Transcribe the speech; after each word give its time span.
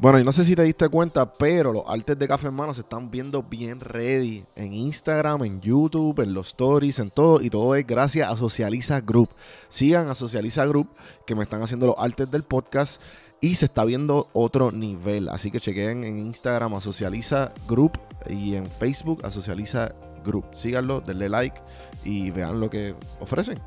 Bueno, 0.00 0.18
y 0.18 0.24
no 0.24 0.32
sé 0.32 0.46
si 0.46 0.56
te 0.56 0.62
diste 0.62 0.88
cuenta, 0.88 1.30
pero 1.30 1.74
los 1.74 1.82
artes 1.86 2.18
de 2.18 2.26
Café 2.26 2.48
en 2.48 2.54
Mano 2.54 2.72
se 2.72 2.80
están 2.80 3.10
viendo 3.10 3.42
bien 3.42 3.80
ready 3.80 4.46
en 4.56 4.72
Instagram, 4.72 5.44
en 5.44 5.60
YouTube, 5.60 6.20
en 6.20 6.32
los 6.32 6.48
stories, 6.48 6.98
en 7.00 7.10
todo. 7.10 7.42
Y 7.42 7.50
todo 7.50 7.74
es 7.74 7.86
gracias 7.86 8.30
a 8.30 8.34
Socializa 8.34 9.02
Group. 9.02 9.28
Sigan 9.68 10.08
a 10.08 10.14
Socializa 10.14 10.64
Group, 10.64 10.88
que 11.26 11.34
me 11.34 11.42
están 11.42 11.62
haciendo 11.62 11.86
los 11.86 11.96
artes 11.98 12.30
del 12.30 12.44
podcast. 12.44 13.02
Y 13.42 13.56
se 13.56 13.66
está 13.66 13.84
viendo 13.84 14.28
otro 14.32 14.72
nivel. 14.72 15.28
Así 15.28 15.50
que 15.50 15.60
chequen 15.60 16.02
en 16.04 16.18
Instagram 16.18 16.72
a 16.76 16.80
Socializa 16.80 17.52
Group 17.68 17.98
y 18.26 18.54
en 18.54 18.64
Facebook 18.64 19.20
a 19.26 19.30
Socializa 19.30 19.94
Group. 20.24 20.46
Síganlo, 20.54 21.02
denle 21.02 21.28
like 21.28 21.60
y 22.04 22.30
vean 22.30 22.58
lo 22.58 22.70
que 22.70 22.94
ofrecen. 23.20 23.58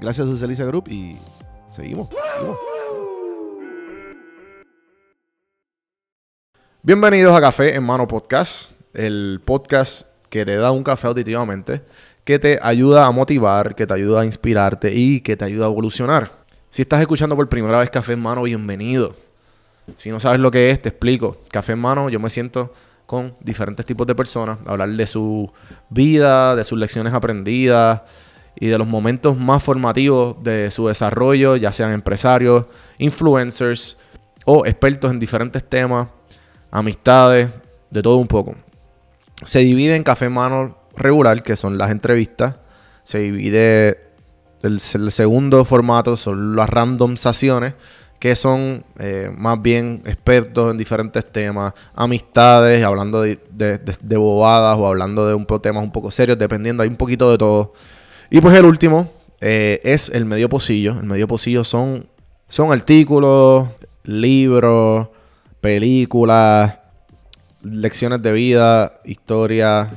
Gracias 0.00 0.28
a 0.28 0.30
Socializa 0.30 0.64
Group 0.64 0.86
y 0.86 1.16
seguimos. 1.68 2.08
seguimos. 2.08 2.56
Bienvenidos 6.82 7.36
a 7.36 7.40
Café 7.40 7.74
en 7.74 7.82
Mano 7.82 8.06
Podcast, 8.06 8.80
el 8.94 9.40
podcast 9.44 10.06
que 10.30 10.44
te 10.44 10.56
da 10.56 10.70
un 10.70 10.84
café 10.84 11.08
auditivamente, 11.08 11.82
que 12.22 12.38
te 12.38 12.60
ayuda 12.62 13.06
a 13.06 13.10
motivar, 13.10 13.74
que 13.74 13.86
te 13.86 13.94
ayuda 13.94 14.20
a 14.20 14.24
inspirarte 14.24 14.94
y 14.94 15.20
que 15.20 15.36
te 15.36 15.44
ayuda 15.44 15.66
a 15.66 15.68
evolucionar. 15.68 16.30
Si 16.70 16.82
estás 16.82 17.00
escuchando 17.00 17.34
por 17.34 17.48
primera 17.48 17.80
vez 17.80 17.90
Café 17.90 18.12
en 18.12 18.20
Mano, 18.20 18.42
bienvenido. 18.42 19.16
Si 19.96 20.10
no 20.10 20.20
sabes 20.20 20.38
lo 20.38 20.50
que 20.50 20.70
es, 20.70 20.80
te 20.80 20.90
explico. 20.90 21.38
Café 21.50 21.72
en 21.72 21.80
Mano, 21.80 22.08
yo 22.08 22.20
me 22.20 22.30
siento 22.30 22.72
con 23.06 23.34
diferentes 23.40 23.84
tipos 23.84 24.06
de 24.06 24.14
personas, 24.14 24.58
hablar 24.66 24.90
de 24.90 25.06
su 25.08 25.50
vida, 25.88 26.54
de 26.54 26.62
sus 26.62 26.78
lecciones 26.78 27.12
aprendidas 27.12 28.02
y 28.54 28.66
de 28.66 28.78
los 28.78 28.86
momentos 28.86 29.36
más 29.36 29.62
formativos 29.62 30.42
de 30.42 30.70
su 30.70 30.86
desarrollo, 30.86 31.56
ya 31.56 31.72
sean 31.72 31.92
empresarios, 31.92 32.66
influencers 32.98 33.96
o 34.44 34.66
expertos 34.66 35.10
en 35.10 35.18
diferentes 35.18 35.68
temas 35.68 36.08
amistades, 36.70 37.52
de 37.90 38.02
todo 38.02 38.16
un 38.16 38.26
poco. 38.26 38.54
Se 39.44 39.60
divide 39.60 39.96
en 39.96 40.02
café 40.02 40.28
mano 40.28 40.76
regular, 40.96 41.42
que 41.42 41.56
son 41.56 41.78
las 41.78 41.90
entrevistas. 41.90 42.56
Se 43.04 43.18
divide 43.18 44.00
el, 44.62 44.80
el 44.94 45.12
segundo 45.12 45.64
formato, 45.64 46.16
son 46.16 46.56
las 46.56 46.68
randomizaciones, 46.68 47.74
que 48.18 48.34
son 48.34 48.84
eh, 48.98 49.30
más 49.36 49.60
bien 49.60 50.02
expertos 50.06 50.70
en 50.70 50.78
diferentes 50.78 51.24
temas, 51.30 51.74
amistades, 51.94 52.84
hablando 52.84 53.22
de, 53.22 54.16
bobadas 54.16 54.78
o 54.78 54.86
hablando 54.86 55.26
de 55.26 55.34
un, 55.34 55.46
temas 55.60 55.82
un 55.82 55.92
poco 55.92 56.10
serios, 56.10 56.38
dependiendo, 56.38 56.82
hay 56.82 56.88
un 56.88 56.96
poquito 56.96 57.30
de 57.30 57.38
todo. 57.38 57.74
Y 58.30 58.40
pues 58.40 58.56
el 58.56 58.64
último 58.64 59.10
eh, 59.40 59.80
es 59.84 60.08
el 60.08 60.24
medio 60.24 60.48
pocillo. 60.48 60.98
El 60.98 61.06
medio 61.06 61.28
pocillo 61.28 61.62
son, 61.62 62.08
son 62.48 62.72
artículos, 62.72 63.68
libros, 64.04 65.08
películas, 65.66 66.78
lecciones 67.60 68.22
de 68.22 68.30
vida, 68.30 69.00
historias, 69.04 69.88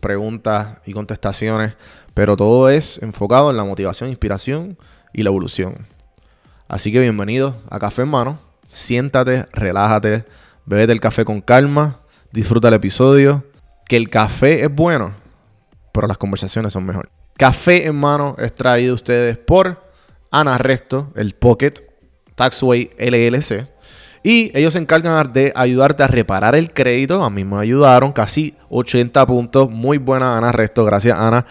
preguntas 0.00 0.78
y 0.86 0.94
contestaciones, 0.94 1.74
pero 2.14 2.38
todo 2.38 2.70
es 2.70 2.98
enfocado 3.02 3.50
en 3.50 3.58
la 3.58 3.64
motivación, 3.64 4.08
inspiración 4.08 4.78
y 5.12 5.22
la 5.22 5.28
evolución. 5.28 5.74
Así 6.68 6.90
que 6.90 7.00
bienvenido 7.00 7.54
a 7.68 7.78
Café 7.78 8.00
en 8.00 8.08
Mano. 8.08 8.38
Siéntate, 8.66 9.46
relájate, 9.52 10.24
bebete 10.64 10.92
el 10.92 11.00
café 11.00 11.26
con 11.26 11.42
calma, 11.42 12.00
disfruta 12.32 12.68
el 12.68 12.74
episodio. 12.74 13.44
Que 13.86 13.98
el 13.98 14.08
café 14.08 14.62
es 14.62 14.74
bueno, 14.74 15.12
pero 15.92 16.06
las 16.06 16.16
conversaciones 16.16 16.72
son 16.72 16.86
mejor. 16.86 17.10
Café 17.36 17.86
en 17.86 17.96
Mano 17.96 18.36
es 18.38 18.54
traído 18.54 18.92
a 18.92 18.94
ustedes 18.94 19.36
por 19.36 19.84
Ana 20.30 20.56
Resto, 20.56 21.12
el 21.14 21.34
Pocket 21.34 21.74
Taxway 22.36 22.88
LLC. 22.98 23.68
Y 24.22 24.56
ellos 24.56 24.74
se 24.74 24.78
encargan 24.78 25.32
de 25.32 25.52
ayudarte 25.54 26.02
a 26.02 26.06
reparar 26.06 26.54
el 26.54 26.72
crédito. 26.72 27.22
A 27.24 27.30
mí 27.30 27.44
me 27.44 27.58
ayudaron 27.58 28.12
casi 28.12 28.54
80 28.68 29.26
puntos. 29.26 29.70
Muy 29.70 29.98
buena 29.98 30.36
Ana 30.36 30.52
Resto. 30.52 30.84
Gracias 30.84 31.18
Ana. 31.18 31.46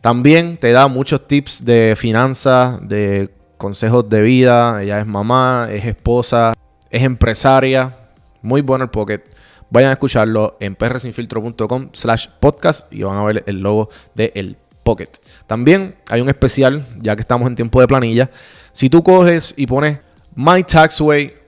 También 0.00 0.56
te 0.56 0.72
da 0.72 0.88
muchos 0.88 1.28
tips 1.28 1.64
de 1.64 1.94
finanzas, 1.96 2.78
de 2.88 3.30
consejos 3.56 4.08
de 4.08 4.22
vida. 4.22 4.82
Ella 4.82 4.98
es 4.98 5.06
mamá, 5.06 5.68
es 5.70 5.84
esposa, 5.84 6.52
es 6.90 7.02
empresaria. 7.02 7.96
Muy 8.42 8.62
bueno 8.62 8.84
el 8.84 8.90
Pocket. 8.90 9.22
Vayan 9.68 9.90
a 9.90 9.92
escucharlo 9.92 10.56
en 10.58 10.74
prsinfiltro.com 10.74 11.90
slash 11.92 12.26
podcast 12.40 12.92
y 12.92 13.02
van 13.02 13.18
a 13.18 13.24
ver 13.24 13.44
el 13.46 13.60
logo 13.60 13.88
de 14.16 14.32
El 14.34 14.56
Pocket. 14.82 15.10
También 15.46 15.94
hay 16.08 16.20
un 16.20 16.28
especial, 16.28 16.84
ya 17.00 17.14
que 17.14 17.22
estamos 17.22 17.46
en 17.46 17.54
tiempo 17.54 17.80
de 17.80 17.86
planilla. 17.86 18.30
Si 18.72 18.90
tú 18.90 19.04
coges 19.04 19.54
y 19.56 19.66
pones 19.66 19.98
My 20.34 20.64
Taxway 20.64 21.39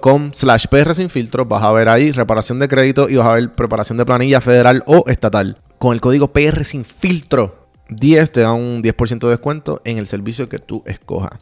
com 0.00 0.32
slash 0.32 0.66
PR 0.66 0.94
sin. 0.94 1.08
Vas 1.46 1.62
a 1.62 1.72
ver 1.72 1.88
ahí 1.88 2.10
reparación 2.10 2.58
de 2.58 2.68
crédito 2.68 3.08
y 3.08 3.16
vas 3.16 3.28
a 3.28 3.34
ver 3.34 3.52
preparación 3.52 3.96
de 3.96 4.04
planilla 4.04 4.40
federal 4.40 4.82
o 4.86 5.04
estatal. 5.06 5.56
Con 5.78 5.94
el 5.94 6.00
código 6.00 6.32
PR 6.32 6.64
sin 6.64 6.84
filtro 6.84 7.68
10 7.88 8.32
te 8.32 8.40
da 8.40 8.52
un 8.54 8.82
10% 8.82 9.20
de 9.20 9.28
descuento 9.28 9.80
en 9.84 9.98
el 9.98 10.06
servicio 10.06 10.48
que 10.48 10.58
tú 10.58 10.82
escojas. 10.86 11.38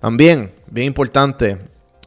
También, 0.00 0.52
bien 0.70 0.88
importante, 0.88 1.58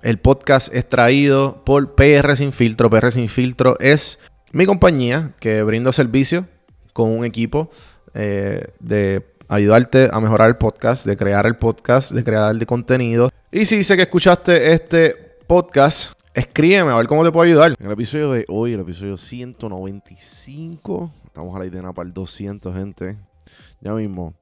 el 0.01 0.19
podcast 0.19 0.73
es 0.73 0.87
traído 0.87 1.63
por 1.63 1.95
PR 1.95 2.35
sin 2.35 2.51
filtro. 2.51 2.89
PR 2.89 3.11
sin 3.11 3.29
filtro 3.29 3.77
es 3.79 4.19
mi 4.51 4.65
compañía 4.65 5.33
que 5.39 5.63
brinda 5.63 5.91
servicio 5.91 6.45
con 6.93 7.09
un 7.11 7.23
equipo 7.23 7.71
eh, 8.13 8.67
de 8.79 9.25
ayudarte 9.47 10.09
a 10.11 10.19
mejorar 10.19 10.49
el 10.49 10.57
podcast, 10.57 11.05
de 11.05 11.15
crear 11.15 11.45
el 11.45 11.55
podcast, 11.55 12.11
de 12.11 12.23
crear 12.23 12.53
el 12.53 12.65
contenido. 12.65 13.29
Y 13.51 13.65
si 13.65 13.83
sé 13.83 13.95
que 13.95 14.03
escuchaste 14.03 14.73
este 14.73 15.26
podcast, 15.47 16.11
escríbeme 16.33 16.91
a 16.91 16.95
ver 16.95 17.07
cómo 17.07 17.23
te 17.23 17.31
puedo 17.31 17.45
ayudar. 17.45 17.73
En 17.79 17.85
el 17.85 17.93
episodio 17.93 18.31
de 18.31 18.43
hoy, 18.49 18.73
el 18.73 18.81
episodio 18.81 19.15
195, 19.15 21.09
estamos 21.25 21.55
a 21.55 21.59
la 21.59 21.65
idea 21.65 21.93
para 21.93 22.05
el 22.05 22.13
200, 22.13 22.75
gente. 22.75 23.17
Ya 23.79 23.93
mismo, 23.93 24.33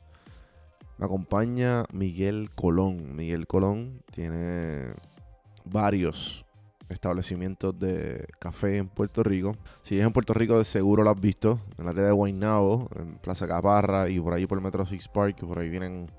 me 0.97 1.05
acompaña 1.05 1.83
Miguel 1.93 2.49
Colón. 2.55 3.15
Miguel 3.15 3.45
Colón 3.45 4.01
tiene 4.11 4.95
varios 5.63 6.43
establecimientos 6.89 7.77
de 7.77 8.25
café 8.39 8.77
en 8.77 8.87
Puerto 8.87 9.21
Rico. 9.21 9.55
Si 9.83 9.99
es 9.99 10.05
en 10.07 10.11
Puerto 10.11 10.33
Rico, 10.33 10.57
de 10.57 10.65
seguro 10.65 11.03
lo 11.03 11.11
has 11.11 11.21
visto. 11.21 11.59
En 11.77 11.85
la 11.85 11.91
área 11.91 12.05
de 12.05 12.13
Guaynabo, 12.13 12.89
en 12.95 13.19
Plaza 13.19 13.47
Caparra 13.47 14.09
y 14.09 14.19
por 14.19 14.33
ahí 14.33 14.47
por 14.47 14.57
el 14.57 14.63
Metro 14.63 14.83
Six 14.87 15.07
Park, 15.09 15.35
que 15.35 15.45
por 15.45 15.59
ahí 15.59 15.69
vienen 15.69 16.09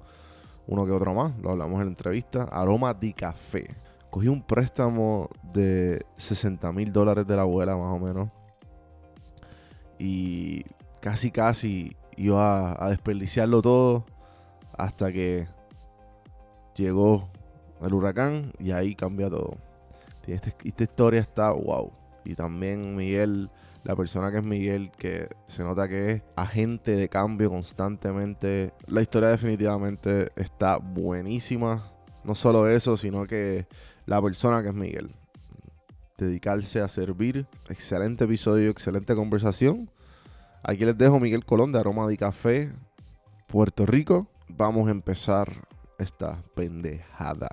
uno 0.68 0.86
que 0.86 0.92
otro 0.92 1.12
más. 1.12 1.36
Lo 1.40 1.50
hablamos 1.50 1.80
en 1.80 1.86
la 1.86 1.90
entrevista. 1.90 2.44
Aroma 2.44 2.94
de 2.94 3.12
café 3.12 3.85
cogí 4.16 4.28
un 4.28 4.40
préstamo 4.40 5.28
de 5.52 6.06
60 6.16 6.72
mil 6.72 6.90
dólares 6.90 7.26
de 7.26 7.36
la 7.36 7.42
abuela, 7.42 7.76
más 7.76 7.94
o 7.94 7.98
menos. 7.98 8.30
Y 9.98 10.64
casi, 11.02 11.30
casi 11.30 11.94
iba 12.16 12.82
a, 12.82 12.88
desperdiciarlo 12.88 13.60
todo 13.60 14.06
hasta 14.72 15.12
que 15.12 15.46
llegó 16.74 17.28
el 17.82 17.92
huracán 17.92 18.54
y 18.58 18.70
ahí 18.70 18.94
cambia 18.94 19.28
todo. 19.28 19.58
Esta, 20.26 20.48
esta 20.64 20.82
historia 20.82 21.20
está 21.20 21.50
wow. 21.50 21.92
Y 22.24 22.34
también 22.34 22.96
Miguel, 22.96 23.50
la 23.84 23.94
persona 23.96 24.30
que 24.30 24.38
es 24.38 24.46
Miguel, 24.46 24.92
que 24.96 25.28
se 25.46 25.62
nota 25.62 25.88
que 25.88 26.10
es 26.12 26.22
agente 26.36 26.96
de 26.96 27.10
cambio 27.10 27.50
constantemente. 27.50 28.72
La 28.86 29.02
historia 29.02 29.28
definitivamente 29.28 30.32
está 30.36 30.78
buenísima. 30.78 31.92
No 32.24 32.34
solo 32.34 32.66
eso, 32.66 32.96
sino 32.96 33.26
que 33.26 33.66
la 34.06 34.22
persona 34.22 34.62
que 34.62 34.68
es 34.68 34.74
Miguel. 34.74 35.14
Dedicarse 36.16 36.80
a 36.80 36.88
servir. 36.88 37.46
Excelente 37.68 38.24
episodio, 38.24 38.70
excelente 38.70 39.14
conversación. 39.14 39.90
Aquí 40.62 40.84
les 40.84 40.96
dejo 40.96 41.20
Miguel 41.20 41.44
Colón 41.44 41.72
de 41.72 41.78
Aroma 41.78 42.06
de 42.06 42.16
Café, 42.16 42.72
Puerto 43.46 43.84
Rico. 43.84 44.26
Vamos 44.48 44.88
a 44.88 44.92
empezar 44.92 45.52
esta 45.98 46.42
pendejada. 46.54 47.48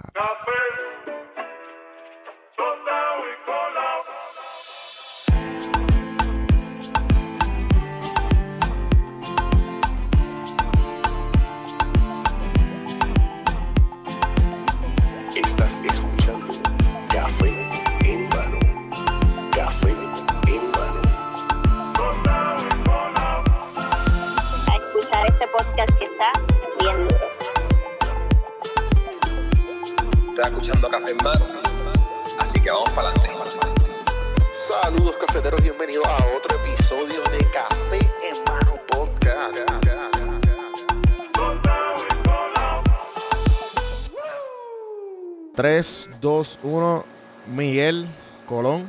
Miguel, 47.84 48.08
Colón. 48.47 48.88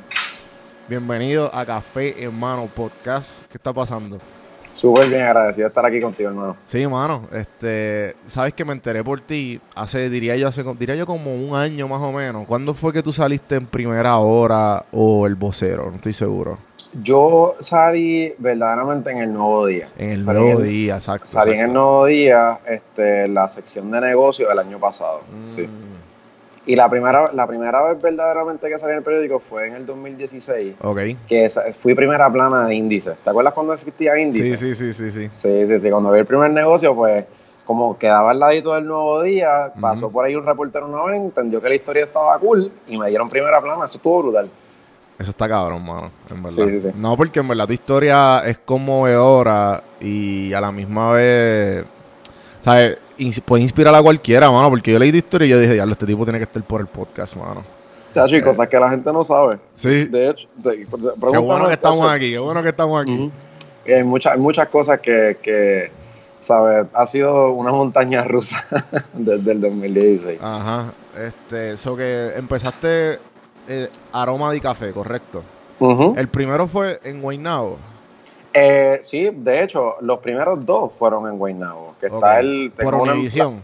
Bienvenido 0.88 1.52
a 1.52 1.66
Café 1.66 2.14
Hermano 2.22 2.68
Podcast. 2.72 3.42
¿Qué 3.50 3.56
está 3.58 3.72
pasando? 3.72 4.18
Súper 4.76 5.08
bien 5.08 5.22
agradecido 5.22 5.64
de 5.64 5.68
estar 5.68 5.84
aquí 5.84 6.00
contigo, 6.00 6.28
hermano. 6.30 6.56
Sí, 6.64 6.86
mano. 6.86 7.26
Este, 7.32 8.14
sabes 8.26 8.52
que 8.54 8.64
me 8.64 8.72
enteré 8.72 9.02
por 9.02 9.20
ti 9.20 9.60
hace, 9.74 10.08
diría 10.08 10.36
yo, 10.36 10.46
hace, 10.46 10.62
diría 10.78 10.94
yo 10.94 11.06
como 11.06 11.34
un 11.34 11.56
año 11.56 11.88
más 11.88 12.00
o 12.02 12.12
menos. 12.12 12.46
¿Cuándo 12.46 12.72
fue 12.72 12.92
que 12.92 13.02
tú 13.02 13.12
saliste 13.12 13.56
en 13.56 13.66
primera 13.66 14.16
hora 14.18 14.84
o 14.92 15.26
el 15.26 15.34
vocero? 15.34 15.90
No 15.90 15.96
estoy 15.96 16.12
seguro. 16.12 16.58
Yo 17.02 17.56
salí 17.58 18.32
verdaderamente 18.38 19.10
en 19.10 19.18
el 19.18 19.32
nuevo 19.32 19.66
día. 19.66 19.88
En 19.98 20.10
el 20.12 20.22
Salí 20.22 20.38
nuevo 20.38 20.60
en- 20.60 20.68
día, 20.68 20.94
exacto. 20.94 21.26
Salí 21.26 21.54
en 21.54 21.60
el 21.64 21.72
nuevo 21.72 22.06
día, 22.06 22.60
este, 22.64 23.26
la 23.26 23.48
sección 23.48 23.90
de 23.90 24.00
negocios 24.02 24.48
del 24.48 24.58
año 24.60 24.78
pasado. 24.78 25.22
Mm, 25.32 25.56
Sí. 25.56 25.68
Y 26.66 26.76
la 26.76 26.88
primera, 26.88 27.30
la 27.34 27.46
primera 27.46 27.82
vez 27.82 28.00
verdaderamente 28.00 28.68
que 28.68 28.78
salí 28.78 28.92
en 28.92 28.98
el 28.98 29.04
periódico 29.04 29.38
fue 29.38 29.68
en 29.68 29.74
el 29.74 29.86
2016, 29.86 30.76
Ok. 30.82 30.98
que 31.28 31.50
fui 31.82 31.94
primera 31.94 32.30
plana 32.32 32.66
de 32.66 32.74
índice. 32.74 33.12
¿Te 33.22 33.30
acuerdas 33.30 33.52
cuando 33.52 33.74
existía 33.74 34.18
índice? 34.18 34.56
Sí, 34.56 34.74
sí, 34.74 34.74
sí, 34.74 34.92
sí, 34.94 35.10
sí. 35.10 35.28
Sí, 35.30 35.66
sí, 35.66 35.80
sí. 35.80 35.90
Cuando 35.90 36.10
vi 36.10 36.20
el 36.20 36.26
primer 36.26 36.50
negocio, 36.50 36.94
pues 36.94 37.26
como 37.66 37.98
quedaba 37.98 38.30
al 38.30 38.38
ladito 38.38 38.74
del 38.74 38.86
nuevo 38.86 39.22
día, 39.22 39.72
pasó 39.80 40.10
por 40.10 40.24
ahí 40.24 40.34
un 40.36 40.44
reportero 40.46 40.86
una 40.86 41.02
vez, 41.04 41.16
entendió 41.20 41.60
que 41.60 41.68
la 41.68 41.74
historia 41.74 42.04
estaba 42.04 42.38
cool 42.38 42.70
y 42.88 42.96
me 42.96 43.08
dieron 43.08 43.28
primera 43.28 43.60
plana. 43.60 43.84
Eso 43.86 43.96
estuvo 43.98 44.22
brutal. 44.22 44.50
Eso 45.18 45.30
está 45.30 45.48
cabrón, 45.48 45.84
mano, 45.84 46.10
en 46.30 46.42
verdad. 46.42 46.64
Sí, 46.64 46.70
sí, 46.70 46.80
sí. 46.80 46.88
No, 46.96 47.16
porque 47.16 47.40
en 47.40 47.48
verdad 47.48 47.66
tu 47.66 47.72
historia 47.72 48.40
es 48.40 48.58
conmovedora 48.58 49.82
y 50.00 50.52
a 50.52 50.60
la 50.60 50.72
misma 50.72 51.12
vez, 51.12 51.84
¿sabes? 52.62 52.98
Puede 53.44 53.62
inspirar 53.62 53.94
a 53.94 54.02
cualquiera, 54.02 54.50
mano, 54.50 54.68
porque 54.70 54.92
yo 54.92 54.98
leí 54.98 55.10
tu 55.10 55.18
historia 55.18 55.46
y 55.46 55.50
yo 55.50 55.58
dije, 55.60 55.74
diablo, 55.74 55.92
este 55.92 56.06
tipo 56.06 56.24
tiene 56.24 56.38
que 56.38 56.44
estar 56.44 56.62
por 56.64 56.80
el 56.80 56.86
podcast, 56.86 57.36
mano. 57.36 57.62
Chacho, 58.12 58.36
y 58.36 58.42
cosas 58.42 58.68
que 58.68 58.78
la 58.78 58.90
gente 58.90 59.12
no 59.12 59.24
sabe. 59.24 59.58
Sí. 59.74 60.04
De 60.04 60.30
hecho, 60.30 60.48
de- 60.56 60.86
Qué 60.86 61.38
bueno 61.38 61.66
que 61.68 61.74
estamos 61.74 62.00
chacho. 62.00 62.10
aquí, 62.10 62.30
qué 62.32 62.38
bueno 62.38 62.62
que 62.62 62.68
estamos 62.68 63.02
aquí. 63.02 63.30
Y 63.86 63.92
hay, 63.92 64.02
muchas, 64.04 64.34
hay 64.34 64.40
muchas 64.40 64.68
cosas 64.68 65.00
que, 65.00 65.36
que, 65.42 65.90
¿sabes? 66.40 66.86
Ha 66.94 67.06
sido 67.06 67.50
una 67.52 67.70
montaña 67.72 68.22
rusa 68.24 68.64
desde 69.12 69.52
el 69.52 69.60
2016. 69.60 70.38
Ajá. 70.40 70.92
Este, 71.18 71.72
eso 71.72 71.96
que 71.96 72.32
empezaste 72.36 73.18
eh, 73.68 73.88
aroma 74.12 74.52
de 74.52 74.60
café, 74.60 74.90
correcto. 74.92 75.42
Ujú. 75.80 76.14
El 76.16 76.28
primero 76.28 76.66
fue 76.68 77.00
en 77.04 77.20
Guaynabo. 77.20 77.78
Eh, 78.56 79.00
sí, 79.02 79.30
de 79.32 79.64
hecho, 79.64 79.96
los 80.00 80.20
primeros 80.20 80.64
dos 80.64 80.96
fueron 80.96 81.26
en 81.26 81.36
Guaynabo. 81.36 81.96
Que 82.00 82.06
está 82.06 82.38
el, 82.38 82.72
Por 82.80 82.94
Univisión. 82.94 83.60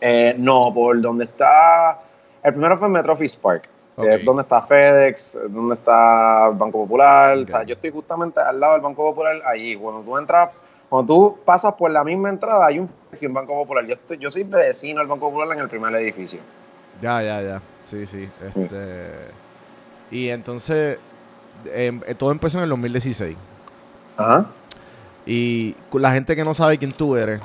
Eh, 0.00 0.34
no, 0.36 0.72
por 0.74 1.00
donde 1.00 1.24
está. 1.24 1.98
El 2.42 2.52
primero 2.52 2.76
fue 2.76 2.88
en 2.88 2.92
Metro 2.92 3.14
Office 3.14 3.38
Park. 3.40 3.68
que 3.96 4.16
es 4.16 4.24
donde 4.24 4.42
está 4.42 4.60
FedEx, 4.62 5.38
donde 5.48 5.76
está 5.76 6.48
el 6.48 6.56
Banco 6.56 6.82
Popular. 6.82 7.38
O 7.38 7.46
sea, 7.48 7.62
yo 7.62 7.74
estoy 7.74 7.90
justamente 7.90 8.38
al 8.40 8.60
lado 8.60 8.74
del 8.74 8.82
Banco 8.82 9.02
Popular, 9.02 9.40
allí. 9.46 9.76
Cuando 9.76 10.02
tú 10.02 10.18
entras, 10.18 10.50
cuando 10.90 11.14
tú 11.14 11.38
pasas 11.46 11.72
por 11.74 11.90
la 11.90 12.04
misma 12.04 12.28
entrada, 12.28 12.66
hay 12.66 12.80
un 12.80 12.88
FedEx 12.88 13.22
y 13.22 13.26
un 13.26 13.34
Banco 13.34 13.54
Popular. 13.54 13.86
Yo, 13.86 13.94
estoy, 13.94 14.18
yo 14.18 14.30
soy 14.30 14.42
vecino 14.42 14.98
del 14.98 15.08
Banco 15.08 15.28
Popular 15.28 15.56
en 15.56 15.62
el 15.62 15.68
primer 15.68 15.94
edificio. 15.94 16.40
Ya, 17.00 17.22
ya, 17.22 17.40
ya. 17.40 17.62
Sí, 17.84 18.04
sí. 18.04 18.28
Este, 18.46 19.10
y 20.10 20.28
entonces, 20.28 20.98
em, 21.72 22.02
eh, 22.06 22.14
todo 22.14 22.30
empezó 22.30 22.58
en 22.58 22.64
el 22.64 22.70
2016. 22.70 23.36
Ajá. 24.16 24.46
Y 25.26 25.76
la 25.92 26.12
gente 26.12 26.34
que 26.34 26.44
no 26.44 26.54
sabe 26.54 26.78
quién 26.78 26.92
tú 26.92 27.16
eres, 27.16 27.40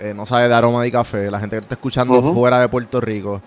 eh, 0.00 0.12
no 0.14 0.26
sabe 0.26 0.48
de 0.48 0.54
aroma 0.54 0.82
de 0.82 0.92
café, 0.92 1.30
la 1.30 1.40
gente 1.40 1.56
que 1.56 1.60
está 1.60 1.74
escuchando 1.74 2.22
fuera 2.34 2.60
de 2.60 2.68
Puerto 2.68 3.00
Rico, 3.00 3.40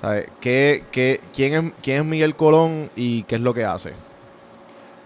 ¿sabe? 0.00 0.28
¿Qué, 0.40 0.84
qué, 0.90 1.20
quién, 1.34 1.54
es, 1.54 1.72
¿quién 1.82 2.00
es 2.00 2.04
Miguel 2.04 2.36
Colón 2.36 2.90
y 2.96 3.22
qué 3.24 3.36
es 3.36 3.40
lo 3.40 3.54
que 3.54 3.64
hace? 3.64 3.92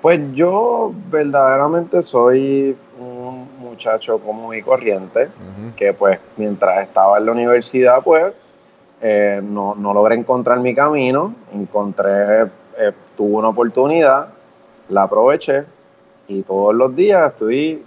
Pues 0.03 0.21
yo 0.35 0.93
verdaderamente 1.11 2.03
soy 2.03 2.77
un 2.99 3.49
muchacho 3.59 4.19
común 4.19 4.55
y 4.55 4.63
corriente. 4.63 5.29
Que 5.77 5.93
pues 5.93 6.19
mientras 6.37 6.83
estaba 6.83 7.19
en 7.19 7.27
la 7.27 7.33
universidad 7.33 8.03
pues 8.03 8.35
eh, 9.01 9.41
no, 9.43 9.75
no 9.75 9.95
logré 9.95 10.17
encontrar 10.17 10.61
mi 10.61 10.75
camino, 10.75 11.35
encontré, 11.53 12.43
eh, 12.43 12.93
tuve 13.17 13.37
una 13.37 13.49
oportunidad, 13.49 14.29
la 14.89 15.05
aproveché 15.05 15.65
y 16.29 16.43
todos 16.43 16.75
los 16.75 16.95
días 16.95 17.31
estoy 17.33 17.83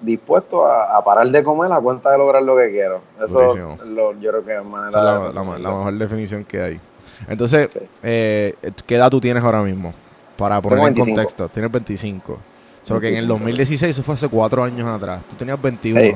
dispuesto 0.00 0.66
a, 0.66 0.96
a 0.96 1.04
parar 1.04 1.28
de 1.28 1.42
comer 1.42 1.72
a 1.72 1.80
cuenta 1.80 2.10
de 2.10 2.18
lograr 2.18 2.42
lo 2.42 2.56
que 2.56 2.70
quiero. 2.70 3.00
Eso 3.24 3.38
lo- 3.86 4.12
yo 4.20 4.30
creo 4.30 4.44
que 4.44 4.56
es 4.58 4.64
manera 4.64 5.02
la, 5.02 5.18
de 5.18 5.32
la- 5.62 5.70
mejor 5.70 5.94
definición 5.94 6.44
que 6.44 6.60
hay. 6.60 6.80
Entonces, 7.28 7.68
Sí. 7.72 7.80
eh, 8.02 8.54
¿qué 8.86 8.96
edad 8.96 9.10
tú 9.10 9.20
tienes 9.20 9.42
ahora 9.42 9.62
mismo? 9.62 9.94
Para 10.36 10.60
poner 10.60 10.78
en 10.80 10.84
25. 10.86 11.14
contexto. 11.16 11.48
Tienes 11.48 11.72
25. 11.72 12.32
O 12.34 12.38
sea, 12.82 13.00
que 13.00 13.08
en 13.08 13.14
el 13.16 13.20
25. 13.26 13.32
2016, 13.38 13.90
eso 13.90 14.02
fue 14.02 14.14
hace 14.14 14.28
cuatro 14.28 14.62
años 14.62 14.86
atrás. 14.86 15.22
Tú 15.30 15.36
tenías 15.36 15.60
21 15.60 16.00
Sí. 16.00 16.12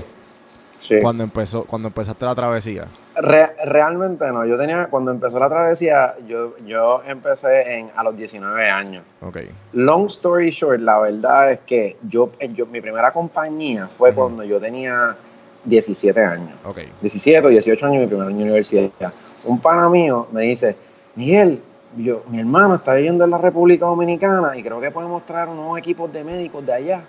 Sí. 0.83 0.99
cuando, 1.03 1.23
empezó, 1.25 1.65
cuando 1.65 1.89
empezaste 1.89 2.25
la 2.25 2.35
travesía. 2.35 2.87
Re- 3.17 3.55
realmente 3.65 4.27
no, 4.33 4.47
yo 4.47 4.57
tenía, 4.59 4.87
cuando 4.87 5.11
empezó 5.11 5.39
la 5.39 5.49
travesía, 5.49 6.15
yo, 6.27 6.57
yo 6.67 7.03
empecé 7.07 7.75
en, 7.79 7.91
a 7.95 8.03
los 8.03 8.17
19 8.17 8.69
años. 8.71 9.05
Ok. 9.21 9.39
Long 9.75 10.07
story 10.07 10.51
short, 10.51 10.81
la 10.81 10.99
verdad 11.01 11.53
es 11.53 11.61
que 11.61 11.97
yo, 12.09 12.31
yo 12.55 12.67
mi 12.67 12.81
primera 12.81 13.13
compañía 13.13 13.89
fue 13.89 14.13
cuando 14.15 14.43
yo 14.43 14.59
tenía 14.59 15.15
17 15.65 16.19
años. 16.25 16.55
Ok. 16.65 16.79
17 17.03 17.47
o 17.47 17.51
18 17.51 17.87
años, 17.87 18.01
mi 18.01 18.07
primer 18.07 18.27
año 18.29 18.37
de 18.39 18.43
universidad. 18.45 19.13
Un 19.45 19.61
pana 19.61 19.89
mío 19.91 20.29
me 20.33 20.43
dice, 20.43 20.75
Miguel, 21.15 21.61
yo, 21.99 22.23
mi 22.29 22.41
hermano 22.41 22.77
está 22.77 22.95
viviendo 22.95 23.25
en 23.25 23.31
la 23.31 23.39
República 23.39 23.85
Dominicana 23.85 24.57
y 24.57 24.63
creo 24.63 24.81
que 24.81 24.91
podemos 24.91 25.27
traer 25.27 25.49
unos 25.49 25.77
equipos 25.79 26.11
de 26.13 26.25
médicos 26.25 26.65
de 26.65 26.73
allá 26.73 27.03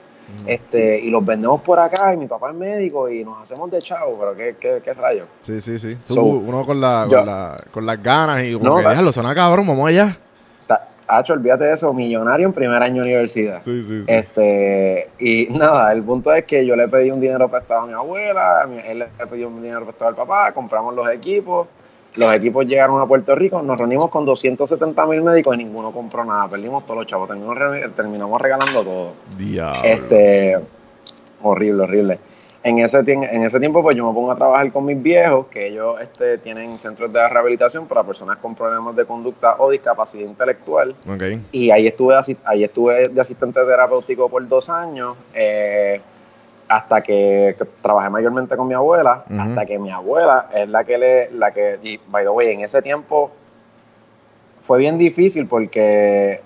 Este, 0.45 0.99
y 0.99 1.09
los 1.09 1.25
vendemos 1.25 1.61
por 1.61 1.77
acá 1.79 2.13
y 2.13 2.17
mi 2.17 2.25
papá 2.27 2.51
es 2.51 2.55
médico 2.55 3.09
y 3.09 3.23
nos 3.23 3.41
hacemos 3.43 3.69
de 3.69 3.79
chavo, 3.79 4.17
pero 4.19 4.35
qué, 4.35 4.55
qué, 4.59 4.81
qué 4.83 4.93
rayo. 4.93 5.25
Sí, 5.41 5.59
sí, 5.61 5.77
sí. 5.77 5.95
Tú, 6.07 6.13
So, 6.15 6.23
uno 6.23 6.65
con, 6.65 6.79
la, 6.79 7.05
yo- 7.09 7.17
con, 7.17 7.25
la- 7.25 7.63
con 7.71 7.85
las 7.85 8.01
ganas 8.01 8.43
y 8.43 8.53
como 8.53 8.65
No, 8.65 8.75
que, 8.77 8.87
déjalo, 8.87 9.11
suena 9.11 9.35
cabrón, 9.35 9.67
vamos 9.67 9.87
allá. 9.89 10.17
Hacho, 11.07 11.33
olvídate 11.33 11.65
de 11.65 11.73
eso, 11.73 11.91
millonario 11.91 12.47
en 12.47 12.53
primer 12.53 12.81
año 12.81 13.01
de 13.03 13.09
universidad. 13.09 13.61
Sí, 13.63 13.83
sí, 13.83 14.03
sí. 14.03 14.05
Este, 14.07 15.09
y 15.19 15.47
nada, 15.49 15.91
el 15.91 16.01
punto 16.03 16.31
es 16.33 16.45
que 16.45 16.65
yo 16.65 16.73
le 16.77 16.87
pedí 16.87 17.11
un 17.11 17.19
dinero 17.19 17.49
prestado 17.49 17.81
a 17.81 17.85
mi 17.87 17.91
abuela, 17.91 18.65
él 18.85 18.99
le 18.99 19.27
pidió 19.27 19.49
un 19.49 19.61
dinero 19.61 19.83
prestado 19.83 20.07
al 20.09 20.15
papá, 20.15 20.53
compramos 20.53 20.95
los 20.95 21.09
equipos, 21.11 21.67
los 22.15 22.33
equipos 22.33 22.65
llegaron 22.65 22.99
a 23.01 23.05
Puerto 23.05 23.35
Rico, 23.35 23.61
nos 23.61 23.77
reunimos 23.77 24.09
con 24.09 24.25
270 24.25 25.05
mil 25.05 25.21
médicos 25.21 25.55
y 25.55 25.59
ninguno 25.59 25.91
compró 25.91 26.25
nada, 26.25 26.47
perdimos 26.49 26.85
todos 26.85 26.99
los 26.99 27.07
chavos, 27.07 27.27
terminamos, 27.27 27.95
terminamos 27.95 28.41
regalando 28.41 28.83
todo. 28.83 29.13
Diablo. 29.37 29.81
Este, 29.83 30.59
horrible, 31.41 31.83
horrible. 31.83 32.19
En 32.63 32.77
ese, 32.77 32.99
en 32.99 33.43
ese 33.43 33.59
tiempo, 33.59 33.81
pues 33.81 33.95
yo 33.95 34.07
me 34.07 34.13
pongo 34.13 34.31
a 34.31 34.35
trabajar 34.35 34.71
con 34.71 34.85
mis 34.85 35.01
viejos, 35.01 35.47
que 35.47 35.67
ellos 35.67 35.99
este, 35.99 36.37
tienen 36.37 36.77
centros 36.77 37.11
de 37.11 37.27
rehabilitación 37.27 37.87
para 37.87 38.03
personas 38.03 38.37
con 38.37 38.53
problemas 38.53 38.95
de 38.95 39.05
conducta 39.05 39.55
o 39.57 39.71
discapacidad 39.71 40.27
intelectual. 40.27 40.93
Ok. 41.09 41.23
Y 41.51 41.71
ahí 41.71 41.87
estuve, 41.87 42.13
ahí 42.43 42.63
estuve 42.63 43.07
de 43.07 43.19
asistente 43.19 43.59
terapéutico 43.61 44.29
por 44.29 44.47
dos 44.47 44.69
años, 44.69 45.17
eh, 45.33 46.01
hasta 46.71 47.01
que, 47.01 47.53
que 47.57 47.65
trabajé 47.81 48.09
mayormente 48.09 48.55
con 48.55 48.65
mi 48.65 48.73
abuela, 48.73 49.25
hasta 49.37 49.65
que 49.65 49.77
mi 49.77 49.91
abuela 49.91 50.47
es 50.53 50.69
la 50.69 50.85
que 50.85 50.97
le, 50.97 51.31
la 51.31 51.51
que, 51.51 51.77
y 51.83 51.99
by 52.07 52.23
the 52.23 52.29
way, 52.29 52.53
en 52.53 52.61
ese 52.61 52.81
tiempo 52.81 53.29
fue 54.63 54.79
bien 54.79 54.97
difícil 54.97 55.47
porque 55.47 56.39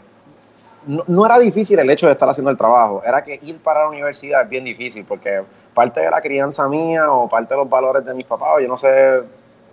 no, 0.88 1.03
no 1.05 1.27
era 1.27 1.38
difícil 1.38 1.77
el 1.77 1.91
hecho 1.91 2.08
de 2.08 2.13
estar 2.13 2.27
haciendo 2.27 2.50
el 2.50 2.58
trabajo, 2.58 3.03
era 3.05 3.24
que 3.24 3.39
ir 3.44 3.60
para 3.60 3.84
la 3.84 3.89
universidad 3.89 4.41
es 4.41 4.50
bien 4.50 4.63
difícil 4.63 5.05
porque 5.08 5.44
parte 5.75 6.01
de 6.01 6.10
la 6.10 6.20
crianza 6.22 6.67
mía 6.67 7.12
o 7.12 7.29
parte 7.29 7.53
de 7.53 7.60
los 7.60 7.70
valores 7.70 8.03
de 8.03 8.15
mis 8.15 8.25
papás, 8.25 8.50
o 8.55 8.60
yo 8.60 8.67
no 8.67 8.79
sé, 8.79 9.22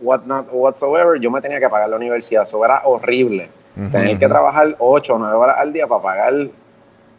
what 0.02 0.20
not 0.26 0.48
whatsoever, 0.52 1.18
yo 1.18 1.30
me 1.30 1.40
tenía 1.40 1.60
que 1.60 1.70
pagar 1.70 1.88
la 1.88 1.96
universidad, 1.96 2.42
eso 2.42 2.62
era 2.62 2.82
horrible. 2.84 3.48
Tener 3.90 4.18
que 4.18 4.28
trabajar 4.28 4.76
8 4.78 5.14
o 5.14 5.18
9 5.18 5.34
horas 5.34 5.56
al 5.58 5.72
día 5.72 5.86
para 5.86 6.02
pagar 6.02 6.34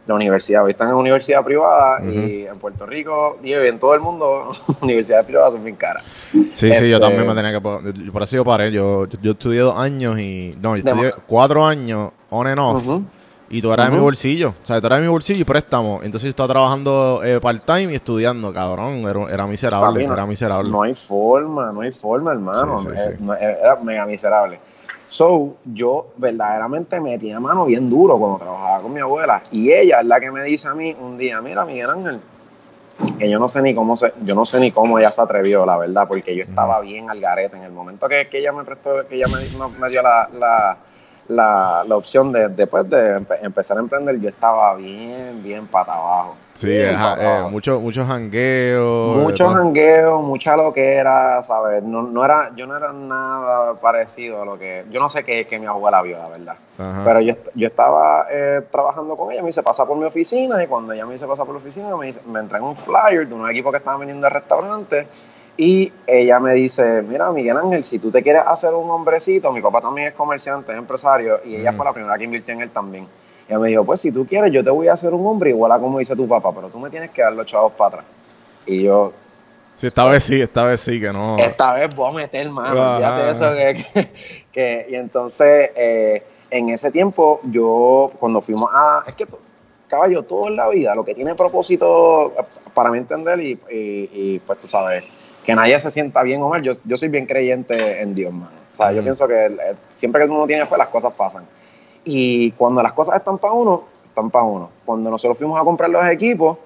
la 0.06 0.14
universidad. 0.14 0.64
Hoy 0.64 0.72
están 0.72 0.88
en 0.88 0.94
universidad 0.94 1.42
privada 1.44 2.04
y 2.04 2.44
en 2.46 2.58
Puerto 2.58 2.84
Rico 2.86 3.38
y 3.42 3.52
en 3.52 3.78
todo 3.78 3.94
el 3.94 4.00
mundo, 4.00 4.50
universidades 4.82 5.24
privadas 5.26 5.52
son 5.52 5.64
bien 5.64 5.76
caras. 5.76 6.02
Sí, 6.32 6.72
sí, 6.74 6.88
yo 6.90 6.96
Este- 6.96 7.00
también 7.00 7.26
me 7.26 7.34
tenía 7.34 7.50
que... 7.58 8.04
yo- 8.04 8.12
Por 8.12 8.22
eso 8.22 8.36
yo 8.36 8.44
paré. 8.44 8.70
Yo, 8.70 9.06
yo, 9.06 9.18
yo 9.22 9.32
estudié 9.32 9.60
dos 9.60 9.78
años 9.78 10.18
y... 10.20 10.50
No, 10.60 10.76
yo 10.76 10.84
estudié 10.86 11.10
cuatro 11.26 11.64
años 11.64 12.10
on 12.30 12.46
and 12.46 12.58
off. 12.58 12.84
Y 13.50 13.60
todo 13.62 13.74
era 13.74 13.84
de 13.84 13.90
mi 13.92 13.98
bolsillo. 13.98 14.48
O 14.62 14.66
sea, 14.66 14.76
todo 14.78 14.86
era 14.88 14.96
de 14.96 15.02
mi 15.02 15.08
bolsillo 15.08 15.40
y 15.42 15.44
préstamo. 15.44 16.00
Entonces 16.02 16.24
yo 16.24 16.30
estaba 16.30 16.48
trabajando 16.48 17.20
eh, 17.22 17.38
part-time 17.40 17.92
y 17.92 17.96
estudiando, 17.96 18.52
cabrón. 18.52 19.06
Era, 19.08 19.26
era 19.32 19.46
miserable, 19.46 20.06
no- 20.06 20.12
era 20.12 20.26
miserable. 20.26 20.70
No 20.70 20.82
hay 20.82 20.94
forma, 20.94 21.70
no 21.72 21.82
hay 21.82 21.92
forma, 21.92 22.32
hermano. 22.32 22.78
Sí, 22.80 22.88
sí, 22.88 22.94
Eh, 23.10 23.16
sí. 23.18 23.24
Era 23.62 23.76
mega 23.76 24.06
miserable. 24.06 24.58
So, 25.10 25.56
yo 25.64 26.08
verdaderamente 26.16 27.00
metí 27.00 27.30
a 27.30 27.38
mano 27.38 27.66
bien 27.66 27.88
duro 27.88 28.18
cuando 28.18 28.38
trabajaba 28.38 28.80
con 28.82 28.92
mi 28.92 29.00
abuela. 29.00 29.42
Y 29.52 29.70
ella 29.72 30.00
es 30.00 30.06
la 30.06 30.18
que 30.20 30.30
me 30.30 30.42
dice 30.42 30.66
a 30.68 30.74
mí 30.74 30.94
un 30.98 31.16
día, 31.16 31.40
mira, 31.40 31.64
Miguel 31.64 31.90
Ángel, 31.90 32.20
que 33.18 33.30
yo 33.30 33.38
no 33.38 33.48
sé 33.48 33.62
ni 33.62 33.74
cómo 33.74 33.96
se, 33.96 34.12
yo 34.24 34.34
no 34.34 34.44
sé 34.44 34.58
ni 34.58 34.72
cómo 34.72 34.98
ella 34.98 35.12
se 35.12 35.20
atrevió, 35.20 35.64
la 35.66 35.76
verdad, 35.76 36.08
porque 36.08 36.34
yo 36.34 36.42
estaba 36.42 36.80
bien 36.80 37.10
al 37.10 37.20
garete. 37.20 37.56
En 37.56 37.62
el 37.62 37.72
momento 37.72 38.08
que, 38.08 38.28
que 38.28 38.38
ella 38.38 38.52
me 38.52 38.64
prestó, 38.64 39.06
que 39.08 39.16
ella 39.16 39.26
me, 39.28 39.38
me- 39.58 39.78
me 39.78 39.88
dio 39.88 40.02
la, 40.02 40.28
la, 40.38 40.76
la, 41.28 41.84
la 41.86 41.96
opción 41.96 42.32
de 42.32 42.48
después 42.48 42.88
de 42.90 43.18
empe- 43.18 43.38
empezar 43.42 43.76
a 43.76 43.80
emprender, 43.80 44.20
yo 44.20 44.28
estaba 44.28 44.74
bien, 44.74 45.42
bien 45.42 45.66
pata 45.66 45.94
abajo. 45.94 46.36
Sí, 46.54 46.68
Bien 46.68 46.94
ajá, 46.94 47.10
pata 47.16 47.22
eh, 47.22 47.26
abajo. 47.26 47.50
mucho, 47.50 47.80
muchos 47.80 48.06
jangueos. 48.06 49.16
Mucho 49.22 49.44
todo. 49.44 49.54
jangueo, 49.54 50.22
mucha 50.22 50.56
loquera, 50.56 51.42
¿sabes? 51.42 51.82
No, 51.82 52.02
no 52.02 52.24
era, 52.24 52.52
yo 52.54 52.66
no 52.66 52.76
era 52.76 52.92
nada 52.92 53.74
parecido 53.74 54.42
a 54.42 54.44
lo 54.44 54.56
que... 54.58 54.84
Yo 54.90 55.00
no 55.00 55.08
sé 55.08 55.24
qué, 55.24 55.46
qué 55.46 55.58
mi 55.58 55.66
abuela 55.66 56.00
vio, 56.02 56.16
la 56.18 56.28
verdad. 56.28 56.54
Ajá. 56.78 57.02
Pero 57.04 57.20
yo, 57.20 57.34
yo 57.54 57.66
estaba 57.66 58.26
eh, 58.30 58.62
trabajando 58.70 59.16
con 59.16 59.32
ella, 59.32 59.42
me 59.42 59.50
hice 59.50 59.62
pasar 59.62 59.86
por 59.86 59.96
mi 59.96 60.04
oficina 60.04 60.62
y 60.62 60.66
cuando 60.68 60.92
ella 60.92 61.06
me 61.06 61.16
hice 61.16 61.26
pasar 61.26 61.44
por 61.44 61.54
la 61.54 61.60
oficina 61.60 61.96
me, 61.96 62.08
hice- 62.10 62.20
me 62.26 62.38
entregó 62.40 62.68
un 62.68 62.76
flyer 62.76 63.26
de 63.26 63.34
un 63.34 63.50
equipo 63.50 63.70
que 63.72 63.78
estaban 63.78 63.98
vendiendo 64.00 64.24
de 64.26 64.30
restaurante 64.30 65.08
y 65.56 65.92
ella 66.06 66.40
me 66.40 66.52
dice, 66.52 67.02
mira 67.02 67.30
Miguel 67.30 67.56
Ángel, 67.56 67.84
si 67.84 67.98
tú 67.98 68.10
te 68.10 68.22
quieres 68.22 68.42
hacer 68.46 68.74
un 68.74 68.90
hombrecito, 68.90 69.52
mi 69.52 69.60
papá 69.60 69.80
también 69.80 70.08
es 70.08 70.14
comerciante, 70.14 70.72
es 70.72 70.78
empresario 70.78 71.40
y 71.44 71.56
ella 71.56 71.70
Ujú. 71.70 71.76
fue 71.78 71.86
la 71.86 71.92
primera 71.92 72.18
que 72.18 72.24
invirtió 72.24 72.54
en 72.54 72.62
él 72.62 72.70
también. 72.70 73.04
Y 73.46 73.50
ella 73.52 73.58
me 73.60 73.68
dijo, 73.68 73.84
pues 73.84 74.00
si 74.00 74.10
tú 74.10 74.26
quieres 74.26 74.50
yo 74.52 74.64
te 74.64 74.70
voy 74.70 74.88
a 74.88 74.94
hacer 74.94 75.12
un 75.14 75.24
hombre 75.26 75.50
igual 75.50 75.70
a 75.72 75.78
como 75.78 75.98
dice 75.98 76.16
tu 76.16 76.26
papá, 76.26 76.52
pero 76.52 76.68
tú 76.68 76.78
me 76.80 76.90
tienes 76.90 77.10
que 77.10 77.22
dar 77.22 77.32
los 77.32 77.46
chavos 77.46 77.72
para 77.74 77.88
atrás. 77.88 78.04
Y 78.66 78.82
yo, 78.82 79.12
Sí, 79.76 79.88
esta 79.88 80.04
vez 80.06 80.22
sí, 80.22 80.40
esta 80.40 80.64
vez 80.64 80.80
sí 80.80 81.00
que 81.00 81.12
no. 81.12 81.36
esta 81.38 81.74
vez 81.74 81.94
voy 81.96 82.10
a 82.10 82.14
meter 82.14 82.48
mano, 82.48 82.80
Ajá. 82.80 82.94
olvídate 82.94 83.20
de 83.20 83.30
eso 83.30 83.54
que, 83.54 83.84
que- 83.92 84.46
que- 84.52 84.86
y 84.90 84.94
entonces 84.94 85.70
eh, 85.76 86.22
en 86.50 86.68
ese 86.70 86.90
tiempo 86.92 87.40
yo 87.44 88.10
cuando 88.20 88.40
fuimos 88.40 88.70
a 88.72 89.02
es 89.06 89.14
que 89.16 89.26
caballo 89.88 90.22
todo 90.22 90.48
en 90.48 90.56
la 90.56 90.68
vida 90.68 90.94
lo 90.94 91.04
que 91.04 91.14
tiene 91.14 91.34
propósito 91.34 92.32
eh, 92.38 92.44
para 92.72 92.90
mí 92.90 92.98
entender 92.98 93.40
y, 93.40 93.52
y- 93.70 94.10
y, 94.12 94.38
pues 94.46 94.60
tú 94.60 94.68
sabes 94.68 95.04
que 95.44 95.54
nadie 95.54 95.78
se 95.78 95.90
sienta 95.90 96.22
bien 96.22 96.42
o 96.42 96.48
mal 96.48 96.62
yo, 96.62 96.72
yo 96.84 96.96
soy 96.96 97.08
bien 97.08 97.26
creyente 97.26 98.00
en 98.00 98.14
Dios 98.14 98.32
mano. 98.32 98.50
O 98.72 98.76
sea 98.76 98.92
yo 98.92 99.02
pienso 99.02 99.28
que 99.28 99.56
siempre 99.94 100.24
que 100.24 100.30
uno 100.30 100.46
tiene 100.46 100.66
fe 100.66 100.76
las 100.76 100.88
cosas 100.88 101.12
pasan. 101.14 101.44
Y 102.04 102.50
cuando 102.52 102.82
las 102.82 102.92
cosas 102.92 103.16
están 103.16 103.38
para 103.38 103.52
uno 103.52 103.84
están 104.06 104.30
para 104.30 104.44
uno. 104.44 104.70
Cuando 104.84 105.10
nosotros 105.10 105.36
fuimos 105.38 105.60
a 105.60 105.64
comprar 105.64 105.90
los 105.90 106.04
equipos 106.06 106.58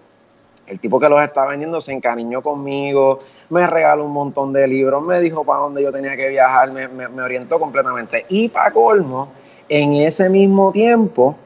el 0.66 0.78
tipo 0.80 1.00
que 1.00 1.08
los 1.08 1.18
estaba 1.22 1.48
vendiendo 1.48 1.80
se 1.80 1.92
encariñó 1.94 2.42
conmigo, 2.42 3.18
me 3.48 3.66
regaló 3.66 4.04
un 4.04 4.12
montón 4.12 4.52
de 4.52 4.66
libros, 4.68 5.02
me 5.02 5.18
dijo 5.18 5.42
para 5.42 5.60
dónde 5.60 5.82
yo 5.82 5.90
tenía 5.90 6.14
que 6.14 6.28
viajar, 6.28 6.70
me, 6.72 6.86
me- 6.88 7.08
me 7.08 7.22
orientó 7.22 7.58
completamente. 7.58 8.26
Y 8.28 8.50
para 8.50 8.70
colmo, 8.70 9.28
en 9.70 9.94
ese 9.94 10.28
mismo 10.28 10.70
tiempo, 10.70 11.36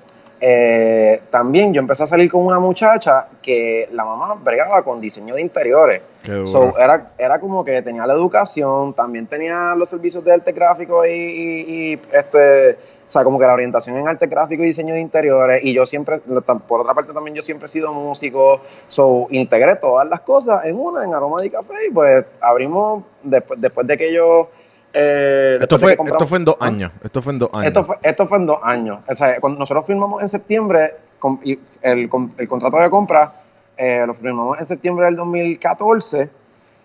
eh, 0.44 1.20
también 1.30 1.72
yo 1.72 1.80
empecé 1.80 2.02
a 2.02 2.06
salir 2.08 2.28
con 2.28 2.44
una 2.44 2.58
muchacha 2.58 3.26
que 3.40 3.88
la 3.92 4.04
mamá 4.04 4.34
bregaba 4.34 4.82
con 4.82 5.00
diseño 5.00 5.37
de 5.37 5.40
interiores. 5.40 6.02
So, 6.49 6.76
era, 6.76 7.12
era 7.16 7.38
como 7.38 7.64
que 7.64 7.80
tenía 7.80 8.04
la 8.06 8.14
educación, 8.14 8.92
también 8.92 9.28
tenía 9.28 9.75
los 9.76 9.88
servicios 9.88 10.25
de 10.25 10.32
arte 10.32 10.50
gráfico 10.50 11.06
y, 11.06 11.11
y- 11.11 11.92
y, 11.92 12.00
este, 12.12 12.70
o 12.72 13.11
sea, 13.12 13.22
como 13.22 13.38
que 13.38 13.46
la 13.46 13.52
orientación 13.54 13.96
en 13.99 14.08
arte 14.08 14.26
gráfico 14.26 14.64
y 14.64 14.66
diseño 14.66 14.94
de 14.94 15.00
interiores. 15.00 15.61
Y 15.64 15.72
yo 15.75 15.87
siempre, 15.87 16.18
por 16.66 16.80
otra 16.80 16.92
parte 16.94 17.12
también 17.12 17.37
yo 17.37 17.42
siempre 17.42 17.66
he 17.66 17.68
sido 17.68 17.92
músico, 17.92 18.61
so 18.88 19.28
integré 19.30 19.76
todas 19.76 20.08
las 20.08 20.22
cosas 20.22 20.64
en 20.64 20.76
una, 20.76 21.04
en 21.04 21.14
Aroma 21.14 21.40
de 21.40 21.50
Café, 21.50 21.75
y 21.88 21.92
pues 21.92 22.25
abrimos 22.40 23.04
después, 23.22 23.61
después 23.61 23.87
de 23.87 23.96
que 23.96 24.12
yo... 24.12 24.49
eh, 24.92 25.58
esto, 25.61 25.78
fue, 25.78 25.92
esto 25.92 26.26
fue 26.26 26.38
en 26.38 26.44
dos 26.44 26.56
¿Ah? 26.61 26.66
años. 26.66 26.90
Esto 27.02 27.22
fue 27.22 27.32
en 27.32 27.38
dos 27.38 27.50
años. 27.52 27.66
esto 27.66 27.84
fue, 27.84 27.99
esto 28.02 28.26
fue 28.26 28.38
en 28.38 28.46
dos 28.46 28.58
años. 28.62 28.99
O 29.08 29.14
sea, 29.14 29.40
cuando 29.40 29.58
nosotros 29.58 29.87
firmamos 29.87 30.22
en 30.22 30.28
septiembre, 30.28 30.94
com- 31.18 31.40
y 31.44 31.58
el, 31.82 32.08
com- 32.08 32.32
el 32.37 32.49
contrato 32.49 32.76
de 32.78 32.90
compra 32.90 33.32
eh, 33.76 34.04
lo 34.06 34.14
firmamos 34.14 34.58
en 34.58 34.66
septiembre 34.66 35.06
del 35.06 35.16
2014 35.16 36.30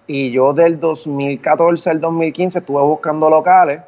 y 0.07 0.31
yo 0.31 0.53
del 0.53 0.79
2014 0.79 1.89
al 1.89 1.99
2015 2.01 2.59
estuve 2.59 2.81
buscando 2.81 3.29
locales. 3.29 3.81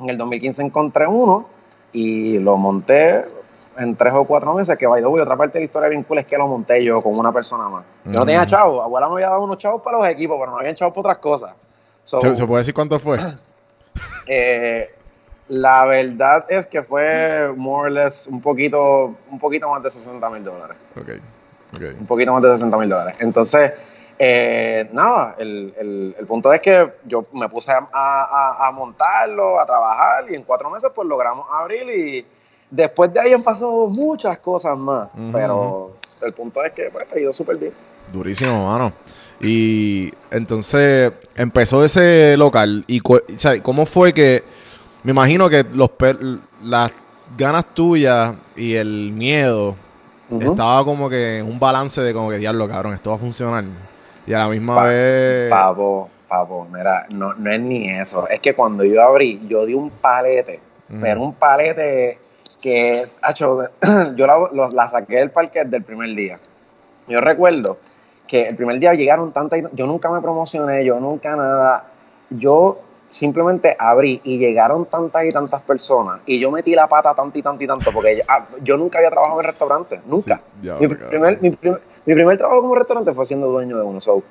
En 0.00 0.08
el 0.10 0.18
2015 0.18 0.62
encontré 0.62 1.06
uno 1.06 1.46
y 1.92 2.38
lo 2.38 2.56
monté 2.56 3.24
en 3.78 3.94
tres 3.94 4.12
o 4.14 4.24
cuatro 4.24 4.54
meses, 4.54 4.76
que 4.76 4.86
by 4.88 5.00
the 5.00 5.06
way, 5.06 5.22
otra 5.22 5.36
parte 5.36 5.54
de 5.54 5.60
la 5.60 5.64
historia 5.66 5.88
bien 5.88 6.02
cool 6.02 6.18
es 6.18 6.26
que 6.26 6.36
lo 6.36 6.48
monté 6.48 6.82
yo 6.82 7.00
con 7.00 7.16
una 7.16 7.30
persona 7.32 7.68
más. 7.68 7.84
Yo 8.04 8.18
no 8.20 8.26
tenía 8.26 8.40
Ujú. 8.42 8.50
chavos, 8.50 8.84
abuela 8.84 9.06
me 9.06 9.14
había 9.14 9.28
dado 9.30 9.44
unos 9.44 9.58
chavos 9.58 9.80
para 9.82 9.98
los 9.98 10.08
equipos, 10.08 10.36
pero 10.40 10.50
no 10.50 10.58
habían 10.58 10.74
chavos 10.74 10.92
para 10.92 11.00
otras 11.02 11.18
cosas. 11.18 11.52
So, 12.08 12.22
¿Se, 12.22 12.36
se 12.38 12.46
puede 12.46 12.60
decir 12.60 12.72
cuánto 12.72 12.98
fue? 12.98 13.18
eh, 14.26 14.90
la 15.48 15.84
verdad 15.84 16.46
es 16.48 16.66
que 16.66 16.82
fue 16.82 17.52
more 17.54 17.88
or 17.88 17.92
less 17.92 18.26
un 18.26 18.40
poquito, 18.40 19.14
un 19.30 19.38
poquito 19.38 19.68
más 19.68 19.82
de 19.82 19.90
60 19.90 20.30
mil 20.30 20.42
dólares. 20.44 20.76
ok. 20.96 21.08
Ok. 21.76 21.82
Un 22.00 22.06
poquito 22.06 22.32
más 22.32 22.42
de 22.42 22.50
60 22.52 22.76
mil 22.78 22.88
dólares. 22.88 23.16
Entonces, 23.20 23.72
eh, 24.18 24.88
nada, 24.90 25.34
el, 25.38 25.74
el- 25.78 26.16
el 26.18 26.26
punto 26.26 26.50
es 26.50 26.62
que 26.62 26.94
yo 27.04 27.26
me 27.34 27.46
puse 27.50 27.70
a, 27.72 27.86
a- 27.92 28.68
a 28.68 28.72
montarlo, 28.72 29.60
a 29.60 29.66
trabajar 29.66 30.30
y 30.30 30.34
en 30.34 30.44
cuatro 30.44 30.70
meses 30.70 30.90
pues 30.94 31.06
logramos 31.06 31.46
abrir 31.52 31.82
y 31.90 32.26
después 32.70 33.12
de 33.12 33.20
ahí 33.20 33.32
han 33.34 33.42
pasado 33.42 33.86
muchas 33.88 34.38
cosas 34.38 34.78
más. 34.78 35.10
Pero 35.30 35.92
el 36.22 36.32
punto 36.32 36.64
es 36.64 36.72
que 36.72 36.88
pues, 36.90 37.06
ha 37.14 37.18
ido 37.18 37.34
súper 37.34 37.56
bien. 37.58 37.72
Durísimo, 38.10 38.64
mano. 38.64 38.92
Y 39.40 40.12
entonces 40.30 41.12
empezó 41.36 41.84
ese 41.84 42.36
local. 42.36 42.84
¿Y 42.86 43.00
o 43.00 43.20
sea, 43.36 43.62
cómo 43.62 43.86
fue 43.86 44.12
que.? 44.12 44.42
Me 45.04 45.12
imagino 45.12 45.48
que 45.48 45.64
los 45.72 45.90
las 46.64 46.92
ganas 47.36 47.66
tuyas 47.74 48.34
y 48.56 48.74
el 48.74 49.12
miedo 49.12 49.76
Ujú. 50.28 50.50
estaba 50.50 50.84
como 50.84 51.08
que 51.08 51.38
en 51.38 51.46
un 51.46 51.58
balance 51.58 52.00
de 52.00 52.12
como 52.12 52.30
que 52.30 52.38
diablo, 52.38 52.68
cabrón, 52.68 52.94
esto 52.94 53.10
va 53.10 53.16
a 53.16 53.20
funcionar. 53.20 53.64
Y 54.26 54.32
a 54.32 54.38
la 54.38 54.48
misma 54.48 54.74
Pa- 54.74 54.86
vez. 54.86 55.48
Papo, 55.48 56.10
papo, 56.28 56.66
mira, 56.70 57.06
no, 57.10 57.32
no 57.34 57.50
es 57.52 57.60
ni 57.60 57.88
eso. 57.90 58.28
Es 58.28 58.40
que 58.40 58.54
cuando 58.54 58.84
yo 58.84 59.02
abrí, 59.02 59.38
yo 59.48 59.64
di 59.64 59.72
un 59.74 59.88
palete, 59.90 60.60
pero 61.00 61.22
un 61.22 61.34
palete 61.34 62.18
que, 62.60 63.06
acho, 63.22 63.60
yo 64.16 64.26
la, 64.26 64.36
lo- 64.52 64.68
la 64.70 64.88
saqué 64.88 65.16
del 65.16 65.30
parque 65.30 65.64
del 65.64 65.84
primer 65.84 66.10
día. 66.14 66.38
Yo 67.06 67.20
recuerdo 67.20 67.78
que 68.28 68.46
el 68.46 68.56
primer 68.56 68.78
día 68.78 68.94
llegaron 68.94 69.32
tantas, 69.32 69.62
yo 69.72 69.86
nunca 69.86 70.10
me 70.10 70.20
promocioné, 70.20 70.84
yo 70.84 71.00
nunca 71.00 71.34
nada, 71.34 71.84
yo 72.30 72.78
simplemente 73.08 73.74
abrí 73.78 74.20
y 74.22 74.38
llegaron 74.38 74.84
tantas 74.84 75.24
y 75.24 75.30
tantas 75.30 75.62
personas 75.62 76.20
y 76.26 76.38
yo 76.38 76.50
metí 76.50 76.74
la 76.74 76.86
pata 76.86 77.14
tanto 77.14 77.38
y 77.38 77.42
tanto 77.42 77.64
y 77.64 77.66
tanto 77.66 77.90
porque 77.90 78.22
ah, 78.28 78.46
yo 78.62 78.76
nunca 78.76 78.98
había 78.98 79.10
trabajado 79.10 79.40
en 79.40 79.46
restaurantes, 79.46 80.00
nunca. 80.06 80.42
Sí, 80.62 80.68
Mi 80.78 80.88
primer, 80.88 81.40
mi, 81.40 81.50
primer, 81.50 81.80
mi 82.04 82.14
primer 82.14 82.36
trabajo 82.36 82.60
como 82.60 82.74
restaurante 82.74 83.12
fue 83.12 83.26
siendo 83.26 83.48
dueño 83.48 83.78
de 83.78 83.82
uno. 83.82 84.00
So, 84.00 84.22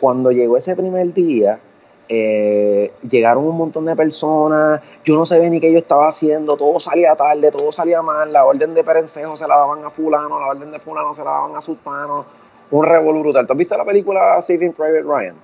cuando 0.00 0.32
llegó 0.32 0.56
ese 0.56 0.74
primer 0.74 1.12
día, 1.12 1.60
eh, 2.08 2.92
llegaron 3.08 3.44
un 3.44 3.56
montón 3.56 3.84
de 3.84 3.94
personas. 3.96 4.80
Yo 5.04 5.14
no 5.14 5.24
sabía 5.24 5.48
ni 5.48 5.60
qué 5.60 5.72
yo 5.72 5.78
estaba 5.78 6.08
haciendo. 6.08 6.56
Todo 6.56 6.80
salía 6.80 7.14
tarde, 7.14 7.50
todo 7.50 7.70
salía 7.72 8.02
mal. 8.02 8.32
La 8.32 8.44
orden 8.44 8.74
de 8.74 8.84
perencejo 8.84 9.36
se 9.36 9.46
la 9.46 9.56
daban 9.56 9.84
a 9.84 9.90
Fulano, 9.90 10.40
la 10.40 10.48
orden 10.48 10.70
de 10.70 10.78
Fulano 10.78 11.14
se 11.14 11.24
la 11.24 11.30
daban 11.30 11.56
a 11.56 11.60
Sultano. 11.60 12.26
Un 12.72 12.84
revolú 12.86 13.20
brutal. 13.20 13.46
¿Tú 13.46 13.52
has 13.52 13.58
visto 13.58 13.76
la 13.78 13.84
película 13.84 14.42
Saving 14.42 14.72
Private 14.72 15.02
Ryan? 15.02 15.34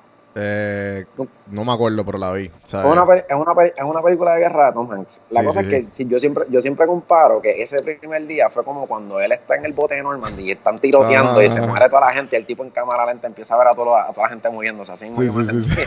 Eh, 0.41 1.05
no 1.51 1.65
me 1.65 1.73
acuerdo, 1.73 2.05
pero 2.05 2.17
la 2.19 2.31
vi. 2.33 2.51
Es 2.65 2.75
una, 2.75 3.05
pe- 3.05 3.25
es, 3.29 3.35
una, 3.35 3.53
es 3.65 3.83
una 3.83 4.03
película 4.03 4.35
de 4.35 4.41
guerra 4.41 4.67
de 4.67 4.73
Tom 4.73 4.93
Hanks. 4.93 5.23
La 5.31 5.41
Sí, 5.41 5.47
cosa 5.47 5.63
sí, 5.65 5.67
es 5.67 5.71
que 5.85 5.87
si 5.91 6.07
yo 6.07 6.21
siempre 6.21 6.45
yo 6.49 6.63
siempre 6.63 6.87
comparo 6.87 7.41
que 7.41 7.61
ese 7.61 7.83
primer 7.83 8.25
día 8.27 8.49
fue 8.49 8.63
como 8.63 8.87
cuando 8.87 9.19
él 9.21 9.33
está 9.33 9.57
en 9.57 9.65
el 9.65 9.73
bote 9.73 9.97
de 9.97 10.03
Normandy 10.03 10.45
y 10.45 10.51
están 10.53 10.79
tiroteando 10.79 11.41
Ah, 11.41 11.45
y 11.45 11.51
se 11.51 11.59
ajá. 11.59 11.67
muere 11.67 11.89
toda 11.89 12.03
la 12.03 12.11
gente 12.11 12.37
y 12.37 12.39
el 12.39 12.47
tipo 12.47 12.63
en 12.63 12.71
cámara 12.71 13.05
lenta 13.07 13.27
empieza 13.27 13.55
a 13.55 13.59
ver 13.59 13.69
a, 13.69 13.73
todo- 13.73 13.97
a 13.97 14.13
toda 14.13 14.27
la 14.27 14.29
gente 14.31 14.49
muriéndose 14.51 14.93
así. 14.93 15.11
Sí, 15.13 15.29
sí, 15.29 15.45
sí, 15.45 15.61
sí. 15.63 15.81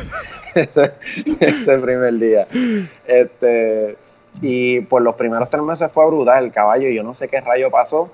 ese, 0.59 0.91
ese 1.39 1.77
primer 1.77 2.13
día. 2.15 2.45
Este, 3.07 3.95
y 4.41 4.81
por 4.81 5.01
los 5.01 5.15
primeros 5.15 5.49
tres 5.49 5.63
meses 5.63 5.89
fue 5.93 6.05
brutal 6.07 6.43
el 6.45 6.51
caballo 6.51 6.87
y 6.87 6.95
yo 6.95 7.03
no 7.03 7.13
sé 7.13 7.27
qué 7.29 7.39
rayo 7.41 7.71
pasó, 7.71 8.09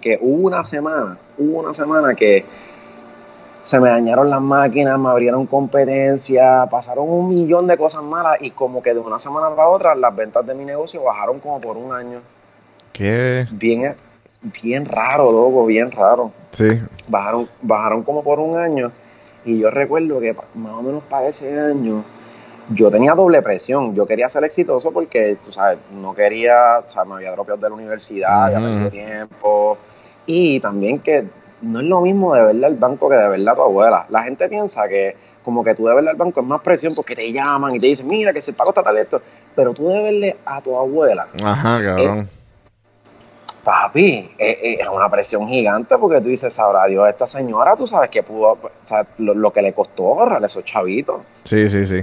que 0.00 0.18
hubo 0.20 0.46
una 0.46 0.64
semana, 0.64 1.18
hubo 1.36 1.60
una 1.60 1.74
semana 1.74 2.14
que 2.14 2.44
se 3.64 3.78
me 3.80 3.90
dañaron 3.90 4.30
las 4.30 4.40
máquinas, 4.40 4.98
me 4.98 5.10
abrieron 5.10 5.46
competencia, 5.46 6.66
pasaron 6.70 7.08
un 7.08 7.28
millón 7.28 7.66
de 7.66 7.76
cosas 7.76 8.02
malas 8.02 8.38
y 8.40 8.50
como 8.50 8.82
que 8.82 8.94
de 8.94 9.00
una 9.00 9.18
semana 9.18 9.54
para 9.54 9.68
otra 9.68 9.94
las 9.94 10.16
ventas 10.16 10.46
de 10.46 10.54
mi 10.54 10.64
negocio 10.64 11.02
bajaron 11.02 11.38
como 11.38 11.60
por 11.60 11.76
un 11.76 11.92
año. 11.92 12.20
¿Qué? 12.92 13.46
Bien, 13.50 13.94
bien 14.62 14.86
raro, 14.86 15.30
loco, 15.30 15.66
bien 15.66 15.90
raro. 15.90 16.32
Sí. 16.52 16.78
Bajaron, 17.08 17.48
bajaron 17.60 18.02
como 18.04 18.22
por 18.22 18.40
un 18.40 18.56
año 18.58 18.90
y 19.44 19.58
yo 19.58 19.70
recuerdo 19.70 20.18
que 20.20 20.34
más 20.54 20.72
o 20.72 20.82
menos 20.82 21.02
para 21.04 21.28
ese 21.28 21.60
año 21.60 22.04
yo 22.70 22.90
tenía 22.90 23.14
doble 23.14 23.42
presión. 23.42 23.94
Yo 23.94 24.06
quería 24.06 24.28
ser 24.28 24.44
exitoso 24.44 24.90
porque, 24.90 25.36
tú 25.44 25.52
sabes, 25.52 25.78
no 25.92 26.14
quería, 26.14 26.80
o 26.86 26.88
sea, 26.88 27.04
me 27.04 27.14
había 27.14 27.32
dropeado 27.32 27.60
de 27.60 27.68
la 27.68 27.74
universidad, 27.74 28.52
Ujú. 28.52 28.60
perdido 28.62 28.90
tiempo. 28.90 29.78
Y 30.26 30.60
también 30.60 30.98
que 31.00 31.24
no 31.62 31.80
es 31.80 31.86
lo 31.86 32.00
mismo 32.00 32.34
de 32.34 32.42
verle 32.42 32.66
al 32.66 32.74
banco 32.76 33.08
que 33.08 33.16
de 33.16 33.28
verle 33.28 33.50
a 33.50 33.54
tu 33.54 33.62
abuela. 33.62 34.06
La 34.10 34.22
gente 34.22 34.48
piensa 34.48 34.86
que 34.88 35.16
como 35.42 35.64
que 35.64 35.74
tú 35.74 35.86
de 35.86 35.94
verle 35.94 36.10
al 36.10 36.16
banco 36.16 36.40
es 36.40 36.46
más 36.46 36.60
presión 36.60 36.94
porque 36.94 37.16
te 37.16 37.32
llaman 37.32 37.74
y 37.74 37.80
te 37.80 37.86
dicen, 37.86 38.06
mira, 38.06 38.32
que 38.32 38.40
si 38.40 38.50
el 38.50 38.56
pago 38.56 38.70
está 38.70 38.82
tal 38.82 38.98
esto. 38.98 39.22
Pero 39.56 39.72
tú 39.72 39.88
de 39.88 40.02
verle 40.02 40.36
a 40.44 40.60
tu 40.60 40.76
abuela, 40.76 41.26
Ajá, 41.42 41.82
cabrón. 41.82 42.28
papi, 43.64 44.30
eh, 44.38 44.58
eh, 44.62 44.78
es 44.80 44.88
una 44.88 45.08
presión 45.10 45.48
gigante 45.48 45.96
porque 45.98 46.20
tú 46.20 46.28
dices, 46.28 46.52
sabrá 46.54 46.86
Dios, 46.86 47.08
esta 47.08 47.26
señora, 47.26 47.74
tú 47.76 47.86
sabes 47.86 48.08
que 48.10 48.22
pudo, 48.22 48.52
o 48.52 48.70
sea, 48.84 49.06
lo, 49.18 49.34
lo 49.34 49.50
que 49.52 49.62
le 49.62 49.72
costó 49.72 50.20
ahorrar 50.20 50.44
esos 50.44 50.64
chavitos. 50.64 51.22
Sí, 51.44 51.68
sí, 51.68 51.84
sí. 51.86 52.02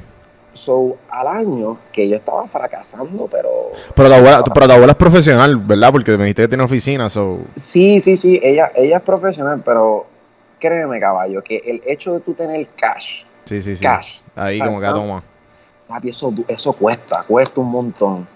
So, 0.56 0.96
al 1.10 1.28
año 1.28 1.78
que 1.92 2.08
yo 2.08 2.16
estaba 2.16 2.48
fracasando, 2.48 3.28
pero... 3.30 3.72
Pero 3.94 4.08
tu 4.10 4.16
abuela, 4.16 4.44
pero 4.54 4.68
tu 4.68 4.72
abuela 4.74 4.92
es 4.94 4.98
profesional, 4.98 5.58
¿verdad? 5.58 5.92
Porque 5.92 6.12
me 6.18 6.24
dijiste 6.24 6.44
que 6.44 6.48
tiene 6.48 6.64
oficina, 6.64 7.10
so... 7.10 7.40
Sí, 7.58 8.00
sí, 8.00 8.16
sí, 8.16 8.40
ella, 8.42 8.72
ella 8.74 8.98
es 8.98 9.04
profesional, 9.04 9.62
pero 9.66 10.06
créeme, 10.60 10.98
caballo, 11.02 11.44
que 11.44 11.58
el 11.58 11.82
hecho 11.86 12.14
de 12.14 12.22
tú 12.22 12.34
tener 12.34 12.66
cash, 12.78 13.24
Sí, 13.44 13.62
sí, 13.62 13.76
sí. 13.76 13.84
cash, 13.84 14.20
Ahí 14.34 14.58
como 14.60 14.80
que 14.80 14.88
toma. 14.88 15.22
papi, 15.88 16.10
eso, 16.10 16.34
eso 16.48 16.72
cuesta, 16.74 17.22
cuesta 17.28 17.60
un 17.60 17.70
montón. 17.72 18.28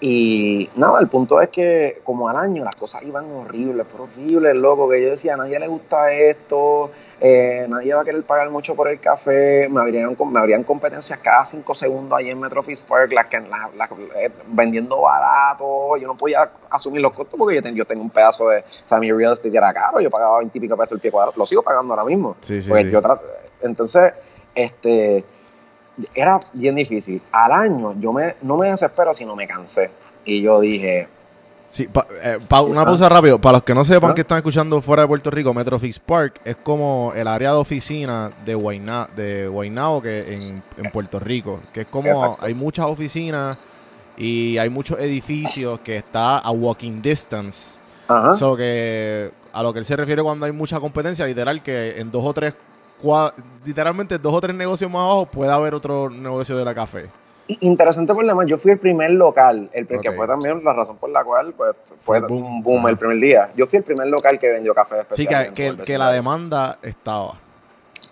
Y 0.00 0.68
nada, 0.76 0.98
el 1.00 1.08
punto 1.08 1.40
es 1.40 1.50
que 1.50 2.00
como 2.04 2.28
al 2.28 2.36
año 2.36 2.64
las 2.64 2.74
cosas 2.76 3.02
iban 3.02 3.30
horribles, 3.32 3.86
pero 3.92 4.04
horribles, 4.04 4.58
loco, 4.58 4.88
que 4.88 5.02
yo 5.02 5.10
decía, 5.10 5.34
a 5.34 5.36
nadie 5.36 5.58
le 5.58 5.68
gusta 5.68 6.10
esto, 6.12 6.90
eh, 7.20 7.66
nadie 7.68 7.94
va 7.94 8.02
a 8.02 8.04
querer 8.04 8.22
pagar 8.24 8.50
mucho 8.50 8.74
por 8.74 8.88
el 8.88 9.00
café, 9.00 9.68
me 9.70 9.80
habrían, 9.80 10.16
me 10.30 10.38
habrían 10.38 10.62
competencias 10.64 11.18
cada 11.20 11.46
cinco 11.46 11.74
segundos 11.74 12.18
ahí 12.18 12.28
en 12.30 12.38
Metro 12.38 12.62
Park, 12.88 13.12
las 13.12 13.26
que, 13.30 13.40
las- 13.40 13.70
eh, 14.16 14.30
vendiendo 14.48 15.00
barato, 15.00 15.96
yo 15.96 16.06
no 16.08 16.14
podía 16.16 16.50
asumir 16.70 17.00
los 17.00 17.12
costos 17.14 17.38
porque 17.38 17.54
yo, 17.56 17.62
ten- 17.62 17.74
yo 17.74 17.84
tengo 17.86 18.02
un 18.02 18.10
pedazo 18.10 18.48
de, 18.50 18.58
o 18.60 18.88
sea, 18.88 18.98
mi 18.98 19.10
real 19.12 19.32
estate 19.32 19.56
era 19.56 19.72
caro, 19.72 20.00
yo 20.00 20.10
pagaba 20.10 20.38
20 20.38 20.58
y 20.58 20.60
pico 20.60 20.76
pesos 20.76 20.92
el 20.92 21.00
pie 21.00 21.10
cuadrado, 21.10 21.32
lo 21.36 21.46
sigo 21.46 21.62
pagando 21.62 21.94
ahora 21.94 22.04
mismo. 22.04 22.36
Sí, 22.42 22.60
sí, 22.60 22.68
Pues 22.68 22.84
sí. 22.84 22.90
yo 22.90 23.00
tra- 23.02 23.20
entonces, 23.62 24.12
este, 24.54 25.24
era 26.14 26.38
bien 26.52 26.74
difícil. 26.74 27.22
Al 27.32 27.52
año 27.52 27.94
yo 27.98 28.12
me, 28.12 28.34
no 28.42 28.56
me 28.58 28.68
desespero, 28.70 29.14
sino 29.14 29.34
me 29.34 29.46
cansé. 29.46 29.90
Y 30.24 30.42
yo 30.42 30.60
dije, 30.60 31.08
Sí, 31.68 31.88
pa- 31.88 32.06
eh, 32.22 32.38
pa- 32.46 32.62
una 32.62 32.82
Ah. 32.82 32.84
pausa 32.84 33.08
rápido. 33.08 33.40
Para 33.40 33.54
los 33.58 33.62
que 33.64 33.74
no 33.74 33.84
sepan 33.84 34.12
Ah. 34.12 34.14
que 34.14 34.20
están 34.20 34.38
escuchando 34.38 34.80
fuera 34.80 35.02
de 35.02 35.08
Puerto 35.08 35.30
Rico, 35.30 35.52
Metro 35.52 35.78
Fix 35.78 35.98
Park 35.98 36.40
es 36.44 36.56
como 36.62 37.12
el 37.14 37.26
área 37.26 37.50
de 37.52 37.56
oficina 37.58 38.30
de 38.44 38.54
Guayna, 38.54 39.08
de 39.16 39.48
Guaynabo 39.48 40.00
que 40.00 40.20
en, 40.34 40.62
en 40.76 40.90
Puerto 40.92 41.18
Rico. 41.18 41.60
Que 41.72 41.80
es 41.82 41.86
como 41.88 42.08
Exacto. 42.08 42.38
hay 42.44 42.54
muchas 42.54 42.86
oficinas 42.86 43.58
y 44.16 44.56
hay 44.58 44.70
muchos 44.70 44.98
edificios 45.00 45.80
que 45.80 45.96
está 45.96 46.38
a 46.38 46.50
walking 46.52 47.02
distance. 47.02 47.78
ajá, 48.08 48.36
So 48.36 48.56
que 48.56 49.32
a 49.52 49.62
lo 49.64 49.72
que 49.72 49.80
él 49.80 49.84
se 49.84 49.96
refiere 49.96 50.22
cuando 50.22 50.46
hay 50.46 50.52
mucha 50.52 50.78
competencia, 50.78 51.26
literal 51.26 51.60
que 51.62 51.98
en 52.00 52.12
dos 52.12 52.24
o 52.24 52.32
tres 52.32 52.54
literalmente 53.64 54.18
dos 54.18 54.32
o 54.32 54.40
tres 54.40 54.54
negocios 54.56 54.90
más 54.90 55.02
abajo 55.02 55.26
puede 55.26 55.52
haber 55.52 55.74
otro 55.74 56.08
negocio 56.08 56.56
de 56.56 56.64
la 56.64 56.74
café. 56.74 57.10
Interesante 57.60 58.12
por 58.12 58.26
demás, 58.26 58.46
yo 58.48 58.58
fui 58.58 58.72
el 58.72 58.78
primer 58.78 59.10
local, 59.12 59.70
el 59.72 59.86
pri- 59.86 59.98
que 60.00 60.10
fue 60.10 60.26
también 60.26 60.64
la 60.64 60.72
razón 60.72 60.96
por 60.96 61.10
la 61.10 61.22
cual 61.22 61.54
pues, 61.56 61.76
fue 61.98 62.18
Fue 62.18 62.28
boom. 62.28 62.42
un 62.44 62.62
boom 62.62 62.88
el 62.88 62.96
primer 62.96 63.18
día. 63.18 63.50
Yo 63.54 63.68
fui 63.68 63.76
el 63.78 63.84
primer 63.84 64.08
local 64.08 64.38
que 64.40 64.48
vendió 64.48 64.74
café 64.74 64.96
Sí, 65.12 65.22
especial. 65.22 65.52
que, 65.52 65.72
todo 65.72 65.84
que, 65.84 65.96
la 65.98 66.10
demanda 66.10 66.78
estaba. 66.82 67.34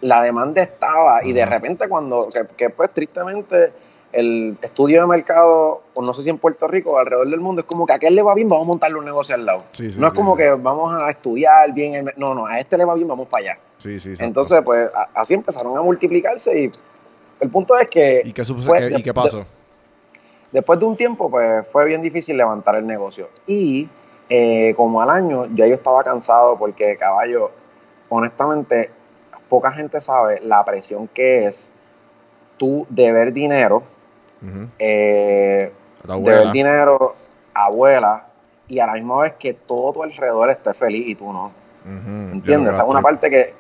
la 0.03 0.23
demanda 0.23 0.63
estaba 0.63 1.25
y 1.25 1.33
de 1.33 1.45
repente 1.47 1.89
cuando, 1.89 2.29
que, 2.33 2.47
que, 2.57 2.71
pues 2.71 2.91
tristemente 2.95 3.73
el 4.13 4.57
estudio 4.63 5.01
de 5.01 5.09
mercado, 5.09 5.83
o 5.95 6.03
no 6.03 6.15
sé 6.15 6.23
si 6.23 6.31
en 6.31 6.39
Puerto 6.39 6.69
Rico 6.69 6.93
o 6.93 6.99
alrededor 6.99 7.29
del 7.29 7.41
mundo, 7.41 7.63
es 7.63 7.67
como 7.67 7.85
que 7.87 7.93
a 7.93 7.97
aquel 7.97 8.15
le 8.15 8.23
va 8.23 8.33
bien, 8.35 8.49
vamos 8.49 8.67
a 8.67 8.69
montarle 8.69 8.97
un 8.99 9.05
negocio 9.05 9.35
al 9.35 9.45
lado. 9.45 9.65
Sí, 9.73 9.91
sí, 9.91 9.99
no 10.01 10.07
es 10.07 10.13
sí, 10.13 10.17
como 10.17 10.37
sí. 10.37 10.43
que 10.43 10.51
vamos 10.53 10.95
a 10.95 11.11
estudiar 11.11 11.73
bien, 11.73 11.95
el, 11.95 12.13
no, 12.17 12.33
no, 12.37 12.47
a 12.47 12.61
este 12.61 12.79
le 12.79 12.85
va 12.85 12.95
bien, 12.95 13.09
vamos 13.09 13.27
para 13.27 13.45
allá. 13.47 13.59
Sí, 13.79 13.99
sí. 13.99 14.15
Entonces, 14.21 14.61
pues 14.65 14.89
a- 14.95 15.09
así 15.21 15.35
empezaron 15.35 15.77
a 15.77 15.83
multiplicarse 15.83 16.57
y 16.57 16.71
el 17.45 17.51
punto 17.51 17.77
es 17.79 17.89
que 17.89 18.23
¿Y 18.25 18.33
qué, 18.33 18.43
sup- 18.43 18.63
fue 18.63 18.79
qué- 18.79 18.85
de- 18.91 18.99
¿y 18.99 19.03
qué 19.03 19.15
pasó? 19.15 19.45
después 20.51 20.79
de 20.79 20.87
un 20.87 20.97
tiempo, 20.97 21.31
pues 21.31 21.67
fue 21.71 21.85
bien 21.85 22.01
difícil 22.03 22.37
levantar 22.37 22.77
el 22.77 22.87
negocio. 22.87 23.29
Y 23.47 23.89
eh, 24.29 24.73
como 24.77 25.01
al 25.01 25.11
año, 25.11 25.47
ya 25.55 25.67
yo 25.67 25.75
estaba 25.75 26.03
cansado 26.03 26.57
porque, 26.59 26.97
caballo, 26.97 27.51
honestamente, 28.09 28.91
poca 29.49 29.73
gente 29.73 30.01
sabe 30.01 30.41
la 30.41 30.65
presión 30.65 31.09
que 31.09 31.47
es 31.47 31.71
tú 32.57 32.87
deber 32.89 33.33
dinero, 33.33 33.83
Ujú. 34.43 34.69
eh, 34.79 35.73
tu 36.03 36.25
deber 36.25 36.51
dinero, 36.53 37.15
abuela, 37.53 38.27
y 38.69 38.79
a 38.79 38.87
la 38.87 38.95
misma 38.95 39.23
vez 39.23 39.35
que 39.35 39.53
todo 39.55 39.93
tu 39.93 40.03
alrededor 40.03 40.49
esté 40.51 40.73
feliz 40.73 41.07
y 41.09 41.15
tú 41.15 41.33
no. 41.33 41.51
¿Entiendes? 42.33 42.75
Esa 42.75 42.83
es 42.85 42.89
una 42.89 43.03
parte 43.03 43.29
que, 43.29 43.55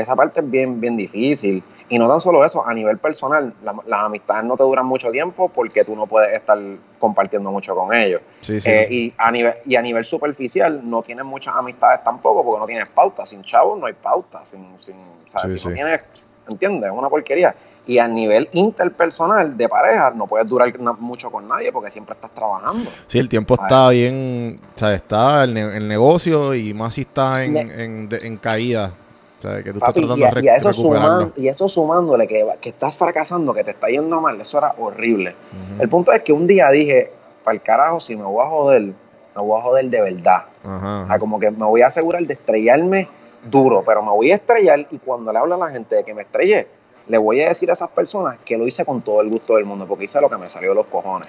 esa 0.00 0.16
parte 0.16 0.40
es 0.40 0.50
bien, 0.50 0.80
bien 0.80 0.96
difícil. 0.96 1.62
Y 1.88 1.98
no 1.98 2.08
tan 2.08 2.20
solo 2.20 2.44
eso, 2.44 2.66
a 2.66 2.74
nivel 2.74 2.98
personal, 2.98 3.52
la- 3.64 3.74
las 3.86 4.06
amistades 4.06 4.44
no 4.44 4.56
te 4.56 4.62
duran 4.62 4.86
mucho 4.86 5.10
tiempo 5.10 5.48
porque 5.48 5.84
tú 5.84 5.94
no 5.96 6.06
puedes 6.06 6.32
estar 6.32 6.58
compartiendo 6.98 7.50
mucho 7.50 7.74
con 7.74 7.94
ellos. 7.94 8.20
Sí, 8.40 8.60
sí. 8.60 8.70
Eh, 8.70 8.86
y, 8.90 9.14
a 9.16 9.30
nivel, 9.30 9.54
y 9.66 9.76
a 9.76 9.82
nivel 9.82 10.04
superficial, 10.04 10.80
no 10.84 11.02
tienes 11.02 11.24
muchas 11.24 11.54
amistades 11.56 12.02
tampoco 12.04 12.44
porque 12.44 12.60
no 12.60 12.66
tienes 12.66 12.88
pauta. 12.90 13.24
Sin 13.26 13.42
chavos 13.42 13.78
no 13.78 13.86
hay 13.86 13.94
pauta. 13.94 14.44
Sin, 14.44 14.66
sin, 14.78 14.96
¿sabes? 15.26 15.52
Sí, 15.52 15.58
si 15.58 15.68
no 15.68 15.74
tienes, 15.74 16.00
¿entiendes? 16.48 16.90
Es 16.90 16.96
una 16.96 17.08
porquería. 17.08 17.54
Y 17.86 17.98
a 18.00 18.06
nivel 18.06 18.50
interpersonal 18.52 19.56
de 19.56 19.66
pareja, 19.66 20.10
no 20.14 20.26
puedes 20.26 20.46
durar 20.46 20.70
mucho 20.98 21.30
con 21.30 21.48
nadie 21.48 21.72
porque 21.72 21.90
siempre 21.90 22.14
estás 22.14 22.30
trabajando. 22.32 22.90
Sí, 23.06 23.18
el 23.18 23.30
tiempo 23.30 23.54
está 23.54 23.88
bien, 23.88 24.60
o 24.74 24.78
sea, 24.78 24.94
está 24.94 25.44
el, 25.44 25.54
ne- 25.54 25.76
el 25.78 25.88
negocio 25.88 26.54
y 26.54 26.74
más 26.74 26.92
si 26.94 27.02
está 27.02 27.42
en, 27.42 27.56
en, 27.56 28.08
en 28.10 28.36
caída. 28.36 28.92
O 29.38 29.42
sea, 29.42 29.62
que 29.62 29.72
tú 29.72 29.78
Papi, 29.78 30.00
estás 30.00 30.10
tratando 30.10 30.16
y, 30.16 30.22
a, 30.24 30.26
de 30.28 30.34
re- 30.34 30.44
y 30.44 30.48
a 30.48 30.56
eso 30.56 30.70
recuperarlo. 30.70 31.20
suman- 31.26 31.32
y 31.36 31.48
eso 31.48 31.68
sumándole 31.68 32.26
que, 32.26 32.46
que 32.60 32.68
estás 32.70 32.96
fracasando, 32.96 33.54
que 33.54 33.62
te 33.64 33.70
está 33.70 33.86
yendo 33.88 34.20
mal, 34.20 34.40
eso 34.40 34.58
era 34.58 34.74
horrible. 34.78 35.34
El 35.78 35.88
punto 35.88 36.12
es 36.12 36.22
que 36.22 36.32
un 36.32 36.46
día 36.46 36.68
dije, 36.70 37.12
para 37.44 37.54
el 37.54 37.62
carajo, 37.62 38.00
si 38.00 38.16
me 38.16 38.24
voy 38.24 38.44
a 38.44 38.48
joder, 38.48 38.82
me 38.82 38.94
voy 39.42 39.60
a 39.60 39.62
joder 39.62 39.86
de 39.90 40.00
verdad. 40.00 40.44
Ajá, 40.64 41.02
O 41.04 41.06
sea, 41.06 41.18
como 41.20 41.38
que 41.38 41.50
me 41.52 41.64
voy 41.64 41.82
a 41.82 41.86
asegurar 41.86 42.22
de 42.26 42.34
estrellarme 42.34 43.08
duro, 43.48 43.84
pero 43.86 44.02
me 44.02 44.10
voy 44.10 44.32
a 44.32 44.34
estrellar 44.34 44.86
y 44.90 44.98
cuando 44.98 45.32
le 45.32 45.38
hablo 45.38 45.54
a 45.54 45.58
la 45.58 45.70
gente 45.70 45.94
de 45.94 46.02
que 46.04 46.12
me 46.14 46.22
estrellé, 46.22 46.66
le 47.06 47.16
voy 47.18 47.40
a 47.40 47.48
decir 47.48 47.70
a 47.70 47.74
esas 47.74 47.88
personas 47.90 48.38
que 48.44 48.58
lo 48.58 48.66
hice 48.66 48.84
con 48.84 49.00
todo 49.02 49.20
el 49.20 49.30
gusto 49.30 49.54
del 49.54 49.64
mundo, 49.64 49.86
porque 49.86 50.06
hice 50.06 50.20
lo 50.20 50.28
que 50.28 50.36
me 50.36 50.50
salió 50.50 50.70
de 50.70 50.74
los 50.74 50.86
cojones. 50.86 51.28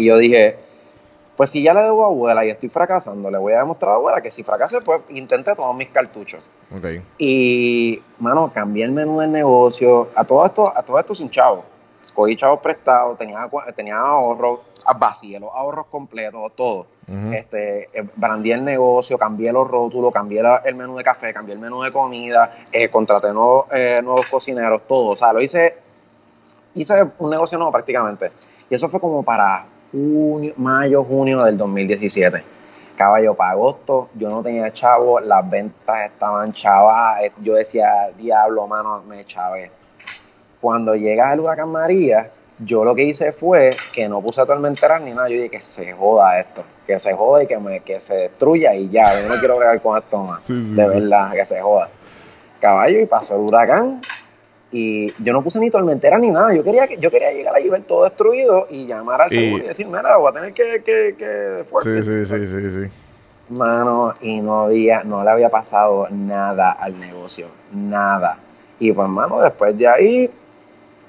Y 0.00 0.06
yo 0.06 0.16
dije, 0.16 0.56
pues 1.36 1.50
si 1.50 1.62
ya 1.62 1.72
le 1.74 1.82
debo 1.82 2.04
a 2.04 2.06
abuela 2.08 2.44
y 2.44 2.50
estoy 2.50 2.68
fracasando, 2.68 3.30
le 3.30 3.38
voy 3.38 3.52
a 3.54 3.58
demostrar 3.60 3.92
a 3.92 3.94
abuela 3.96 4.20
que 4.20 4.30
si 4.30 4.42
fracasé, 4.42 4.80
pues 4.80 5.00
intenté 5.10 5.54
todos 5.54 5.74
mis 5.74 5.88
cartuchos. 5.88 6.50
Ok. 6.76 6.86
Y, 7.18 8.02
mano, 8.18 8.50
cambié 8.52 8.84
el 8.84 8.92
menú 8.92 9.20
del 9.20 9.32
negocio. 9.32 10.10
A 10.14 10.24
todo 10.24 10.44
esto, 10.44 10.72
a 10.76 10.82
todo 10.82 10.98
esto 10.98 11.14
sin 11.14 11.30
chavos. 11.30 11.64
Cogí 12.14 12.36
chavos 12.36 12.60
prestados, 12.60 13.16
tenía, 13.16 13.48
tenía 13.74 13.96
ahorros, 13.96 14.60
ah, 14.84 14.92
vacié 14.98 15.40
los 15.40 15.50
ahorros 15.54 15.86
completos, 15.86 16.52
todo. 16.54 16.86
Este, 17.32 17.84
eh, 17.92 18.04
brandeé 18.16 18.54
el 18.54 18.64
negocio, 18.64 19.16
cambié 19.18 19.52
los 19.52 19.66
rótulos, 19.68 20.12
cambié 20.12 20.42
la- 20.42 20.62
el 20.64 20.74
menú 20.74 20.96
de 20.96 21.04
café, 21.04 21.32
cambié 21.32 21.54
el 21.54 21.60
menú 21.60 21.82
de 21.82 21.90
comida, 21.92 22.64
eh, 22.70 22.88
contraté 22.90 23.32
nuevos, 23.32 23.66
eh, 23.72 24.00
nuevos 24.02 24.26
cocineros, 24.28 24.82
todo. 24.86 25.10
O 25.10 25.16
sea, 25.16 25.32
lo 25.32 25.40
hice, 25.40 25.76
hice 26.74 27.02
un 27.18 27.30
negocio 27.30 27.56
nuevo 27.58 27.72
prácticamente. 27.72 28.32
Y 28.68 28.74
eso 28.74 28.88
fue 28.88 29.00
como 29.00 29.22
para 29.22 29.64
junio, 29.92 30.52
mayo, 30.56 31.04
junio 31.04 31.36
del 31.44 31.56
2017. 31.56 32.42
Caballo 32.96 33.34
para 33.34 33.52
agosto, 33.52 34.08
yo 34.14 34.28
no 34.28 34.42
tenía 34.42 34.72
chavo, 34.72 35.20
las 35.20 35.48
ventas 35.48 36.10
estaban 36.10 36.52
chavas, 36.52 37.22
eh, 37.22 37.32
yo 37.42 37.54
decía, 37.54 38.10
diablo, 38.16 38.66
mano, 38.66 39.02
me 39.08 39.24
chavé. 39.24 39.70
Cuando 40.60 40.94
llega 40.94 41.32
el 41.32 41.40
huracán 41.40 41.70
María, 41.70 42.30
yo 42.58 42.84
lo 42.84 42.94
que 42.94 43.02
hice 43.04 43.32
fue 43.32 43.70
que 43.92 44.08
no 44.08 44.20
puse 44.20 44.44
tormenteras 44.46 45.00
ni 45.02 45.12
nada, 45.12 45.28
yo 45.28 45.36
dije 45.36 45.48
que 45.50 45.60
se 45.60 45.92
joda 45.92 46.38
esto, 46.38 46.62
que 46.86 46.98
se 46.98 47.12
joda 47.14 47.42
y 47.42 47.46
que, 47.46 47.58
me, 47.58 47.80
que 47.80 47.98
se 47.98 48.14
destruya 48.14 48.74
y 48.74 48.88
ya, 48.90 49.20
yo 49.20 49.28
no 49.28 49.34
quiero 49.40 49.56
bregar 49.56 49.80
con 49.80 49.98
esto 49.98 50.18
más, 50.18 50.42
Sí, 50.42 50.62
sí, 50.62 50.74
de 50.74 50.88
sí. 50.88 50.94
verdad, 51.00 51.32
que 51.32 51.44
se 51.44 51.60
joda. 51.60 51.88
Caballo, 52.60 53.00
y 53.00 53.06
pasó 53.06 53.34
el 53.34 53.40
huracán, 53.40 54.02
y 54.72 55.12
yo 55.22 55.32
no 55.34 55.42
puse 55.42 55.60
ni 55.60 55.70
tormentera 55.70 56.18
ni 56.18 56.30
nada. 56.30 56.54
Yo 56.54 56.64
quería 56.64 56.88
que 56.88 56.96
yo 56.96 57.10
quería 57.10 57.30
llegar 57.30 57.60
y 57.60 57.68
ver 57.68 57.82
todo 57.82 58.04
destruido 58.04 58.66
y 58.70 58.86
llamar 58.86 59.20
al 59.22 59.30
seguro 59.30 59.62
y 59.64 59.68
decir, 59.68 59.86
mira, 59.86 60.16
voy 60.16 60.30
a 60.30 60.32
tener 60.32 60.52
que, 60.54 60.82
que, 60.82 61.14
que 61.16 61.64
fuerte. 61.68 62.02
Sí, 62.02 62.24
sí, 62.24 62.46
sí, 62.46 62.46
sí, 62.46 62.70
sí. 62.70 62.90
Mano, 63.50 64.14
y 64.22 64.40
no 64.40 64.62
había, 64.62 65.02
no 65.04 65.22
le 65.22 65.30
había 65.30 65.50
pasado 65.50 66.08
nada 66.10 66.70
al 66.72 66.98
negocio, 66.98 67.48
nada. 67.72 68.38
Y 68.78 68.92
pues, 68.92 69.08
mano, 69.08 69.40
después 69.42 69.76
de 69.76 69.86
ahí, 69.86 70.30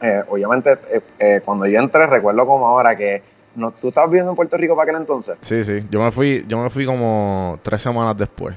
eh, 0.01 0.23
obviamente, 0.27 0.73
eh, 0.91 1.01
eh, 1.19 1.41
cuando 1.45 1.65
yo 1.65 1.79
entré, 1.79 2.05
recuerdo 2.05 2.45
como 2.45 2.67
ahora 2.67 2.95
que 2.97 3.21
no, 3.55 3.71
tú 3.71 3.87
estabas 3.87 4.09
viviendo 4.09 4.31
en 4.31 4.35
Puerto 4.35 4.57
Rico 4.57 4.75
para 4.75 4.89
aquel 4.91 5.01
entonces. 5.01 5.37
Sí, 5.41 5.63
sí. 5.63 5.79
Yo 5.89 6.01
me 6.01 6.11
fui, 6.11 6.43
yo 6.47 6.57
me 6.57 6.69
fui 6.69 6.85
como 6.85 7.57
tres 7.63 7.81
semanas 7.81 8.17
después 8.17 8.55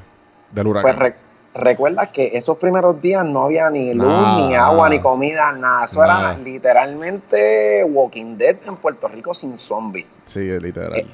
del 0.51 0.65
Pues 0.65 0.83
huracán. 0.85 0.97
re- 0.99 1.15
recuerda 1.57 2.13
que 2.13 2.31
esos 2.35 2.57
primeros 2.59 3.01
días 3.01 3.25
no 3.25 3.45
había 3.45 3.71
ni 3.71 3.93
luz, 3.95 4.07
ni 4.07 4.55
agua, 4.55 4.89
ni 4.89 5.01
comida, 5.01 5.53
nada. 5.53 5.85
Eso 5.87 6.05
era 6.05 6.37
literalmente 6.39 7.85
Walking 7.85 8.37
Dead 8.37 8.57
en 8.67 8.77
Puerto 8.77 9.09
Rico 9.09 9.35
sin 9.35 9.57
zombies. 9.59 10.07
sí, 10.25 10.41
literal. 10.61 10.95
Eh, 10.97 11.07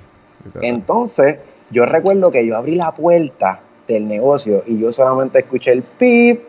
literal. 0.44 0.68
Entonces, 0.68 1.38
yo 1.70 1.86
recuerdo 1.86 2.30
que 2.30 2.44
yo 2.46 2.56
abrí 2.56 2.74
la 2.74 2.92
puerta 2.92 3.60
del 3.88 4.06
negocio 4.08 4.62
y 4.66 4.78
yo 4.78 4.92
solamente 4.92 5.40
escuché 5.40 5.72
el 5.72 5.82
pip, 5.82 6.40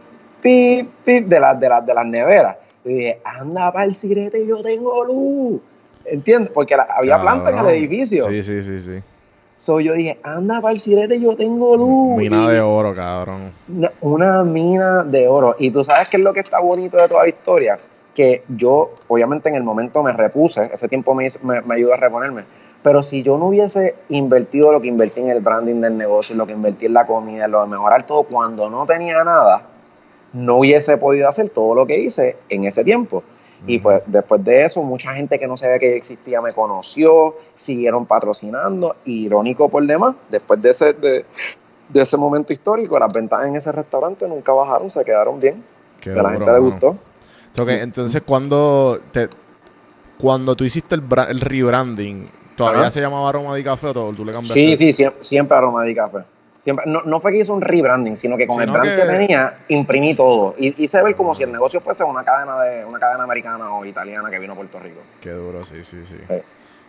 pip, 0.41 0.89
pip 1.05 1.27
de 1.27 1.39
las 1.39 1.59
de 1.59 1.69
las 1.69 1.85
de 1.85 1.93
las 1.93 2.05
neveras. 2.05 2.57
Y 2.85 2.93
dije, 2.93 3.21
anda 3.23 3.71
para 3.71 3.85
el 3.85 3.93
sirete, 3.95 4.45
yo 4.45 4.61
tengo 4.61 5.05
luz. 5.05 5.61
¿Entiendes? 6.05 6.51
Porque 6.53 6.75
la- 6.75 6.87
había 6.97 7.21
planta 7.21 7.49
en 7.51 7.57
el 7.59 7.67
edificio. 7.67 8.29
Sí, 8.29 8.43
sí, 8.43 8.61
sí, 8.61 8.79
sí. 8.81 8.99
So 9.63 9.79
yo 9.79 9.93
dije, 9.93 10.19
anda 10.23 10.59
para 10.59 10.73
el 10.73 10.79
sirete, 10.81 11.21
yo 11.21 11.37
tengo 11.37 11.77
luz. 11.77 12.17
Mina 12.17 12.43
Y- 12.49 12.55
de 12.55 12.59
oro, 12.59 12.93
cabrón. 12.93 13.53
una, 14.01 14.43
mina 14.43 15.05
de 15.05 15.29
oro. 15.29 15.55
Y 15.57 15.71
tú 15.71 15.85
sabes 15.85 16.09
qué 16.09 16.17
es 16.17 16.23
lo 16.23 16.33
que 16.33 16.41
está 16.41 16.59
bonito 16.59 16.97
de 16.97 17.07
toda 17.07 17.23
la 17.23 17.29
historia. 17.29 17.77
que 18.13 18.43
yo, 18.57 18.91
obviamente 19.07 19.47
en 19.49 19.55
el 19.55 19.63
momento 19.63 20.03
me 20.03 20.11
repuse, 20.11 20.69
ese 20.71 20.87
tiempo 20.87 21.15
me, 21.15 21.25
hizo- 21.27 21.39
me, 21.43 21.61
me 21.61 21.73
ayudó 21.75 21.93
a 21.93 21.97
reponerme, 21.97 22.43
pero 22.83 23.01
si 23.01 23.23
yo 23.23 23.39
no 23.39 23.45
hubiese 23.47 23.95
invertido 24.09 24.71
lo 24.71 24.81
que 24.81 24.87
invertí 24.87 25.21
en 25.21 25.29
el 25.29 25.39
branding 25.39 25.81
del 25.81 25.97
negocio, 25.97 26.35
lo 26.35 26.45
que 26.45 26.51
invertí 26.53 26.85
en 26.85 26.93
la 26.93 27.07
comida, 27.07 27.47
lo 27.47 27.61
de 27.63 27.69
mejorar 27.69 28.05
todo, 28.05 28.21
cuando 28.23 28.69
no 28.69 28.85
tenía 28.85 29.23
nada, 29.23 29.63
no 30.33 30.57
hubiese 30.57 30.95
podido 30.97 31.27
hacer 31.27 31.49
todo 31.49 31.73
lo 31.73 31.87
que 31.87 31.97
hice 31.97 32.35
en 32.49 32.65
ese 32.65 32.83
tiempo. 32.83 33.23
Y 33.65 33.79
pues 33.79 34.03
después 34.07 34.43
de 34.43 34.65
eso, 34.65 34.81
mucha 34.83 35.13
gente 35.13 35.39
que 35.39 35.47
no 35.47 35.55
sabía 35.55 35.79
que 35.79 35.91
yo 35.91 35.95
existía 35.95 36.41
me 36.41 36.53
conoció, 36.53 37.37
siguieron 37.55 38.05
patrocinando. 38.05 38.95
Irónico 39.05 39.69
por 39.69 39.85
demás, 39.85 40.15
después 40.29 40.61
de 40.61 40.69
ese, 40.71 40.93
de, 40.93 41.25
de 41.89 42.01
ese 42.01 42.17
momento 42.17 42.51
histórico, 42.51 42.99
las 42.99 43.13
ventas 43.13 43.45
en 43.45 43.55
ese 43.55 43.71
restaurante 43.71 44.27
nunca 44.27 44.51
bajaron, 44.51 44.91
se 44.91 45.05
quedaron 45.05 45.39
bien. 45.39 45.63
Qué 46.01 46.13
que 46.13 46.21
la 46.21 46.31
gente 46.31 46.51
le 46.51 46.59
gustó. 46.59 46.97
Entonces 47.55 48.21
cuando 48.25 48.99
te 49.11 49.29
cuando 50.17 50.55
tú 50.55 50.63
hiciste 50.63 50.95
el, 50.95 51.03
el 51.29 51.41
rebranding, 51.41 52.29
¿todavía 52.55 52.81
Ajá. 52.81 52.91
se 52.91 53.01
llamaba 53.01 53.29
Aroma 53.29 53.55
de 53.55 53.63
Café 53.63 53.87
o 53.87 54.13
tú 54.13 54.25
le 54.25 54.31
cambiaste? 54.31 54.53
Sí, 54.53 54.75
sí, 54.75 54.93
siempre, 54.93 55.23
siempre 55.23 55.57
aroma 55.57 55.83
de 55.83 55.95
café. 55.95 56.19
Siempre, 56.63 56.85
no, 56.87 57.01
no 57.01 57.19
fue 57.19 57.33
que 57.33 57.39
hice 57.39 57.51
un 57.51 57.59
rebranding, 57.59 58.15
sino 58.15 58.37
que 58.37 58.47
con 58.47 58.57
Sino 58.57 58.73
el 58.73 58.79
brand 58.81 58.95
que- 58.95 59.01
que... 59.01 59.07
tenía, 59.17 59.57
imprimí 59.67 60.15
todo. 60.15 60.55
Y 60.57 60.81
hice 60.81 61.03
ver 61.03 61.13
como 61.13 61.35
si 61.35 61.43
el 61.43 61.51
negocio 61.51 61.81
fuese 61.81 62.05
una 62.05 62.23
cadena 62.23 62.61
de 62.61 62.85
una 62.85 62.99
cadena 62.99 63.25
americana 63.25 63.73
o 63.73 63.83
italiana 63.83 64.29
que 64.29 64.39
vino 64.39 64.53
a 64.53 64.55
Puerto 64.55 64.79
Rico. 64.79 65.01
Qué 65.19 65.31
duro, 65.31 65.61
sí, 65.63 65.83
sí, 65.83 66.05
sí. 66.05 66.15
Sí. 66.25 66.35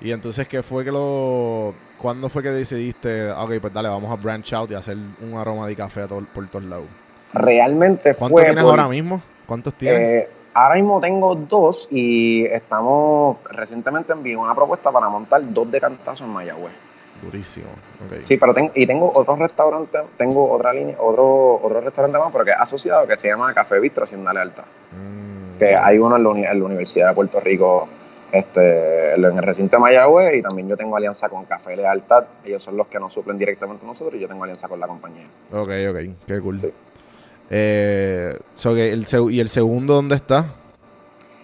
Y 0.01 0.13
entonces, 0.13 0.47
¿qué 0.47 0.63
fue 0.63 0.85
que 0.85 0.93
lo... 0.93 1.75
¿Cuándo 2.01 2.29
fue 2.29 2.41
que 2.45 2.51
decidiste, 2.51 3.33
ok, 3.33 3.55
pues 3.61 3.73
dale, 3.75 3.89
vamos 3.89 4.13
a 4.13 4.23
branch 4.23 4.53
out 4.53 4.71
y 4.71 4.75
hacer 4.75 4.97
un 5.21 5.37
aroma 5.37 5.67
de 5.67 5.75
café 5.75 6.03
a 6.03 6.07
todo- 6.07 6.25
por 6.33 6.47
todos 6.47 6.65
lados? 6.67 6.87
Realmente 7.33 8.15
¿Cuántos 8.15 8.31
fue. 8.41 8.45
tienes 8.45 8.63
por- 8.63 8.79
ahora 8.79 8.89
mismo? 8.89 9.21
¿Cuántos 9.45 9.75
tienes? 9.75 10.01
Eh, 10.01 10.29
ahora 10.55 10.77
mismo 10.77 11.01
tengo 11.01 11.35
dos 11.35 11.89
y 11.91 12.45
estamos. 12.47 13.39
Recientemente 13.51 14.13
envié 14.13 14.37
una 14.37 14.55
propuesta 14.55 14.93
para 14.93 15.09
montar 15.09 15.43
dos 15.53 15.69
de 15.71 15.81
cantazo 15.81 16.25
en 16.25 16.31
Mayagüez. 16.31 16.73
Durísimo. 17.25 17.69
ok. 18.07 18.23
Sí, 18.23 18.37
pero 18.37 18.53
tengo, 18.55 18.73
y 18.75 18.87
tengo 18.87 19.11
otro 19.15 19.37
restaurante, 19.37 19.99
tengo 20.17 20.51
otra 20.51 20.73
línea, 20.73 20.97
otro, 20.99 21.55
otro 21.63 21.81
restaurante 21.81 22.19
más, 22.19 22.31
pero 22.33 22.45
que 22.45 22.51
es 22.51 22.57
asociado 22.59 23.07
que 23.07 23.17
se 23.17 23.29
llama 23.29 23.53
Café 23.55 23.81
Bistro 23.81 24.05
Hacienda 24.05 24.33
Lealtad. 24.33 24.65
Mm, 24.93 25.59
Que 25.59 25.75
hay 25.77 25.99
uno 25.99 26.17
en 26.17 26.25
la, 26.25 26.51
en 26.51 26.59
la 26.61 26.65
Universidad 26.67 27.09
de 27.09 27.15
Puerto 27.15 27.41
Rico, 27.41 27.89
este, 28.33 29.15
en 29.15 29.25
el 29.25 29.43
recinto 29.43 29.77
de 29.77 29.81
Mayagüez, 29.81 30.37
y 30.37 30.43
también 30.43 30.69
yo 30.69 30.77
tengo 30.77 30.97
alianza 30.97 31.29
con 31.29 31.45
Café 31.45 31.77
Lealtad. 31.77 32.25
Ellos 32.45 32.63
son 32.63 32.77
los 32.77 32.89
que 32.89 32.99
nos 32.99 33.13
suplen 33.13 33.39
directamente 33.39 33.85
a 33.85 33.89
nosotros 33.89 34.17
y 34.17 34.21
yo 34.21 34.29
tengo 34.29 34.43
alianza 34.43 34.67
con 34.69 34.81
la 34.81 34.87
compañía. 34.89 35.27
Ok, 35.53 35.71
ok, 35.91 35.99
qué 36.27 36.41
cool. 36.41 36.61
Sí. 36.61 36.73
Eh, 37.51 38.37
so 38.55 38.77
¿Y 38.77 39.39
el 39.41 39.49
segundo 39.49 39.95
dónde 39.95 40.17
está? 40.17 40.47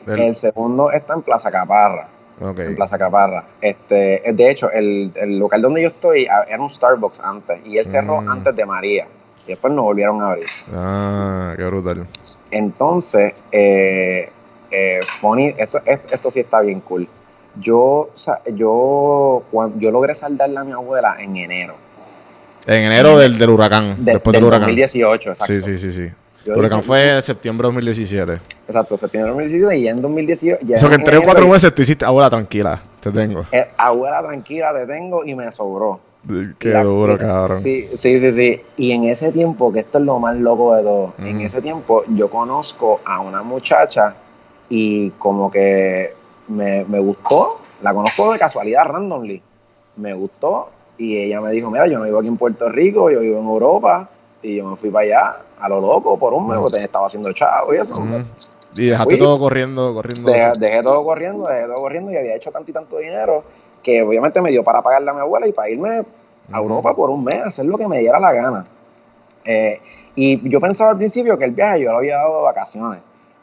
El- 0.07 0.21
El 0.21 0.35
segundo 0.37 0.91
está 0.91 1.15
en 1.15 1.23
Plaza 1.23 1.51
Caparra. 1.51 2.09
En 2.41 2.75
Plaza 2.75 2.97
Caparra. 2.99 3.45
Este, 3.61 4.23
de 4.33 4.51
hecho, 4.51 4.71
el, 4.71 5.13
el 5.15 5.39
local 5.39 5.61
donde 5.63 5.83
yo 5.83 5.89
estoy 5.89 6.25
era 6.49 6.61
un 6.61 6.71
Starbucks 6.71 7.21
antes 7.21 7.61
y 7.67 7.77
él 7.79 7.85
cerró 7.87 8.21
Mm. 8.23 8.29
antes 8.31 8.57
de 8.57 8.65
María. 8.65 9.07
Y 9.47 9.51
después 9.51 9.73
nos 9.73 9.85
volvieron 9.85 10.21
a 10.23 10.29
abrir. 10.31 10.47
Ah, 10.75 11.55
qué 11.57 11.65
brutal. 11.65 12.07
Entonces, 12.51 13.33
eh, 13.53 14.31
eh, 14.71 15.01
funny, 15.21 15.55
esto, 15.57 15.81
esto, 15.85 16.15
esto 16.15 16.31
sí 16.31 16.41
está 16.41 16.61
bien 16.61 16.81
cool. 16.81 17.07
Yo, 17.61 18.11
yo, 18.55 19.43
yo 19.79 19.91
logré 19.91 20.15
saldarle 20.15 20.59
a 20.59 20.65
mi 20.65 20.73
abuela 20.73 21.17
en 21.19 21.37
enero. 21.37 21.75
En 22.67 22.83
enero 22.85 23.19
del, 23.19 23.39
del 23.39 23.51
huracán, 23.51 24.05
de- 24.05 24.13
después 24.13 24.33
del 24.33 24.43
del 24.43 24.49
huracán. 24.49 24.69
2018, 24.69 25.31
exacto. 25.31 25.53
Sí, 25.53 25.61
sí, 25.61 25.79
sí, 25.79 25.93
sí. 25.93 26.11
Yo 26.45 26.55
huracán 26.57 26.83
fue 26.83 27.21
septiembre 27.23 27.67
de 27.67 27.69
2017. 27.75 28.33
Exacto, 28.67 28.97
septiembre 28.97 29.33
de 29.33 29.39
2017 29.43 29.79
y 29.79 29.83
ya 29.85 29.91
en 29.91 30.01
2018. 30.03 30.65
ya 30.67 30.77
Eso 30.77 30.89
que 30.89 30.95
en 30.95 31.01
en 31.01 31.05
tres 31.05 31.19
o 31.21 31.23
cuatro 31.23 31.47
meses 31.49 31.75
tú 31.75 31.83
hiciste, 31.83 32.05
abuela, 32.05 32.31
tranquila, 32.31 32.81
te 33.01 33.11
tengo. 33.11 33.45
eh, 33.53 33.67
abuela, 33.77 34.23
tranquila, 34.23 34.73
te 34.73 34.87
tengo 34.87 35.25
y 35.25 35.35
me 35.35 35.51
sobró. 35.53 36.01
Qué 36.59 36.69
La- 36.71 36.83
duro, 36.85 37.17
cabrón. 37.19 37.57
Sí, 37.59 37.89
sí, 37.91 38.19
sí, 38.19 38.31
sí. 38.31 38.61
Y 38.77 38.93
en 38.93 39.05
ese 39.05 39.33
tiempo, 39.33 39.73
que 39.73 39.81
esto 39.81 39.99
es 39.99 40.05
lo 40.05 40.19
más 40.19 40.37
loco 40.37 40.75
de 40.75 40.83
todo, 40.83 41.15
en 41.19 41.37
Ujú. 41.37 41.47
ese 41.47 41.63
tiempo 41.63 42.05
yo 42.09 42.29
conozco 42.29 43.01
a 43.05 43.21
una 43.21 43.43
muchacha 43.43 44.15
y 44.69 45.11
como 45.13 45.51
que 45.51 46.13
me, 46.49 46.85
me 46.85 46.99
gustó, 47.01 47.61
la 47.83 47.93
conozco 47.95 48.33
de 48.33 48.39
casualidad, 48.39 48.85
randomly. 48.87 49.43
Me 49.97 50.13
gustó 50.15 50.69
y 50.99 51.17
ella 51.17 51.41
me 51.41 51.53
dijo, 51.53 51.71
mira, 51.71 51.87
yo 51.87 51.99
no 51.99 52.05
vivo 52.05 52.19
aquí 52.19 52.29
en 52.29 52.37
Puerto 52.37 52.69
Rico, 52.69 53.11
yo 53.11 53.21
vivo 53.21 53.39
en 53.41 53.47
Europa 53.47 54.09
y 54.43 54.57
yo 54.57 54.67
me 54.67 54.77
fui 54.77 54.91
para 54.91 55.05
allá 55.05 55.37
a 55.59 55.69
lo 55.69 55.81
loco 55.81 56.19
por 56.19 56.33
un 56.35 56.49
mes, 56.49 56.59
porque 56.59 56.85
estaba 56.85 57.07
haciendo 57.07 57.33
chavo 57.33 57.75
y 57.75 57.79
eso. 57.79 57.95
Y 58.75 58.87
dejaste 58.87 59.17
Fui. 59.17 59.19
todo 59.19 59.39
corriendo, 59.39 59.93
corriendo. 59.93 60.31
Dejé, 60.31 60.53
dejé 60.59 60.83
todo 60.83 61.05
corriendo, 61.05 61.47
dejé 61.47 61.67
todo 61.67 61.77
corriendo 61.77 62.13
y 62.13 62.17
había 62.17 62.37
hecho 62.37 62.51
tanto 62.51 62.71
y 62.71 62.75
tanto 62.75 62.99
dinero 62.99 63.43
que 63.83 64.03
obviamente 64.03 64.41
me 64.41 64.51
dio 64.51 64.63
para 64.63 64.83
pagarle 64.83 65.11
a 65.11 65.15
mi 65.15 65.21
abuela 65.21 65.47
y 65.47 65.53
para 65.53 65.71
irme 65.71 65.91
a. 66.53 66.59
Europa 66.59 66.97
por 66.97 67.11
un 67.11 67.23
mes, 67.23 67.41
hacer 67.43 67.65
lo 67.67 67.79
que 67.79 67.87
me 67.87 68.01
diera 68.01 68.19
la 68.19 68.33
gana. 68.33 68.65
Eh, 69.45 69.81
y 70.17 70.49
yo 70.49 70.61
pensaba 70.61 70.91
al 70.91 70.97
principio 70.97 71.39
que 71.39 71.45
el 71.45 71.53
viaje 71.53 71.83
yo 71.83 71.93
lo 71.93 71.99
había 71.99 72.17
dado 72.17 72.39
de 72.39 72.43
vacaciones, 72.43 73.01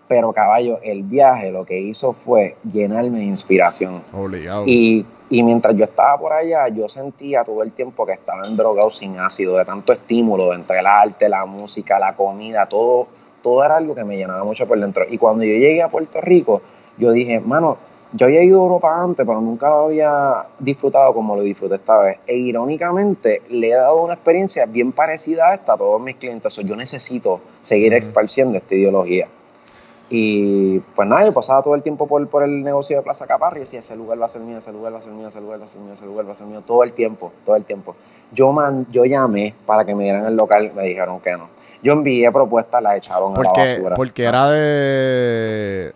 pero 0.08 0.34
caballo, 0.34 0.80
el 0.84 1.04
viaje 1.04 1.52
lo 1.52 1.66
que 1.66 1.80
hizo 1.80 2.14
fue 2.14 2.58
llenarme 2.70 3.20
de 3.20 3.26
inspiración. 3.26 4.04
Obligado. 4.14 4.64
Y, 4.66 5.06
y 5.30 5.44
mientras 5.44 5.76
yo 5.76 5.86
estaba 5.86 6.18
por 6.18 6.34
allá, 6.34 6.68
yo 6.70 6.88
sentía 6.88 7.44
todo 7.44 7.62
el 7.62 7.74
tiempo 7.74 8.06
que 8.06 8.14
estaba 8.14 8.48
endrogado 8.48 8.90
sin 8.90 9.20
ácido, 9.20 9.58
de 9.58 9.66
tanto 9.66 9.92
estímulo, 9.92 10.54
entre 10.54 10.80
el 10.80 10.86
arte, 10.86 11.28
la 11.28 11.46
música, 11.46 12.00
la 12.00 12.16
comida, 12.16 12.66
todo, 12.66 13.08
todo 13.42 13.64
era 13.64 13.78
algo 13.78 13.94
que 13.94 14.04
me 14.04 14.16
llenaba 14.16 14.44
mucho 14.44 14.68
por 14.68 14.80
dentro. 14.80 15.06
Y 15.10 15.18
cuando 15.18 15.44
yo 15.44 15.54
llegué 15.54 15.82
a 15.82 15.90
Puerto 15.90 16.22
Rico, 16.22 16.62
yo 16.98 17.12
dije, 17.12 17.40
mano, 17.42 17.78
yo 18.14 18.28
había 18.28 18.42
ido 18.42 18.62
a 18.62 18.64
Europa 18.64 19.02
antes, 19.02 19.26
pero 19.26 19.42
nunca 19.42 19.70
lo 19.70 19.86
había 19.86 20.46
disfrutado 20.60 21.14
como 21.14 21.36
lo 21.36 21.42
disfruté 21.42 21.76
esta 21.76 21.98
vez. 21.98 22.20
E 22.26 22.38
irónicamente, 22.38 23.42
le 23.50 23.72
he 23.72 23.76
dado 23.76 24.02
una 24.02 24.14
experiencia 24.14 24.66
bien 24.66 24.94
parecida 24.94 25.50
a 25.50 25.56
esta 25.56 25.74
a 25.74 25.78
todos 25.78 26.02
mis 26.02 26.16
clientes. 26.16 26.54
So, 26.54 26.62
yo 26.62 26.78
necesito 26.78 27.42
seguir 27.64 27.94
esparciendo 27.94 28.58
esta 28.58 28.76
ideología. 28.76 29.28
Y 30.10 30.80
pues 30.80 31.08
nada, 31.08 31.26
yo 31.26 31.34
pasaba 31.34 31.62
todo 31.62 31.76
el 31.76 31.84
tiempo 31.84 32.08
por, 32.08 32.26
por 32.30 32.44
el 32.44 32.64
negocio 32.64 32.96
de 32.96 33.04
Plaza 33.04 33.28
Caparra 33.28 33.58
y 33.58 33.62
decía, 33.62 33.80
ese 33.80 33.96
lugar 33.96 34.22
va 34.22 34.26
a 34.26 34.30
ser 34.30 34.42
mío, 34.42 34.58
ese 34.58 34.72
lugar 34.72 34.94
va 34.94 35.00
a 35.00 35.02
ser 35.02 35.12
mío, 35.12 35.28
ese 35.28 35.42
lugar 35.42 35.60
va 35.60 35.66
a 35.66 35.68
ser 35.68 35.82
mío, 35.82 35.94
ese 35.94 36.06
lugar 36.06 36.28
va 36.28 36.32
a 36.32 36.36
ser 36.36 36.48
mío, 36.48 36.62
todo 36.62 36.84
el 36.84 36.94
tiempo, 36.94 37.34
todo 37.46 37.56
el 37.56 37.66
tiempo. 37.66 37.96
Yo, 38.32 38.52
man, 38.54 38.88
yo 38.90 39.04
llamé 39.06 39.54
para 39.66 39.84
que 39.84 39.94
me 39.94 40.06
dieran 40.06 40.26
el 40.26 40.36
local, 40.36 40.72
me 40.74 40.84
dijeron 40.84 41.20
que 41.20 41.34
no. 41.34 41.50
Yo 41.84 41.94
envié 41.94 42.32
propuestas, 42.32 42.82
las 42.82 42.96
echaron 42.96 43.36
a 43.38 43.44
la 43.44 43.52
basura. 43.52 43.96
porque 43.96 44.24
era 44.24 44.50
de. 44.50 45.94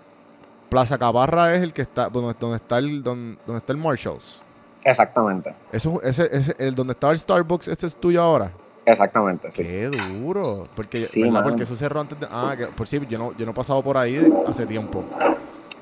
Plaza 0.70 0.98
Caparra 0.98 1.56
es 1.56 1.62
el 1.62 1.74
que 1.74 1.82
está. 1.82 2.10
Donde, 2.10 2.36
donde 2.40 2.58
está 2.58 2.78
el. 2.78 3.02
Donde, 3.02 3.38
donde 3.46 3.60
está 3.60 3.74
el 3.74 3.80
Marshalls. 3.80 4.42
Exactamente, 4.84 5.54
Eso, 5.72 6.02
ese, 6.02 6.28
ese, 6.32 6.56
el 6.58 6.74
donde 6.74 6.94
estaba 6.94 7.14
el 7.14 7.20
Starbucks, 7.20 7.68
este 7.68 7.86
es 7.86 7.96
tuyo 7.96 8.22
ahora. 8.22 8.52
Exactamente, 8.86 9.52
sí. 9.52 9.64
Qué 9.64 9.88
duro. 9.88 10.64
Porque, 10.76 11.06
Sí, 11.06 11.24
porque 11.44 11.64
eso 11.64 11.76
cerró 11.76 12.02
antes 12.02 12.20
de. 12.20 12.28
Ah, 12.30 12.56
que, 12.58 12.66
por 12.68 12.88
sí, 12.88 13.00
yo 13.10 13.18
no, 13.18 13.34
yo 13.38 13.46
no 13.46 13.52
he 13.52 13.56
pasado 13.56 13.82
por 13.82 13.98
ahí 13.98 14.32
hace 14.48 14.66
tiempo. 14.66 15.04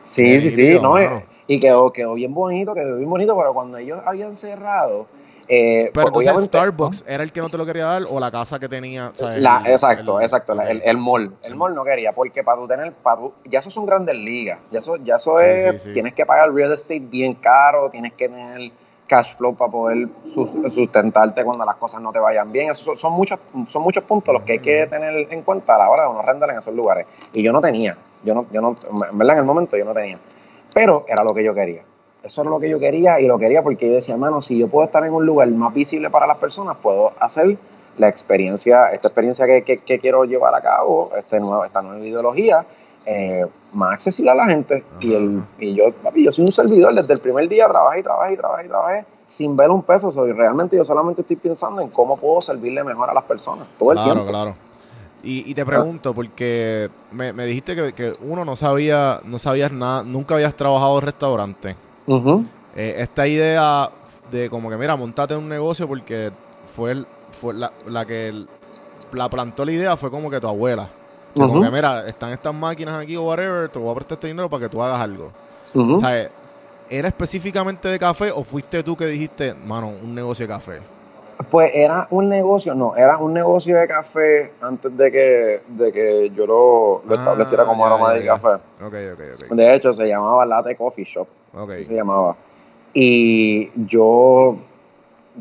Sí, 0.05 0.39
sí, 0.39 0.49
sí, 0.49 0.79
no, 0.81 0.97
eh, 0.97 1.25
y 1.47 1.59
quedó, 1.59 1.91
quedó 1.93 2.13
bien 2.15 2.33
bonito, 2.33 2.73
quedó 2.73 2.97
bien 2.97 3.09
bonito, 3.09 3.38
pero 3.38 3.53
cuando 3.53 3.77
ellos 3.77 3.99
habían 4.05 4.35
cerrado, 4.35 5.05
eh, 5.47 5.89
Pero 5.93 6.07
entonces 6.07 6.31
obviamente- 6.31 6.57
Starbucks 6.57 7.03
era 7.07 7.23
el 7.23 7.31
que 7.31 7.41
no 7.41 7.49
te 7.49 7.57
lo 7.57 7.65
quería 7.65 7.85
dar 7.85 8.03
o 8.09 8.19
la 8.19 8.29
casa 8.31 8.59
que 8.59 8.67
tenía. 8.69 9.09
o 9.09 9.15
sea, 9.15 9.38
La- 9.38 9.62
el- 9.65 9.71
exacto, 9.71 10.19
el- 10.19 10.25
exacto, 10.25 10.53
el, 10.62 10.81
el 10.83 10.97
mall. 10.97 11.33
El 11.43 11.55
mall 11.55 11.73
no 11.75 11.83
quería, 11.83 12.12
porque 12.13 12.43
para 12.43 12.59
tú 12.59 12.67
tener, 12.67 12.91
para 12.93 13.17
tú, 13.17 13.33
ya 13.45 13.59
eso 13.59 13.69
son 13.71 13.85
grandes 13.85 14.15
ligas, 14.15 14.59
ya 14.71 14.79
eso, 14.79 14.95
ya 14.97 15.15
eso 15.15 15.38
Sí, 15.39 15.45
es, 15.45 15.91
tienes 15.93 16.13
que 16.13 16.25
pagar 16.25 16.51
real 16.53 16.71
estate 16.71 16.99
bien 16.99 17.33
caro, 17.35 17.89
tienes 17.89 18.13
que 18.13 18.27
tener 18.29 18.71
cash 19.09 19.35
flow 19.35 19.55
para 19.55 19.71
poder 19.71 20.07
sus- 20.25 20.51
sustentarte 20.73 21.43
cuando 21.43 21.65
las 21.65 21.75
cosas 21.75 21.99
no 22.01 22.11
te 22.13 22.19
vayan 22.19 22.51
bien. 22.51 22.69
Eso 22.69 22.95
son, 22.95 23.13
muchos, 23.13 23.39
son 23.67 23.81
muchos 23.81 24.03
puntos 24.03 24.33
los 24.33 24.43
que 24.43 24.53
hay 24.53 24.59
que 24.59 24.87
tener 24.87 25.27
en 25.31 25.41
cuenta 25.41 25.75
a 25.75 25.79
la 25.79 25.89
hora 25.89 26.03
de 26.03 26.09
uno 26.09 26.19
arrendar 26.19 26.51
en 26.51 26.59
esos 26.59 26.73
lugares. 26.73 27.07
Y 27.33 27.41
yo 27.43 27.51
no 27.51 27.59
tenía, 27.59 27.97
yo 28.23 28.33
no, 28.35 28.45
yo 28.51 28.61
no, 28.61 28.75
en 29.11 29.17
verdad 29.17 29.33
en 29.33 29.39
el 29.39 29.45
momento 29.45 29.75
yo 29.75 29.83
no 29.83 29.93
tenía. 29.93 30.19
Pero 30.73 31.03
era 31.07 31.23
lo 31.23 31.31
que 31.33 31.43
yo 31.43 31.53
quería. 31.53 31.81
Eso 32.21 32.41
era 32.41 32.49
lo 32.51 32.59
que 32.59 32.69
yo 32.69 32.79
quería 32.79 33.19
y 33.19 33.25
lo 33.27 33.39
quería 33.39 33.63
porque 33.63 33.87
yo 33.87 33.93
decía, 33.95 34.15
mano, 34.17 34.41
si 34.41 34.57
yo 34.59 34.67
puedo 34.67 34.85
estar 34.85 35.03
en 35.05 35.13
un 35.13 35.25
lugar 35.25 35.49
más 35.49 35.73
visible 35.73 36.09
para 36.09 36.27
las 36.27 36.37
personas, 36.37 36.77
puedo 36.77 37.13
hacer 37.19 37.57
la 37.97 38.07
experiencia, 38.07 38.91
esta 38.91 39.07
experiencia 39.07 39.45
que, 39.45 39.63
que- 39.63 39.77
que 39.79 39.99
quiero 39.99 40.23
llevar 40.25 40.53
a 40.53 40.61
cabo, 40.61 41.11
este 41.17 41.39
nuevo, 41.39 41.65
esta 41.65 41.81
nueva 41.81 42.05
ideología, 42.05 42.65
eh, 43.05 43.45
más 43.73 43.93
accesible 43.93 44.31
a 44.31 44.35
la 44.35 44.45
gente. 44.45 44.83
Y, 44.99 45.13
el, 45.13 45.41
y 45.59 45.75
yo, 45.75 45.91
papi, 46.03 46.25
yo 46.25 46.31
soy 46.31 46.45
un 46.45 46.51
servidor, 46.51 46.93
desde 46.93 47.13
el 47.13 47.19
primer 47.19 47.47
día 47.49 47.67
trabajé 47.67 47.99
y 47.99 48.03
trabajé 48.03 48.33
y 48.33 48.38
trabajé 48.38 48.65
y 48.65 48.67
trabajé 48.69 49.05
sin 49.27 49.55
ver 49.55 49.69
un 49.69 49.83
peso. 49.83 50.12
Soy, 50.12 50.31
realmente 50.31 50.75
yo 50.75 50.83
solamente 50.85 51.21
estoy 51.21 51.35
pensando 51.38 51.81
en 51.81 51.89
cómo 51.89 52.17
puedo 52.17 52.41
servirle 52.41 52.83
mejor 52.83 53.09
a 53.09 53.13
las 53.13 53.23
personas 53.23 53.67
todo 53.77 53.91
el 53.91 53.97
Claro, 53.97 54.13
tiempo. 54.13 54.31
claro. 54.31 54.55
Y, 55.21 55.49
y 55.51 55.53
te 55.53 55.65
pregunto, 55.65 56.13
porque 56.13 56.89
me, 57.12 57.33
me 57.33 57.45
dijiste 57.45 57.75
que, 57.75 57.91
que 57.91 58.13
uno 58.21 58.45
no 58.45 58.55
sabía, 58.55 59.19
no 59.25 59.38
sabías 59.38 59.71
nada, 59.71 60.01
nunca 60.03 60.35
habías 60.35 60.55
trabajado 60.55 60.97
en 60.99 61.05
restaurante. 61.05 61.75
Eh, 62.75 62.95
esta 62.99 63.27
idea 63.27 63.89
de 64.31 64.49
como 64.49 64.69
que, 64.69 64.77
mira, 64.77 64.95
montate 64.95 65.35
un 65.35 65.49
negocio 65.49 65.88
porque 65.88 66.31
fue, 66.75 66.91
el- 66.91 67.07
fue 67.39 67.53
la, 67.53 67.71
la 67.88 68.05
que 68.05 68.29
el- 68.29 68.47
la 69.12 69.27
plantó 69.29 69.65
la 69.65 69.71
idea 69.71 69.97
fue 69.97 70.09
como 70.09 70.29
que 70.29 70.39
tu 70.39 70.47
abuela. 70.47 70.88
Como 71.35 71.61
que, 71.61 71.71
mira, 71.71 72.05
están 72.05 72.31
estas 72.31 72.53
máquinas 72.53 73.01
aquí 73.01 73.15
o 73.15 73.23
whatever, 73.23 73.69
te 73.69 73.79
voy 73.79 73.91
a 73.91 73.95
prestar 73.95 74.15
este 74.17 74.27
dinero 74.27 74.49
para 74.49 74.63
que 74.63 74.69
tú 74.69 74.81
hagas 74.81 74.99
algo. 74.99 75.31
O 75.75 75.99
sea, 75.99 76.29
¿era 76.89 77.07
específicamente 77.07 77.87
de 77.87 77.99
café 77.99 78.31
o 78.31 78.43
fuiste 78.43 78.83
tú 78.83 78.97
que 78.97 79.05
dijiste, 79.05 79.53
mano, 79.53 79.89
un 79.89 80.15
negocio 80.15 80.47
de 80.47 80.53
café? 80.53 80.79
Pues 81.49 81.71
era 81.73 82.05
un 82.09 82.27
negocio, 82.27 82.75
no, 82.75 82.95
era 82.97 83.17
un 83.17 83.33
negocio 83.33 83.77
de 83.77 83.87
café 83.87 84.51
antes 84.59 84.95
de 84.97 85.09
que, 85.09 85.61
de 85.69 85.91
que 85.93 86.29
yo 86.35 86.45
lo, 86.45 87.01
lo 87.05 87.15
Ah, 87.15 87.19
estableciera 87.19 87.63
como 87.63 87.85
aroma 87.85 88.11
de 88.13 88.25
café. 88.25 88.55
Ok, 88.81 88.93
ok, 89.13 89.21
ok. 89.45 89.55
De 89.55 89.75
hecho, 89.75 89.93
se 89.93 90.05
llamaba 90.05 90.45
Latte 90.45 90.75
Coffee 90.75 91.05
Shop, 91.05 91.27
así 91.71 91.85
se 91.85 91.93
llamaba. 91.93 92.35
Y 92.93 93.71
yo, 93.85 94.57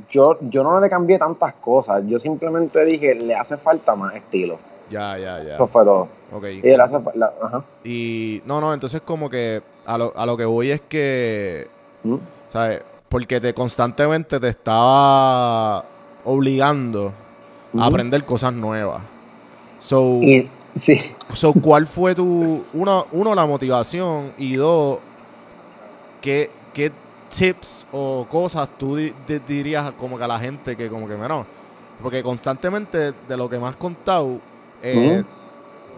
yo, 0.08 0.38
yo 0.42 0.62
no 0.62 0.78
le 0.78 0.88
cambié 0.88 1.18
tantas 1.18 1.54
cosas, 1.54 2.04
yo 2.06 2.18
simplemente 2.20 2.84
dije, 2.84 3.14
le 3.16 3.34
hace 3.34 3.56
falta 3.56 3.96
más 3.96 4.14
estilo. 4.14 4.58
Ya, 4.90 5.18
ya, 5.18 5.42
ya. 5.42 5.54
Eso 5.54 5.66
fue 5.66 5.84
todo. 5.84 6.08
Ok. 6.32 6.44
Y 6.62 6.62
la- 6.76 7.32
ajá. 7.42 7.64
Y 7.84 8.42
no, 8.46 8.60
no, 8.60 8.72
entonces 8.74 9.00
como 9.02 9.28
que 9.30 9.62
a 9.86 9.98
lo, 9.98 10.12
a 10.16 10.26
lo 10.26 10.36
que 10.36 10.44
voy 10.44 10.70
es 10.70 10.80
que, 10.82 11.68
¿Mm? 12.04 12.16
¿sabes? 12.52 12.82
Porque 13.08 13.40
te 13.40 13.54
constantemente 13.54 14.38
te 14.38 14.48
estaba 14.48 15.84
obligando 16.24 17.12
a 17.78 17.86
aprender 17.86 18.24
cosas 18.24 18.52
nuevas. 18.52 19.00
So, 19.80 20.20
Y 20.22 20.48
sí, 20.74 20.98
so, 21.34 21.52
¿cuál 21.52 21.86
fue 21.86 22.14
tu, 22.14 22.64
uno, 22.74 23.06
uno, 23.12 23.34
la 23.34 23.46
motivación 23.46 24.32
y 24.36 24.56
dos, 24.56 24.98
qué, 26.20 26.50
qué 26.74 26.92
tips 27.36 27.86
o 27.92 28.26
cosas 28.28 28.68
tú 28.78 28.96
di- 28.96 29.12
di- 29.26 29.38
dirías 29.46 29.92
como 29.92 30.18
que 30.18 30.24
a 30.24 30.28
la 30.28 30.38
gente 30.38 30.76
que 30.76 30.88
como 30.88 31.06
que, 31.06 31.14
bueno, 31.14 31.46
porque 32.02 32.22
constantemente 32.22 33.12
de 33.28 33.36
lo 33.36 33.48
que 33.48 33.58
me 33.58 33.66
has 33.66 33.76
contado, 33.76 34.38
eh, 34.82 35.24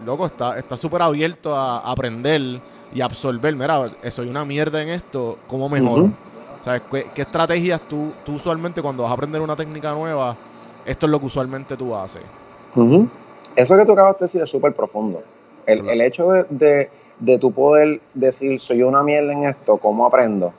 loco, 0.05 0.25
está 0.25 0.57
está 0.57 0.77
súper 0.77 1.01
abierto 1.01 1.55
a 1.55 1.79
aprender 1.79 2.59
y 2.93 3.01
absorber. 3.01 3.55
Mira, 3.55 3.85
soy 3.87 4.27
una 4.29 4.45
mierda 4.45 4.81
en 4.81 4.89
esto, 4.89 5.37
¿cómo 5.47 5.69
mejoro? 5.69 6.03
Ujú. 6.03 6.13
¿Sabes? 6.63 6.81
¿Qué, 6.91 7.05
qué 7.15 7.21
estrategias 7.23 7.81
tú, 7.81 8.11
tú 8.23 8.35
usualmente 8.35 8.81
cuando 8.81 9.03
vas 9.03 9.11
a 9.11 9.15
aprender 9.15 9.41
una 9.41 9.55
técnica 9.55 9.93
nueva, 9.93 10.35
esto 10.85 11.05
es 11.05 11.11
lo 11.11 11.19
que 11.19 11.25
usualmente 11.25 11.75
tú 11.75 11.95
haces? 11.95 12.21
Eso 13.55 13.77
que 13.77 13.85
tú 13.85 13.91
acabas 13.93 14.19
de 14.19 14.25
decir 14.25 14.41
es 14.41 14.49
súper 14.49 14.73
profundo. 14.73 15.23
El, 15.65 15.79
Claro. 15.79 15.93
el 15.93 16.01
hecho 16.01 16.31
de, 16.31 16.45
de, 16.49 16.89
de 17.19 17.37
tu 17.37 17.51
poder 17.51 18.01
decir, 18.13 18.59
soy 18.59 18.83
una 18.83 19.03
mierda 19.03 19.33
en 19.33 19.43
esto, 19.45 19.77
¿cómo 19.77 20.05
aprendo? 20.05 20.53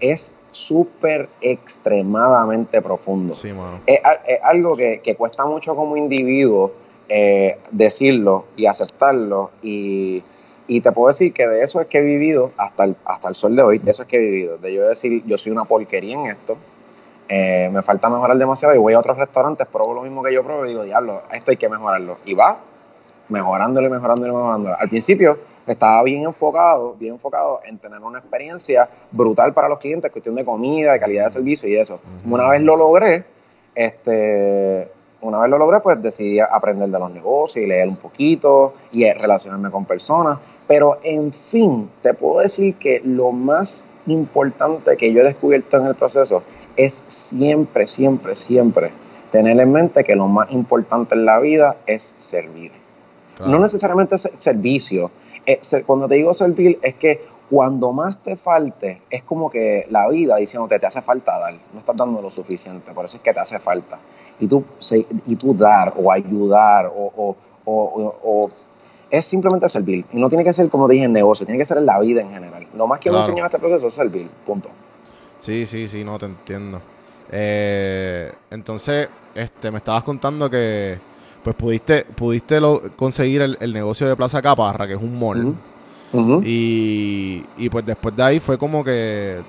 Es 0.00 0.36
súper 0.52 1.28
extremadamente 1.40 2.80
profundo. 2.80 3.34
Sí, 3.34 3.52
mano. 3.52 3.80
Es, 3.86 4.00
algo 4.42 4.76
que, 4.76 5.00
que 5.02 5.16
cuesta 5.16 5.44
mucho 5.44 5.74
como 5.74 5.96
individuo 5.96 6.72
eh, 7.08 7.58
decirlo 7.70 8.46
y 8.56 8.66
aceptarlo. 8.66 9.50
Y, 9.62 10.22
y 10.66 10.80
te 10.80 10.92
puedo 10.92 11.08
decir 11.08 11.32
que 11.32 11.46
de 11.46 11.62
eso 11.62 11.80
es 11.80 11.86
que 11.88 11.98
he 11.98 12.02
vivido 12.02 12.50
hasta 12.56 12.84
el, 12.84 12.96
hasta 13.04 13.28
el 13.28 13.34
sol 13.34 13.54
de 13.56 13.62
hoy. 13.62 13.78
De 13.78 13.90
eso 13.90 14.02
es 14.02 14.08
que 14.08 14.16
he 14.16 14.20
vivido. 14.20 14.58
De 14.58 14.72
yo 14.72 14.88
decir, 14.88 15.22
yo 15.26 15.36
soy 15.38 15.52
una 15.52 15.64
porquería 15.64 16.16
en 16.16 16.26
esto. 16.26 16.56
eh, 17.28 17.70
me 17.72 17.82
falta 17.82 18.08
mejorar 18.08 18.36
demasiado 18.36 18.74
y 18.74 18.78
voy 18.78 18.92
a 18.94 18.98
otros 18.98 19.16
restaurantes, 19.16 19.66
pruebo 19.66 19.94
lo 19.94 20.02
mismo 20.02 20.22
que 20.22 20.32
yo 20.34 20.42
pruebo 20.42 20.64
y 20.66 20.68
digo, 20.68 20.82
diablo, 20.84 21.22
esto 21.32 21.50
hay 21.50 21.56
que 21.56 21.68
mejorarlo. 21.68 22.18
Y 22.24 22.34
va 22.34 22.58
mejorándolo 23.28 23.86
y 23.86 23.90
mejorándolo 23.90 24.32
y 24.32 24.36
mejorándolo. 24.36 24.76
Al 24.78 24.88
principio 24.88 25.38
estaba 25.66 26.02
bien 26.02 26.24
enfocado, 26.24 26.94
bien 26.94 27.14
enfocado 27.14 27.60
en 27.64 27.78
tener 27.78 27.98
una 28.00 28.18
experiencia 28.18 28.88
brutal 29.10 29.54
para 29.54 29.68
los 29.68 29.78
clientes, 29.78 30.12
cuestión 30.12 30.34
de 30.34 30.44
comida, 30.44 30.92
de 30.92 31.00
calidad 31.00 31.24
de 31.26 31.30
servicio 31.30 31.68
y 31.68 31.76
eso. 31.76 32.00
Una 32.26 32.48
vez 32.50 32.60
lo 32.60 32.76
logré, 32.76 33.24
este, 33.74 34.90
una 35.24 35.40
vez 35.40 35.50
lo 35.50 35.58
logré, 35.58 35.80
pues 35.80 36.00
decidí 36.02 36.38
aprender 36.40 36.88
de 36.90 36.98
los 36.98 37.10
negocios 37.10 37.64
y 37.64 37.66
leer 37.66 37.88
un 37.88 37.96
poquito 37.96 38.74
y 38.92 39.04
eh, 39.04 39.14
relacionarme 39.14 39.70
con 39.70 39.84
personas. 39.84 40.38
Pero 40.66 40.98
en 41.02 41.32
fin, 41.32 41.90
te 42.02 42.14
puedo 42.14 42.40
decir 42.40 42.76
que 42.76 43.00
lo 43.04 43.32
más 43.32 43.90
importante 44.06 44.96
que 44.96 45.12
yo 45.12 45.20
he 45.20 45.24
descubierto 45.24 45.78
en 45.78 45.86
el 45.86 45.94
proceso 45.94 46.42
es 46.76 47.04
siempre, 47.08 47.86
siempre, 47.86 48.36
siempre 48.36 48.90
tener 49.32 49.58
en 49.58 49.72
mente 49.72 50.04
que 50.04 50.14
lo 50.14 50.28
más 50.28 50.50
importante 50.52 51.14
en 51.14 51.24
la 51.24 51.38
vida 51.40 51.76
es 51.86 52.14
servir. 52.18 52.70
Claro. 53.36 53.50
No 53.52 53.58
necesariamente 53.60 54.16
se- 54.18 54.36
servicio. 54.36 55.10
Eh, 55.46 55.60
cuando 55.86 56.06
te 56.08 56.14
digo 56.14 56.32
servir, 56.34 56.78
es 56.82 56.94
que 56.94 57.24
cuando 57.50 57.92
más 57.92 58.22
te 58.22 58.36
falte, 58.36 59.02
es 59.10 59.22
como 59.22 59.50
que 59.50 59.86
la 59.90 60.08
vida 60.08 60.36
diciéndote 60.36 60.78
te 60.78 60.86
hace 60.86 61.02
falta 61.02 61.38
dar, 61.38 61.54
no 61.72 61.78
estás 61.80 61.96
dando 61.96 62.22
lo 62.22 62.30
suficiente, 62.30 62.92
por 62.92 63.04
eso 63.04 63.18
es 63.18 63.22
que 63.22 63.34
te 63.34 63.40
hace 63.40 63.58
falta. 63.58 63.98
Y 64.40 64.46
tú, 64.48 64.64
y 65.26 65.36
tú 65.36 65.54
dar 65.54 65.94
o 65.96 66.10
ayudar 66.10 66.86
o, 66.86 67.12
o- 67.16 67.36
o- 67.64 68.14
o- 68.24 68.50
es 69.10 69.24
simplemente 69.26 69.68
servir. 69.68 70.04
Y 70.12 70.18
no 70.18 70.28
tiene 70.28 70.42
que 70.44 70.52
ser, 70.52 70.68
como 70.70 70.88
dije, 70.88 71.04
en 71.04 71.12
negocio, 71.12 71.46
tiene 71.46 71.58
que 71.58 71.64
ser 71.64 71.78
en 71.78 71.86
la 71.86 72.00
vida 72.00 72.20
en 72.20 72.30
general. 72.30 72.66
Lo 72.76 72.86
más 72.86 72.98
que 72.98 73.10
me 73.10 73.12
Claro. 73.12 73.26
enseñó 73.28 73.46
este 73.46 73.58
proceso 73.58 73.86
es 73.88 73.94
servir, 73.94 74.28
punto. 74.44 74.68
Sí, 75.38 75.66
sí, 75.66 75.86
sí, 75.88 76.02
no 76.02 76.18
te 76.18 76.26
entiendo. 76.26 76.80
Eh, 77.30 78.32
entonces, 78.50 79.08
este, 79.34 79.70
me 79.70 79.78
estabas 79.78 80.02
contando 80.04 80.48
que 80.50 80.98
pues 81.42 81.54
pudiste, 81.56 82.04
pudiste 82.06 82.58
lo- 82.60 82.80
conseguir 82.96 83.42
el, 83.42 83.56
el 83.60 83.72
negocio 83.72 84.08
de 84.08 84.16
Plaza 84.16 84.40
Caparra, 84.40 84.86
que 84.86 84.94
es 84.94 85.02
un 85.02 85.18
mall. 85.18 85.54
Y, 86.44 87.44
y 87.58 87.68
pues 87.68 87.84
después 87.84 88.16
de 88.16 88.22
ahí 88.22 88.40
fue 88.40 88.56
como 88.58 88.82
que. 88.84 89.40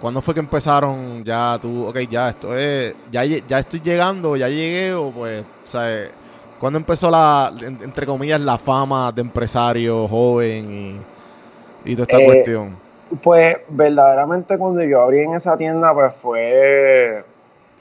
¿Cuándo 0.00 0.20
fue 0.22 0.34
que 0.34 0.40
empezaron 0.40 1.24
ya 1.24 1.58
tú? 1.60 1.86
Ok, 1.86 1.98
ya 2.10 2.28
esto 2.30 2.56
es. 2.56 2.94
Ya, 3.10 3.24
ya 3.24 3.58
estoy 3.58 3.80
llegando, 3.80 4.36
ya 4.36 4.48
llegué, 4.48 4.92
o 4.94 5.10
pues, 5.10 5.44
¿sabes? 5.64 6.10
¿Cuándo 6.58 6.78
empezó 6.78 7.10
la, 7.10 7.52
en- 7.60 7.82
entre 7.82 8.06
comillas, 8.06 8.40
la 8.40 8.58
fama 8.58 9.12
de 9.12 9.22
empresario 9.22 10.06
joven 10.08 10.70
y, 11.84 11.90
y 11.90 11.94
toda 11.94 12.04
esta 12.04 12.20
Eh, 12.20 12.20
cuestión? 12.20 12.80
Pues 13.22 13.58
verdaderamente 13.68 14.58
cuando 14.58 14.82
yo 14.84 15.02
abrí 15.02 15.20
en 15.20 15.34
esa 15.36 15.56
tienda, 15.56 15.94
pues 15.94 16.18
fue, 16.18 17.24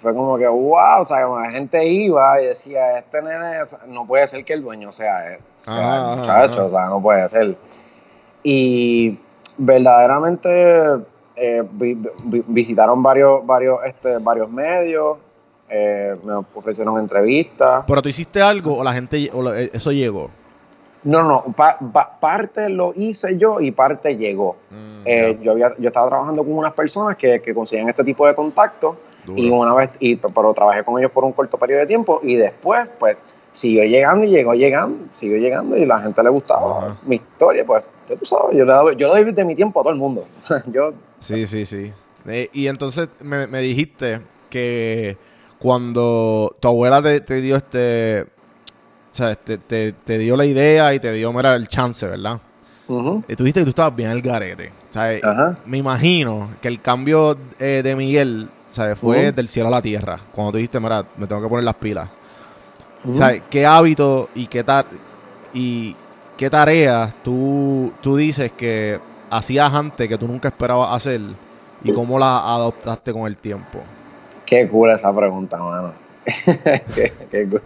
fue 0.01 0.13
como 0.15 0.37
que, 0.37 0.47
wow, 0.47 1.01
o 1.01 1.05
sea, 1.05 1.23
como 1.25 1.39
la 1.41 1.51
gente 1.51 1.85
iba 1.85 2.41
y 2.41 2.47
decía, 2.47 2.99
este 2.99 3.21
nene, 3.23 3.61
o 3.63 3.69
sea, 3.69 3.79
no 3.87 4.05
puede 4.07 4.27
ser 4.27 4.45
que 4.45 4.53
el 4.53 4.61
dueño 4.63 4.93
sea 4.93 5.33
él, 5.35 5.41
o 5.61 5.63
sea, 5.63 5.97
el 5.97 6.05
ajá, 6.05 6.05
muchacho, 6.05 6.67
o 6.67 6.69
sea, 6.71 6.85
no 6.87 7.01
puede 7.01 7.27
ser. 7.29 7.57
Y 8.43 9.19
verdaderamente 9.57 10.49
eh, 11.35 11.63
vi- 11.71 11.97
vi- 12.23 12.43
visitaron 12.47 13.01
varios, 13.03 13.45
varios, 13.45 13.79
este, 13.85 14.17
varios 14.19 14.49
medios, 14.49 15.17
eh, 15.69 16.15
me 16.23 16.33
ofrecieron 16.53 16.99
entrevistas. 16.99 17.83
Pero 17.87 18.01
tú 18.01 18.09
hiciste 18.09 18.41
algo 18.41 18.77
o 18.77 18.83
la 18.83 18.93
gente, 18.93 19.29
o 19.33 19.41
la- 19.41 19.59
eso 19.59 19.91
llegó. 19.91 20.29
No, 21.03 21.21
no, 21.23 21.43
pa- 21.55 21.77
pa- 21.93 22.17
parte 22.19 22.67
lo 22.69 22.91
hice 22.95 23.37
yo 23.37 23.59
y 23.59 23.71
parte 23.71 24.15
llegó. 24.15 24.55
Mm, 24.71 24.95
Eh, 25.07 25.37
yo, 25.43 25.51
había, 25.51 25.71
yo 25.77 25.89
estaba 25.89 26.07
trabajando 26.07 26.43
con 26.43 26.53
unas 26.53 26.73
personas 26.73 27.15
que, 27.15 27.39
que 27.39 27.53
consiguen 27.53 27.87
este 27.89 28.03
tipo 28.03 28.25
de 28.25 28.33
contactos 28.33 28.95
y 29.35 29.49
una 29.51 29.73
vez, 29.75 29.91
y, 29.99 30.15
pero 30.15 30.51
trabajé 30.53 30.83
con 30.83 30.97
ellos 30.99 31.11
por 31.11 31.23
un 31.23 31.31
corto 31.31 31.57
periodo 31.57 31.81
de 31.81 31.85
tiempo 31.87 32.19
y 32.23 32.35
después 32.35 32.87
pues 32.99 33.17
siguió 33.51 33.83
llegando 33.83 34.25
y 34.25 34.29
llegó 34.29 34.53
llegando, 34.55 35.05
siguió 35.13 35.37
llegando 35.37 35.77
y 35.77 35.85
la 35.85 35.99
gente 35.99 36.23
le 36.23 36.29
gustaba 36.29 36.97
mi 37.05 37.15
historia, 37.17 37.63
pues 37.65 37.83
ya 38.09 38.15
tú 38.15 38.25
sabes, 38.25 38.55
yo 38.57 38.65
le 38.65 38.73
doy, 38.73 38.95
yo 38.97 39.13
le 39.13 39.23
doy 39.23 39.33
de 39.33 39.45
mi 39.45 39.55
tiempo 39.55 39.79
a 39.79 39.83
todo 39.83 39.93
el 39.93 39.99
mundo. 39.99 40.25
yo, 40.71 40.93
Sí, 41.19 41.47
sí, 41.47 41.65
sí. 41.65 41.91
Eh, 42.27 42.49
y 42.53 42.67
entonces 42.67 43.07
me, 43.21 43.47
me 43.47 43.59
dijiste 43.59 44.21
que 44.49 45.17
cuando 45.59 46.55
tu 46.59 46.67
abuela 46.67 47.01
te, 47.01 47.21
te 47.21 47.41
dio 47.41 47.55
este, 47.55 48.23
o 48.23 48.27
sea, 49.15 49.35
te, 49.35 49.57
te- 49.57 49.91
te 49.93 50.17
dio 50.17 50.35
la 50.35 50.45
idea 50.45 50.93
y 50.93 50.99
te 50.99 51.11
dio, 51.13 51.31
mira, 51.33 51.55
el 51.55 51.67
chance, 51.67 52.05
¿verdad? 52.07 52.39
ujú, 52.87 53.23
Y 53.27 53.35
tú 53.35 53.43
dijiste 53.43 53.61
que 53.61 53.65
tú 53.65 53.69
estabas 53.71 53.95
bien 53.95 54.09
al 54.09 54.21
garete. 54.21 54.71
O 54.89 54.93
sea, 54.93 55.09
Ajá. 55.23 55.57
me 55.65 55.77
imagino 55.77 56.51
que 56.61 56.67
el 56.67 56.81
cambio 56.81 57.37
eh, 57.59 57.81
de 57.83 57.95
Miguel, 57.95 58.49
¿sabes? 58.71 58.97
Fue 58.99 59.31
del 59.31 59.47
cielo 59.49 59.69
a 59.69 59.71
la 59.71 59.81
tierra. 59.81 60.19
Cuando 60.31 60.51
tú 60.51 60.57
dijiste, 60.57 60.79
mira, 60.79 61.05
me 61.17 61.27
tengo 61.27 61.41
que 61.41 61.47
poner 61.49 61.63
las 61.65 61.75
pilas. 61.75 62.09
¿Sabes? 63.13 63.43
¿Qué 63.49 63.65
hábito 63.65 64.29
y 64.35 64.47
qué 64.47 64.63
ta- 64.63 64.85
y 65.53 65.95
qué 66.37 66.49
tareas 66.49 67.13
tú, 67.23 67.91
tú 68.01 68.15
dices 68.17 68.51
que 68.51 68.99
hacías 69.29 69.73
antes 69.73 70.07
que 70.07 70.17
tú 70.17 70.27
nunca 70.27 70.49
esperabas 70.49 70.93
hacer 70.93 71.21
y 71.83 71.91
cómo 71.93 72.17
la 72.19 72.37
adoptaste 72.39 73.13
con 73.13 73.27
el 73.27 73.37
tiempo? 73.37 73.79
Qué 74.45 74.67
cool 74.67 74.91
esa 74.91 75.13
pregunta, 75.15 75.57
mano. 75.57 75.93
Qué- 76.95 77.11
qué 77.31 77.47
cool. 77.49 77.61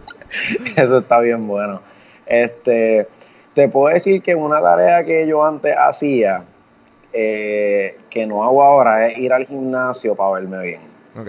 Eso 0.76 0.98
está 0.98 1.20
bien 1.20 1.46
bueno. 1.46 1.80
Este, 2.26 3.08
te 3.54 3.68
puedo 3.68 3.92
decir 3.92 4.22
que 4.22 4.34
una 4.34 4.60
tarea 4.60 5.04
que 5.04 5.26
yo 5.26 5.44
antes 5.44 5.74
hacía, 5.76 6.44
eh, 7.12 7.98
que 8.08 8.26
no 8.26 8.44
hago 8.44 8.62
ahora, 8.62 9.06
es 9.06 9.18
ir 9.18 9.32
al 9.32 9.46
gimnasio 9.46 10.14
para 10.14 10.32
verme 10.40 10.62
bien. 10.62 10.80
Ok. 11.18 11.28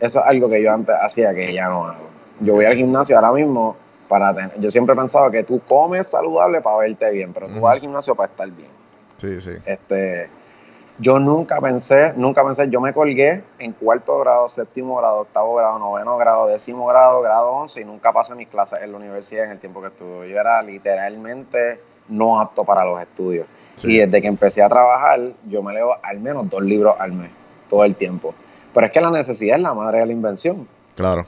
Eso 0.00 0.18
es 0.20 0.26
algo 0.26 0.48
que 0.48 0.62
yo 0.62 0.72
antes 0.72 0.94
hacía 1.00 1.32
que 1.34 1.52
ya 1.52 1.68
no 1.68 1.84
hago. 1.86 2.08
Yo 2.40 2.54
voy 2.54 2.64
al 2.64 2.74
gimnasio 2.76 3.16
ahora 3.16 3.32
mismo 3.32 3.76
para 4.12 4.34
tener. 4.34 4.60
Yo 4.60 4.70
siempre 4.70 4.92
he 4.92 4.96
pensado 4.98 5.30
que 5.30 5.42
tú 5.42 5.62
comes 5.66 6.06
saludable 6.06 6.60
para 6.60 6.76
verte 6.76 7.10
bien, 7.12 7.32
pero 7.32 7.48
tú 7.48 7.60
vas 7.60 7.72
al 7.72 7.80
gimnasio 7.80 8.14
para 8.14 8.30
estar 8.30 8.50
bien. 8.50 8.68
Sí, 9.16 9.40
sí. 9.40 9.52
Este, 9.64 10.28
Yo 10.98 11.18
nunca 11.18 11.58
pensé, 11.62 12.12
nunca 12.14 12.44
pensé, 12.44 12.68
yo 12.68 12.78
me 12.82 12.92
colgué 12.92 13.42
en 13.58 13.72
cuarto 13.72 14.18
grado, 14.18 14.50
séptimo 14.50 14.98
grado, 14.98 15.20
octavo 15.20 15.54
grado, 15.54 15.78
noveno 15.78 16.18
grado, 16.18 16.46
décimo 16.46 16.86
grado, 16.86 17.22
grado 17.22 17.52
once 17.52 17.80
y 17.80 17.86
nunca 17.86 18.12
pasé 18.12 18.34
mis 18.34 18.48
clases 18.48 18.80
en 18.82 18.92
la 18.92 18.98
universidad 18.98 19.46
en 19.46 19.52
el 19.52 19.58
tiempo 19.58 19.80
que 19.80 19.86
estuve. 19.86 20.28
Yo 20.28 20.38
era 20.38 20.60
literalmente 20.60 21.80
no 22.08 22.38
apto 22.38 22.64
para 22.66 22.84
los 22.84 23.00
estudios. 23.00 23.46
Sí. 23.76 23.92
Y 23.92 23.98
desde 23.98 24.20
que 24.20 24.28
empecé 24.28 24.62
a 24.62 24.68
trabajar, 24.68 25.20
yo 25.48 25.62
me 25.62 25.72
leo 25.72 25.96
al 26.02 26.20
menos 26.20 26.50
dos 26.50 26.62
libros 26.62 26.94
al 26.98 27.12
mes, 27.12 27.30
todo 27.70 27.82
el 27.84 27.96
tiempo. 27.96 28.34
Pero 28.74 28.86
es 28.86 28.92
que 28.92 29.00
la 29.00 29.10
necesidad 29.10 29.56
es 29.56 29.62
la 29.62 29.72
madre 29.72 30.00
de 30.00 30.06
la 30.06 30.12
invención. 30.12 30.68
Claro. 30.96 31.24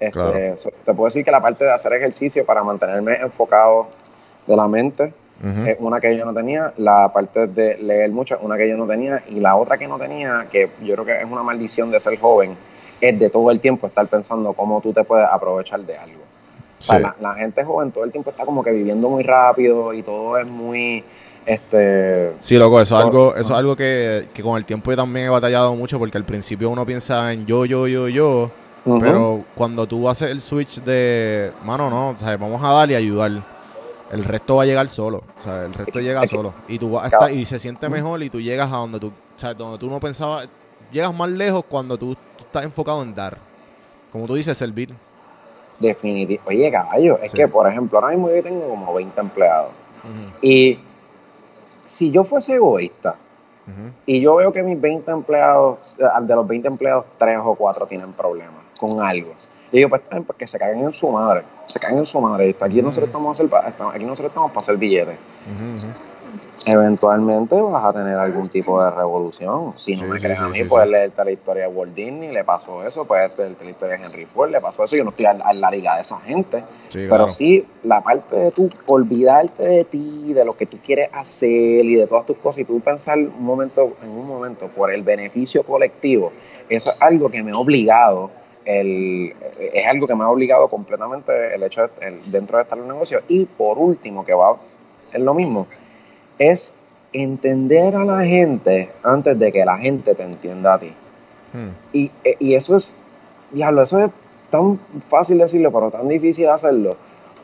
Este, 0.00 0.12
Claro. 0.12 0.56
so- 0.56 0.70
Te 0.84 0.94
puedo 0.94 1.06
decir 1.06 1.24
que 1.24 1.30
la 1.30 1.40
parte 1.42 1.64
de 1.64 1.72
hacer 1.72 1.92
ejercicio 1.92 2.44
para 2.46 2.62
mantenerme 2.62 3.14
enfocado 3.16 3.88
de 4.46 4.56
la 4.56 4.68
mente 4.68 5.12
es 5.66 5.76
una 5.78 6.00
que 6.00 6.16
yo 6.16 6.24
no 6.24 6.34
tenía, 6.34 6.72
la 6.78 7.12
parte 7.12 7.46
de 7.46 7.78
leer 7.78 8.10
mucho 8.10 8.34
es 8.34 8.40
una 8.42 8.56
que 8.56 8.68
yo 8.68 8.76
no 8.76 8.86
tenía 8.88 9.22
y 9.28 9.38
la 9.38 9.54
otra 9.54 9.78
que 9.78 9.86
no 9.86 9.96
tenía, 9.96 10.46
que 10.50 10.68
yo 10.82 10.94
creo 10.94 11.04
que 11.04 11.18
es 11.22 11.24
una 11.30 11.44
maldición 11.44 11.92
de 11.92 12.00
ser 12.00 12.18
joven, 12.18 12.56
es 13.00 13.16
de 13.18 13.30
todo 13.30 13.50
el 13.52 13.60
tiempo 13.60 13.86
estar 13.86 14.04
pensando 14.08 14.52
cómo 14.52 14.80
tú 14.80 14.92
te 14.92 15.04
puedes 15.04 15.28
aprovechar 15.30 15.78
de 15.80 15.96
algo. 15.96 16.22
O 16.80 16.82
sea, 16.82 16.96
Sí. 16.96 17.02
la, 17.02 17.14
la 17.20 17.34
gente 17.36 17.62
joven 17.62 17.92
todo 17.92 18.02
el 18.02 18.10
tiempo 18.10 18.30
está 18.30 18.44
como 18.44 18.64
que 18.64 18.72
viviendo 18.72 19.08
muy 19.08 19.22
rápido 19.22 19.92
y 19.94 20.02
todo 20.02 20.38
es 20.38 20.46
muy, 20.46 21.04
este, 21.46 22.32
Sí, 22.38 22.56
loco, 22.56 22.80
eso 22.80 22.96
es 22.96 23.00
Todo- 23.00 23.10
algo, 23.10 23.30
eso 23.36 23.52
es 23.54 23.58
algo 23.58 23.76
que, 23.76 24.26
que 24.34 24.42
con 24.42 24.56
el 24.56 24.64
tiempo 24.64 24.90
yo 24.90 24.96
también 24.96 25.26
he 25.26 25.28
batallado 25.28 25.74
mucho 25.76 25.98
porque 26.00 26.18
al 26.18 26.24
principio 26.24 26.68
uno 26.68 26.84
piensa 26.84 27.32
en 27.32 27.46
yo, 27.46 27.64
yo, 27.64 27.86
yo, 27.86 28.08
yo, 28.08 28.50
pero 28.84 29.44
cuando 29.54 29.86
tú 29.86 30.08
haces 30.08 30.30
el 30.30 30.40
switch 30.40 30.80
de, 30.82 31.52
mano, 31.64 31.90
no, 31.90 32.10
o 32.10 32.16
sea, 32.18 32.36
vamos 32.36 32.62
a 32.62 32.68
darle 32.72 32.94
y 32.94 32.96
ayudar, 32.96 33.30
el 34.10 34.24
resto 34.24 34.56
va 34.56 34.62
a 34.62 34.66
llegar 34.66 34.88
solo, 34.88 35.22
o 35.38 35.42
sea, 35.42 35.64
el 35.64 35.74
resto 35.74 36.00
llega 36.00 36.26
solo 36.26 36.54
y 36.68 36.78
tú 36.78 36.92
vas 36.92 37.04
a 37.04 37.06
estar, 37.08 37.30
y 37.32 37.44
se 37.44 37.58
siente 37.58 37.88
mejor 37.88 38.22
y 38.22 38.30
tú 38.30 38.40
llegas 38.40 38.72
a 38.72 38.76
donde 38.76 38.98
tú, 39.00 39.08
o 39.08 39.38
sea, 39.38 39.52
donde 39.54 39.78
tú 39.78 39.90
no 39.90 40.00
pensabas, 40.00 40.48
llegas 40.90 41.14
más 41.14 41.28
lejos 41.30 41.64
cuando 41.68 41.96
tú, 41.98 42.14
tú 42.14 42.44
estás 42.44 42.64
enfocado 42.64 43.02
en 43.02 43.14
dar, 43.14 43.36
como 44.12 44.26
tú 44.26 44.34
dices, 44.34 44.56
servir. 44.56 44.94
definitivo. 45.78 46.42
Oye, 46.46 46.70
caballo, 46.72 47.18
es 47.22 47.30
Sí. 47.30 47.36
que, 47.36 47.46
por 47.46 47.68
ejemplo, 47.68 47.98
ahora 47.98 48.10
mismo 48.12 48.28
yo 48.30 48.42
tengo 48.42 48.68
como 48.68 48.92
20 48.94 49.20
empleados 49.20 49.70
y 50.42 50.78
si 51.84 52.10
yo 52.10 52.24
fuese 52.24 52.54
egoísta. 52.54 53.16
Y 54.06 54.22
yo 54.22 54.36
veo 54.36 54.50
que 54.50 54.62
mis 54.62 54.80
20 54.80 55.10
empleados, 55.10 55.94
eh, 55.98 56.04
de 56.22 56.34
los 56.34 56.48
20 56.48 56.68
empleados, 56.68 57.04
3 57.18 57.38
o 57.44 57.54
4 57.54 57.86
tienen 57.86 58.14
problemas 58.14 58.54
con 58.78 59.02
algo. 59.02 59.34
Y 59.70 59.78
digo, 59.78 59.90
pues 59.90 60.02
también 60.02 60.24
porque 60.24 60.46
se 60.46 60.58
caguen 60.58 60.80
en 60.80 60.92
su 60.92 61.10
madre. 61.10 61.42
Se 61.66 61.78
caguen 61.78 61.98
en 61.98 62.06
su 62.06 62.20
madre. 62.20 62.48
Y 62.48 62.56
Aquí 62.64 62.80
nosotros 62.80 63.08
estamos, 63.08 63.38
a 63.38 63.42
hacer 63.42 63.50
aquí 63.94 64.04
nosotros 64.04 64.28
estamos 64.28 64.50
para 64.50 64.60
hacer 64.60 64.76
billetes. 64.78 65.16
Eventualmente 66.66 67.60
vas 67.60 67.84
a 67.84 67.92
tener 67.92 68.14
algún 68.14 68.48
tipo 68.48 68.82
de 68.82 68.90
revolución. 68.90 69.74
Si 69.76 69.92
no 69.92 69.98
Sí, 70.00 70.04
me 70.04 70.18
crees 70.18 70.38
sí, 70.38 70.44
a 70.44 70.48
mí, 70.48 70.54
sí, 70.54 70.64
puedes 70.64 70.86
sí. 70.86 70.92
leerte 70.92 71.24
la 71.24 71.30
historia 71.30 71.62
de 71.64 71.68
Walt 71.68 71.94
Disney, 71.94 72.32
le 72.32 72.44
pasó 72.44 72.84
eso. 72.84 73.06
Puedes 73.06 73.36
leerte 73.38 73.64
la 73.64 73.70
historia 73.70 73.96
de 73.96 74.04
Henry 74.04 74.26
Ford, 74.26 74.50
le 74.50 74.60
pasó 74.60 74.84
eso. 74.84 74.96
Yo 74.96 75.04
no 75.04 75.10
estoy 75.10 75.26
a, 75.26 75.34
la 75.34 75.70
liga 75.70 75.94
de 75.94 76.00
esa 76.00 76.18
gente. 76.20 76.64
Pero 76.92 77.08
claro. 77.08 77.28
sí, 77.28 77.66
la 77.84 78.02
parte 78.02 78.36
de 78.36 78.50
tú 78.50 78.68
olvidarte 78.86 79.62
de 79.62 79.84
ti, 79.84 80.32
de 80.32 80.44
lo 80.44 80.54
que 80.56 80.66
tú 80.66 80.78
quieres 80.84 81.10
hacer 81.12 81.84
y 81.84 81.94
de 81.94 82.06
todas 82.06 82.26
tus 82.26 82.36
cosas, 82.38 82.60
y 82.60 82.64
tú 82.64 82.80
pensar 82.80 83.18
un 83.18 83.44
momento, 83.44 83.96
en 84.02 84.10
un 84.10 84.26
momento 84.26 84.68
por 84.68 84.92
el 84.92 85.02
beneficio 85.02 85.62
colectivo, 85.62 86.32
eso 86.68 86.90
es 86.90 87.00
algo 87.00 87.30
que 87.30 87.42
me 87.42 87.52
ha 87.52 87.56
obligado, 87.56 88.30
el, 88.68 89.34
es 89.58 89.86
algo 89.86 90.06
que 90.06 90.14
me 90.14 90.24
ha 90.24 90.28
obligado 90.28 90.68
completamente 90.68 91.54
el 91.54 91.62
hecho 91.62 91.82
de, 91.82 91.88
el- 92.06 92.30
dentro 92.30 92.58
de 92.58 92.64
estar 92.64 92.76
en 92.76 92.84
un 92.84 92.90
negocio. 92.90 93.22
Y 93.26 93.46
por 93.46 93.78
último, 93.78 94.24
que 94.26 94.34
va, 94.34 94.56
es 95.12 95.20
lo 95.20 95.32
mismo, 95.32 95.66
es 96.38 96.74
entender 97.12 97.96
a 97.96 98.04
la 98.04 98.24
gente 98.24 98.90
antes 99.02 99.38
de 99.38 99.50
que 99.50 99.64
la 99.64 99.78
gente 99.78 100.14
te 100.14 100.22
entienda 100.22 100.74
a 100.74 100.78
ti. 100.78 100.92
Hmm. 101.54 101.70
Y, 101.94 102.10
eh, 102.24 102.36
y 102.38 102.54
eso 102.54 102.76
es, 102.76 103.00
diablo, 103.52 103.82
eso 103.82 104.04
es 104.04 104.10
tan 104.50 104.78
fácil 105.08 105.38
decirlo, 105.38 105.72
pero 105.72 105.90
tan 105.90 106.06
difícil 106.06 106.48
hacerlo, 106.48 106.96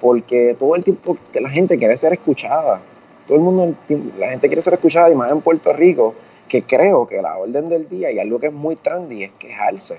porque 0.02 0.54
todo 0.58 0.76
el 0.76 0.84
tiempo 0.84 1.16
que 1.32 1.40
la 1.40 1.48
gente 1.48 1.78
quiere 1.78 1.96
ser 1.96 2.12
escuchada, 2.12 2.80
todo 3.26 3.38
el 3.38 3.42
mundo, 3.42 3.74
la 4.18 4.28
gente 4.28 4.48
quiere 4.48 4.60
ser 4.60 4.74
escuchada, 4.74 5.10
y 5.10 5.14
más 5.14 5.30
en 5.32 5.40
Puerto 5.40 5.72
Rico, 5.72 6.14
que 6.48 6.60
creo 6.60 7.06
que 7.06 7.22
la 7.22 7.38
orden 7.38 7.70
del 7.70 7.88
día 7.88 8.10
y 8.12 8.18
algo 8.18 8.38
que 8.38 8.48
es 8.48 8.52
muy 8.52 8.76
trendy 8.76 9.24
es 9.24 9.32
quejarse. 9.38 9.98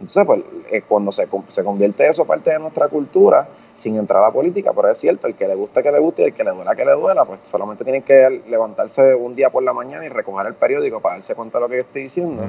Entonces, 0.00 0.26
pues, 0.26 0.40
eh, 0.70 0.82
cuando 0.86 1.12
se, 1.12 1.28
se 1.48 1.64
convierte 1.64 2.08
eso 2.08 2.24
parte 2.24 2.50
de 2.50 2.58
nuestra 2.58 2.88
cultura, 2.88 3.48
sin 3.76 3.96
entrar 3.96 4.22
a 4.22 4.26
la 4.26 4.32
política, 4.32 4.72
pero 4.74 4.90
es 4.90 4.98
cierto, 4.98 5.26
el 5.26 5.34
que 5.34 5.46
le 5.48 5.54
gusta 5.54 5.82
que 5.82 5.90
le 5.90 5.98
guste 5.98 6.22
y 6.22 6.24
el 6.26 6.34
que 6.34 6.44
le 6.44 6.50
duela 6.50 6.74
que 6.76 6.84
le 6.84 6.92
duela, 6.92 7.24
pues 7.24 7.40
solamente 7.44 7.82
tienen 7.82 8.02
que 8.02 8.42
levantarse 8.48 9.14
un 9.14 9.34
día 9.34 9.48
por 9.48 9.62
la 9.62 9.72
mañana 9.72 10.04
y 10.04 10.08
recoger 10.08 10.46
el 10.46 10.54
periódico 10.54 11.00
para 11.00 11.14
darse 11.14 11.34
cuenta 11.34 11.58
de 11.58 11.62
lo 11.62 11.68
que 11.68 11.76
yo 11.76 11.82
estoy 11.82 12.02
diciendo 12.02 12.42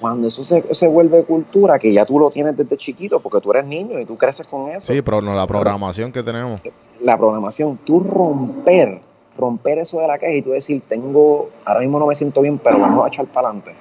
cuando 0.00 0.28
eso 0.28 0.44
se, 0.44 0.74
se 0.74 0.86
vuelve 0.86 1.24
cultura, 1.24 1.78
que 1.78 1.92
ya 1.92 2.04
tú 2.04 2.18
lo 2.18 2.30
tienes 2.30 2.56
desde 2.56 2.76
chiquito, 2.76 3.20
porque 3.20 3.40
tú 3.40 3.50
eres 3.52 3.64
niño 3.64 3.98
y 3.98 4.04
tú 4.04 4.16
creces 4.16 4.46
con 4.46 4.68
eso, 4.68 4.92
Sí, 4.92 5.00
pero 5.02 5.22
no 5.22 5.34
la 5.34 5.46
programación 5.46 6.12
que 6.12 6.22
tenemos. 6.22 6.60
la 7.00 7.16
programación, 7.16 7.78
tú 7.84 8.00
romper, 8.00 9.00
romper 9.36 9.78
eso 9.78 10.00
de 10.00 10.06
la 10.08 10.18
caja 10.18 10.32
y 10.32 10.42
tú 10.42 10.50
decir, 10.50 10.82
tengo, 10.88 11.48
ahora 11.64 11.80
mismo 11.80 11.98
no 11.98 12.06
me 12.06 12.14
siento 12.14 12.42
bien, 12.42 12.58
pero 12.58 12.78
vamos 12.78 13.04
a 13.04 13.08
echar 13.08 13.26
para 13.26 13.48
adelante. 13.48 13.72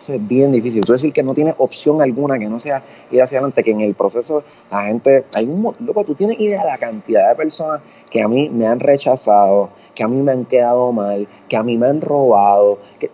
Eso 0.00 0.14
es 0.14 0.28
bien 0.28 0.52
difícil. 0.52 0.80
Tú 0.82 0.92
decir 0.92 1.12
que 1.12 1.22
no 1.22 1.34
tienes 1.34 1.54
opción 1.58 2.00
alguna, 2.00 2.38
que 2.38 2.48
no 2.48 2.60
sea 2.60 2.82
ir 3.10 3.20
hacia 3.22 3.38
adelante, 3.38 3.62
que 3.64 3.72
en 3.72 3.80
el 3.80 3.94
proceso 3.94 4.42
la 4.70 4.84
gente, 4.84 5.24
hay 5.34 5.46
un, 5.46 5.74
loco, 5.84 6.04
tú 6.04 6.14
tienes 6.14 6.38
idea 6.40 6.62
de 6.62 6.68
la 6.70 6.78
cantidad 6.78 7.28
de 7.28 7.34
personas 7.34 7.80
que 8.10 8.22
a 8.22 8.28
mí 8.28 8.48
me 8.48 8.66
han 8.66 8.80
rechazado, 8.80 9.70
que 9.94 10.02
a 10.04 10.08
mí 10.08 10.22
me 10.22 10.32
han 10.32 10.44
quedado 10.44 10.92
mal, 10.92 11.26
que 11.48 11.56
a 11.56 11.62
mí 11.62 11.76
me 11.76 11.88
han 11.88 12.00
robado, 12.00 12.78
que, 12.98 13.10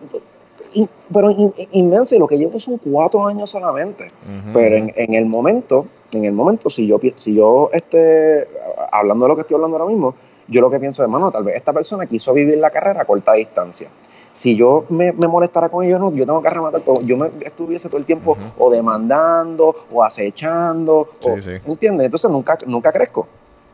y- 0.73 0.87
pero 1.11 1.31
in- 1.31 1.53
in- 1.57 1.67
inmenso, 1.71 2.15
y 2.15 2.19
lo 2.19 2.27
que 2.27 2.37
llevo 2.37 2.59
son 2.59 2.77
cuatro 2.77 3.25
años 3.25 3.49
solamente. 3.49 4.07
Pero 4.53 4.75
en, 4.75 4.93
en 4.95 5.13
el 5.15 5.25
momento, 5.25 5.87
en 6.13 6.25
el 6.25 6.33
momento, 6.33 6.69
si 6.69 6.85
yo, 6.87 6.99
si 7.15 7.33
yo 7.35 7.69
esté 7.73 8.47
hablando 8.91 9.25
de 9.25 9.29
lo 9.29 9.35
que 9.35 9.41
estoy 9.41 9.55
hablando 9.55 9.77
ahora 9.77 9.89
mismo, 9.89 10.15
yo 10.47 10.61
lo 10.61 10.69
que 10.69 10.79
pienso 10.79 11.01
es, 11.01 11.07
hermano, 11.07 11.31
tal 11.31 11.43
vez 11.43 11.55
esta 11.55 11.73
persona 11.73 12.05
quiso 12.05 12.31
vivir 12.33 12.57
la 12.59 12.69
carrera 12.69 13.01
a 13.01 13.05
corta 13.05 13.33
distancia. 13.33 13.89
Si 14.35 14.53
yo 14.57 14.83
me, 14.89 15.13
me 15.13 15.29
molestara 15.29 15.69
con 15.69 15.85
ellos, 15.85 15.97
no, 15.97 16.11
yo 16.11 16.25
tengo 16.25 16.41
que 16.41 16.49
rematar, 16.49 16.81
pero 16.81 16.99
yo 17.01 17.15
me 17.15 17.29
estuviese 17.39 17.87
todo 17.87 17.99
el 17.99 18.05
tiempo 18.05 18.37
o 18.57 18.69
demandando 18.69 19.73
o 19.89 20.03
acechando, 20.03 21.07
o- 21.23 21.39
Sí. 21.39 21.51
¿entiendes? 21.65 22.05
Entonces 22.05 22.29
nunca, 22.29 22.57
nunca 22.67 22.91
crezco, 22.91 23.27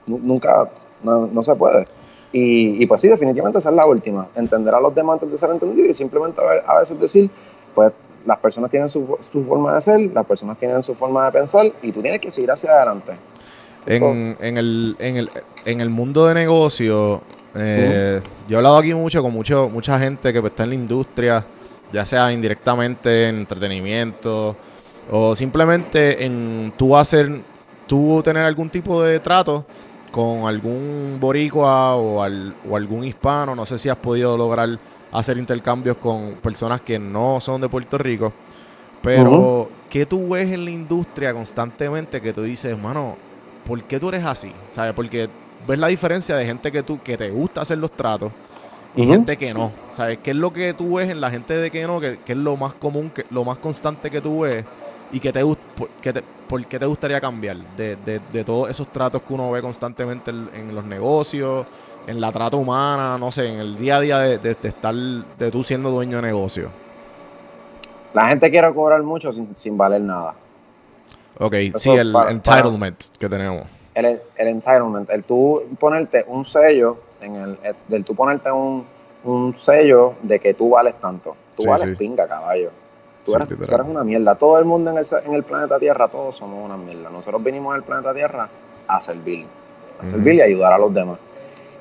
Nu- 0.05 0.19
nunca, 0.21 0.69
no, 1.01 1.25
no 1.25 1.41
se 1.41 1.55
puede. 1.55 1.87
Y, 2.31 2.81
y 2.81 2.85
pues 2.85 3.01
sí, 3.01 3.07
definitivamente 3.07 3.57
esa 3.57 3.69
es 3.71 3.75
la 3.75 3.87
última, 3.87 4.27
entender 4.35 4.73
a 4.75 4.79
los 4.79 4.93
demás 4.93 5.15
antes 5.15 5.31
de 5.31 5.37
ser 5.39 5.49
entendido 5.49 5.87
y 5.87 5.93
simplemente 5.95 6.39
a 6.67 6.77
veces 6.77 6.99
decir, 6.99 7.29
pues 7.73 7.91
las 8.23 8.37
personas 8.37 8.69
tienen 8.69 8.87
su, 8.87 9.17
su 9.31 9.43
forma 9.43 9.73
de 9.73 9.81
ser, 9.81 9.99
las 10.13 10.25
personas 10.27 10.59
tienen 10.59 10.83
su 10.83 10.93
forma 10.93 11.25
de 11.25 11.31
pensar 11.31 11.71
y 11.81 11.91
tú 11.91 12.03
tienes 12.03 12.21
que 12.21 12.29
seguir 12.29 12.51
hacia 12.51 12.71
adelante. 12.71 13.13
En, 13.85 14.37
en, 14.39 14.57
el, 14.57 14.95
en, 14.99 15.17
el, 15.17 15.29
en 15.65 15.81
el 15.81 15.89
mundo 15.89 16.27
de 16.27 16.33
negocio, 16.35 17.21
eh, 17.55 18.21
yo 18.47 18.55
he 18.55 18.57
hablado 18.57 18.77
aquí 18.77 18.93
mucho 18.93 19.21
con 19.23 19.33
mucho, 19.33 19.69
mucha 19.69 19.99
gente 19.99 20.31
que 20.31 20.39
pues, 20.39 20.51
está 20.51 20.63
en 20.63 20.69
la 20.69 20.75
industria, 20.75 21.45
ya 21.91 22.05
sea 22.05 22.31
indirectamente 22.31 23.27
en 23.27 23.37
entretenimiento 23.37 24.55
o 25.09 25.35
simplemente 25.35 26.23
en 26.23 26.73
tú 26.77 26.95
hacer, 26.95 27.41
tú 27.87 28.21
tener 28.23 28.43
algún 28.45 28.69
tipo 28.69 29.01
de 29.03 29.19
trato 29.19 29.65
con 30.11 30.45
algún 30.47 31.17
boricua 31.19 31.95
o, 31.95 32.21
al- 32.21 32.53
o 32.69 32.77
algún 32.77 33.03
hispano. 33.03 33.55
No 33.55 33.65
sé 33.65 33.77
si 33.77 33.89
has 33.89 33.97
podido 33.97 34.37
lograr 34.37 34.69
hacer 35.11 35.37
intercambios 35.37 35.97
con 35.97 36.33
personas 36.35 36.81
que 36.81 36.99
no 36.99 37.39
son 37.41 37.59
de 37.61 37.67
Puerto 37.67 37.97
Rico. 37.97 38.31
Pero, 39.01 39.31
Ujú. 39.63 39.69
¿qué 39.89 40.05
tú 40.05 40.29
ves 40.29 40.49
en 40.51 40.63
la 40.65 40.71
industria 40.71 41.33
constantemente 41.33 42.21
que 42.21 42.31
tú 42.31 42.43
dices, 42.43 42.77
mano, 42.77 43.17
¿por 43.63 43.81
qué 43.83 43.99
tú 43.99 44.09
eres 44.09 44.25
así? 44.25 44.53
¿Sabes? 44.71 44.93
Porque 44.93 45.29
ves 45.67 45.79
la 45.79 45.87
diferencia 45.87 46.35
de 46.35 46.45
gente 46.45 46.71
que 46.71 46.83
tú 46.83 47.01
que 47.01 47.17
te 47.17 47.29
gusta 47.29 47.61
hacer 47.61 47.77
los 47.77 47.91
tratos 47.91 48.31
y 48.95 49.05
gente 49.07 49.37
que 49.37 49.53
no. 49.53 49.73
¿Sabes? 49.93 50.19
¿Qué 50.23 50.31
es 50.31 50.37
lo 50.37 50.51
que 50.53 50.73
tú 50.73 50.95
ves 50.95 51.09
en 51.09 51.21
la 51.21 51.31
gente 51.31 51.55
de 51.55 51.71
que 51.71 51.85
no? 51.87 51.99
Que, 51.99 52.19
que 52.19 52.33
es 52.33 52.37
lo 52.37 52.57
más 52.57 52.73
común, 52.75 53.09
que, 53.11 53.25
lo 53.29 53.43
más 53.45 53.59
constante 53.59 54.09
que 54.09 54.21
tú 54.21 54.41
ves 54.41 54.65
y 55.11 55.19
que 55.19 55.31
te, 55.33 55.43
que 56.01 56.13
te, 56.13 56.23
por 56.47 56.65
qué 56.65 56.79
te 56.79 56.85
gustaría 56.85 57.21
cambiar 57.21 57.57
de, 57.77 57.95
de, 57.97 58.19
de 58.19 58.43
todos 58.43 58.69
esos 58.69 58.87
tratos 58.91 59.21
que 59.23 59.33
uno 59.33 59.51
ve 59.51 59.61
constantemente 59.61 60.31
en, 60.31 60.49
en 60.53 60.75
los 60.75 60.85
negocios, 60.85 61.65
en 62.07 62.19
la 62.21 62.31
trata 62.31 62.57
humana, 62.57 63.17
no 63.17 63.31
sé, 63.31 63.47
en 63.47 63.59
el 63.59 63.77
día 63.77 63.97
a 63.97 64.01
día 64.01 64.19
de, 64.19 64.37
de- 64.39 64.55
de 64.55 64.69
estar, 64.69 64.93
de 64.95 65.51
tú 65.51 65.63
siendo 65.63 65.91
dueño 65.91 66.17
de 66.17 66.23
negocio. 66.23 66.71
La 68.13 68.27
gente 68.29 68.49
quiere 68.49 68.73
cobrar 68.73 69.03
mucho 69.03 69.31
sin, 69.33 69.55
sin 69.55 69.77
valer 69.77 70.01
nada. 70.01 70.35
Ok, 71.39 71.53
Eso 71.53 71.79
sí, 71.79 71.89
el 71.91 72.11
para- 72.11 72.31
entitlement 72.31 72.99
que 73.17 73.29
tenemos. 73.29 73.63
El, 73.93 74.21
el 74.35 74.47
entitlement, 74.47 75.09
el 75.09 75.23
tú 75.23 75.63
ponerte 75.79 76.23
un 76.27 76.45
sello, 76.45 76.97
en 77.21 77.35
el, 77.35 77.57
el- 77.63 77.75
del 77.87 78.05
tú 78.05 78.15
ponerte 78.15 78.51
un, 78.51 78.85
un 79.23 79.55
sello 79.55 80.13
de 80.21 80.39
que 80.39 80.53
tú 80.53 80.69
vales 80.69 80.95
tanto. 81.01 81.35
Tú 81.55 81.63
Sí, 81.63 81.69
vales 81.69 81.89
sí. 81.89 81.95
pinga, 81.95 82.27
caballo. 82.27 82.69
Tú, 83.25 83.31
Sí, 83.31 83.37
eres, 83.37 83.47
tú 83.49 83.53
literal. 83.55 83.79
eres 83.81 83.91
una 83.91 84.03
mierda. 84.03 84.35
Todo 84.35 84.57
el 84.59 84.65
mundo 84.65 84.91
en 84.91 84.97
el, 84.97 85.05
en 85.25 85.33
el 85.33 85.43
planeta 85.43 85.77
Tierra, 85.77 86.07
todos 86.07 86.37
somos 86.37 86.63
una 86.63 86.77
mierda. 86.77 87.09
Nosotros 87.09 87.43
vinimos 87.43 87.75
al 87.75 87.83
planeta 87.83 88.13
Tierra 88.13 88.49
a 88.87 88.99
servir. 89.01 89.45
A 90.01 90.05
servir 90.05 90.35
y 90.35 90.41
ayudar 90.41 90.73
a 90.73 90.77
los 90.79 90.91
demás. 90.93 91.19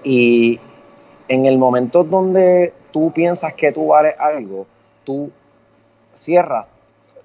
Y 0.03 0.61
en 1.29 1.47
el 1.47 1.57
momento 1.59 2.05
donde 2.05 2.75
tú 2.91 3.13
piensas 3.13 3.55
que 3.55 3.73
tú 3.73 3.87
vales 3.89 4.15
algo, 4.19 4.67
tú 5.05 5.31
cierras, 6.15 6.67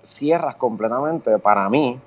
cierras 0.01 0.55
completamente, 0.55 1.37
para 1.39 1.67
mí, 1.69 1.99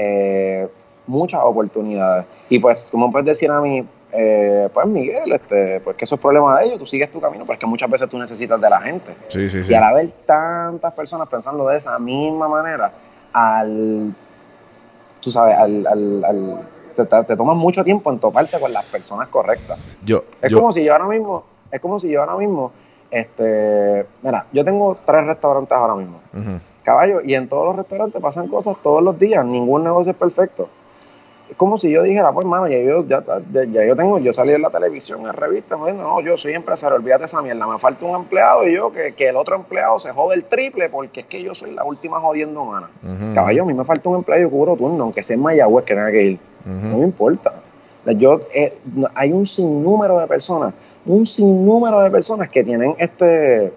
eh, 0.00 0.68
muchas 1.06 1.40
oportunidades. 1.42 2.24
Y 2.48 2.58
pues 2.58 2.86
tú 2.90 2.98
me 2.98 3.10
puedes 3.10 3.26
decir 3.26 3.50
a 3.50 3.60
mí, 3.60 3.84
eh, 4.12 4.68
pues 4.72 4.86
Miguel, 4.86 5.32
este, 5.32 5.80
pues 5.80 5.96
que 5.96 6.04
eso 6.04 6.14
es 6.14 6.20
problema 6.20 6.58
de 6.60 6.66
ellos, 6.66 6.78
tú 6.78 6.86
sigues 6.86 7.10
tu 7.10 7.20
camino, 7.20 7.44
pero 7.44 7.54
es 7.54 7.58
que 7.60 7.66
muchas 7.66 7.90
veces 7.90 8.08
tú 8.08 8.18
necesitas 8.18 8.60
de 8.60 8.70
la 8.70 8.80
gente. 8.80 9.14
Sí, 9.28 9.48
sí, 9.50 9.64
sí. 9.64 9.72
Y 9.72 9.74
al 9.74 9.82
haber 9.84 10.10
tantas 10.24 10.92
personas 10.94 11.28
pensando 11.28 11.66
de 11.68 11.76
esa 11.76 11.98
misma 11.98 12.48
manera, 12.48 12.92
al, 13.32 14.14
tú 15.20 15.30
sabes, 15.30 15.56
al, 15.56 15.86
al, 15.86 16.24
al- 16.24 16.68
te, 16.94 17.04
te, 17.04 17.24
te 17.24 17.36
toma 17.36 17.54
mucho 17.54 17.84
tiempo 17.84 18.10
en 18.10 18.18
toparte 18.18 18.58
con 18.58 18.72
las 18.72 18.84
personas 18.84 19.28
correctas. 19.28 19.78
Yo, 20.04 20.24
Es 20.40 20.50
yo- 20.50 20.58
como 20.58 20.72
si 20.72 20.84
yo 20.84 20.92
ahora 20.92 21.06
mismo, 21.06 21.44
es 21.70 21.80
como 21.80 21.98
si 22.00 22.08
yo 22.08 22.20
ahora 22.20 22.36
mismo, 22.36 22.72
este, 23.10 24.06
mira, 24.22 24.46
yo 24.52 24.64
tengo 24.64 24.96
tres 25.04 25.24
restaurantes 25.26 25.72
ahora 25.76 25.94
mismo. 25.94 26.20
Caballo, 26.88 27.20
y 27.24 27.34
en 27.34 27.48
todos 27.48 27.66
los 27.66 27.76
restaurantes 27.76 28.20
pasan 28.20 28.48
cosas 28.48 28.76
todos 28.82 29.02
los 29.02 29.18
días, 29.18 29.44
ningún 29.44 29.84
negocio 29.84 30.12
es 30.12 30.18
perfecto. 30.18 30.68
Es 31.50 31.56
como 31.56 31.78
si 31.78 31.90
yo 31.90 32.02
dijera, 32.02 32.30
pues, 32.32 32.46
mano, 32.46 32.68
ya 32.68 32.78
yo, 32.78 33.06
ya, 33.06 33.24
ya- 33.52 33.64
ya 33.64 33.84
yo 33.86 33.96
tengo, 33.96 34.18
yo 34.18 34.32
salí 34.34 34.52
en 34.52 34.60
la 34.60 34.68
televisión, 34.70 35.20
en 35.26 35.32
revistas, 35.32 35.78
bueno, 35.78 36.02
no, 36.02 36.20
yo 36.20 36.36
soy 36.36 36.52
empresario, 36.52 36.96
olvídate 36.96 37.24
esa 37.24 37.40
mierda, 37.40 37.66
me 37.66 37.78
falta 37.78 38.04
un 38.04 38.16
empleado 38.16 38.66
y 38.68 38.74
yo 38.74 38.92
que, 38.92 39.14
que 39.14 39.28
el 39.30 39.36
otro 39.36 39.56
empleado 39.56 39.98
se 39.98 40.12
jode 40.12 40.34
el 40.34 40.44
triple 40.44 40.90
porque 40.90 41.20
es 41.20 41.26
que 41.26 41.42
yo 41.42 41.54
soy 41.54 41.70
la 41.70 41.84
última 41.84 42.20
jodiendo 42.20 42.60
humana. 42.62 42.90
Caballo, 43.34 43.62
a 43.62 43.66
mí 43.66 43.72
me 43.72 43.84
falta 43.84 44.08
un 44.10 44.16
empleado 44.16 44.40
y 44.42 44.44
yo 44.44 44.50
cubro 44.50 44.76
turno, 44.76 45.04
aunque 45.04 45.22
sea 45.22 45.36
en 45.36 45.42
Mayagüez 45.42 45.84
que 45.86 45.94
tenga 45.94 46.10
que 46.10 46.22
ir. 46.22 46.38
No 46.90 46.98
me 46.98 47.04
importa. 47.04 47.54
Yo, 48.16 48.40
eh, 48.54 48.76
hay 49.14 49.32
un 49.32 49.44
sinnúmero 49.46 50.18
de 50.18 50.26
personas, 50.26 50.74
un 51.06 51.24
sinnúmero 51.26 52.00
de 52.00 52.10
personas 52.10 52.48
que 52.50 52.62
tienen 52.64 52.94
este, 52.98 53.72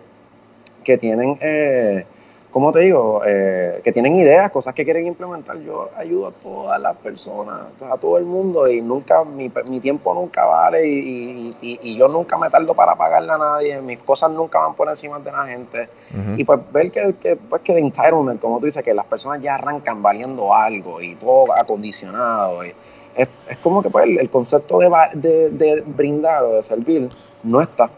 que 0.84 0.98
tienen, 0.98 1.38
eh, 1.42 2.06
¿cómo 2.52 2.72
te 2.72 2.80
digo? 2.82 3.22
Eh, 3.26 3.80
que 3.84 3.92
tienen 3.92 4.16
ideas, 4.16 4.52
cosas 4.52 4.76
que 4.76 4.84
quieren 4.84 5.08
implementar. 5.08 5.58
Yo 5.62 5.90
ayudo 5.98 6.28
a 6.28 6.32
todas 6.32 6.80
las 6.82 6.96
personas, 6.98 7.62
a 7.82 7.98
todo 7.98 8.18
el 8.18 8.26
mundo 8.26 8.68
y 8.70 8.82
nunca, 8.82 9.24
mi, 9.24 9.52
mi 9.68 9.80
tiempo 9.80 10.14
nunca 10.14 10.46
vale 10.46 10.86
y, 10.88 11.56
y- 11.62 11.98
yo 11.98 12.08
nunca 12.08 12.38
me 12.38 12.50
tardo 12.50 12.74
para 12.74 12.96
pagarle 12.96 13.32
a 13.32 13.38
nadie, 13.38 13.82
mis 13.82 14.00
cosas 14.00 14.32
nunca 14.32 14.60
van 14.60 14.74
por 14.76 14.90
encima 14.90 15.20
de 15.20 15.32
la 15.32 15.46
gente. 15.46 15.90
Y 16.38 16.44
pues 16.44 16.60
ver 16.74 16.92
que, 16.92 17.16
que, 17.22 17.36
pues 17.36 17.62
que 17.62 17.74
de 17.74 17.80
entitlement, 17.82 18.40
como 18.42 18.60
tú 18.60 18.66
dices, 18.66 18.84
que 18.84 18.94
las 18.94 19.06
personas 19.06 19.42
ya 19.42 19.56
arrancan 19.56 20.02
valiendo 20.02 20.54
algo 20.54 21.02
y 21.02 21.16
todo 21.16 21.54
acondicionado. 21.54 22.66
y 22.66 22.74
es, 23.16 23.28
es 23.50 23.58
como 23.58 23.82
que 23.84 23.90
pues, 23.90 24.06
el, 24.06 24.20
el 24.20 24.30
concepto 24.30 24.80
de, 24.80 24.90
de, 25.14 25.50
de 25.52 25.82
brindar 25.86 26.44
o 26.44 26.54
de 26.54 26.64
servir 26.64 27.10
no 27.44 27.62
está. 27.62 27.90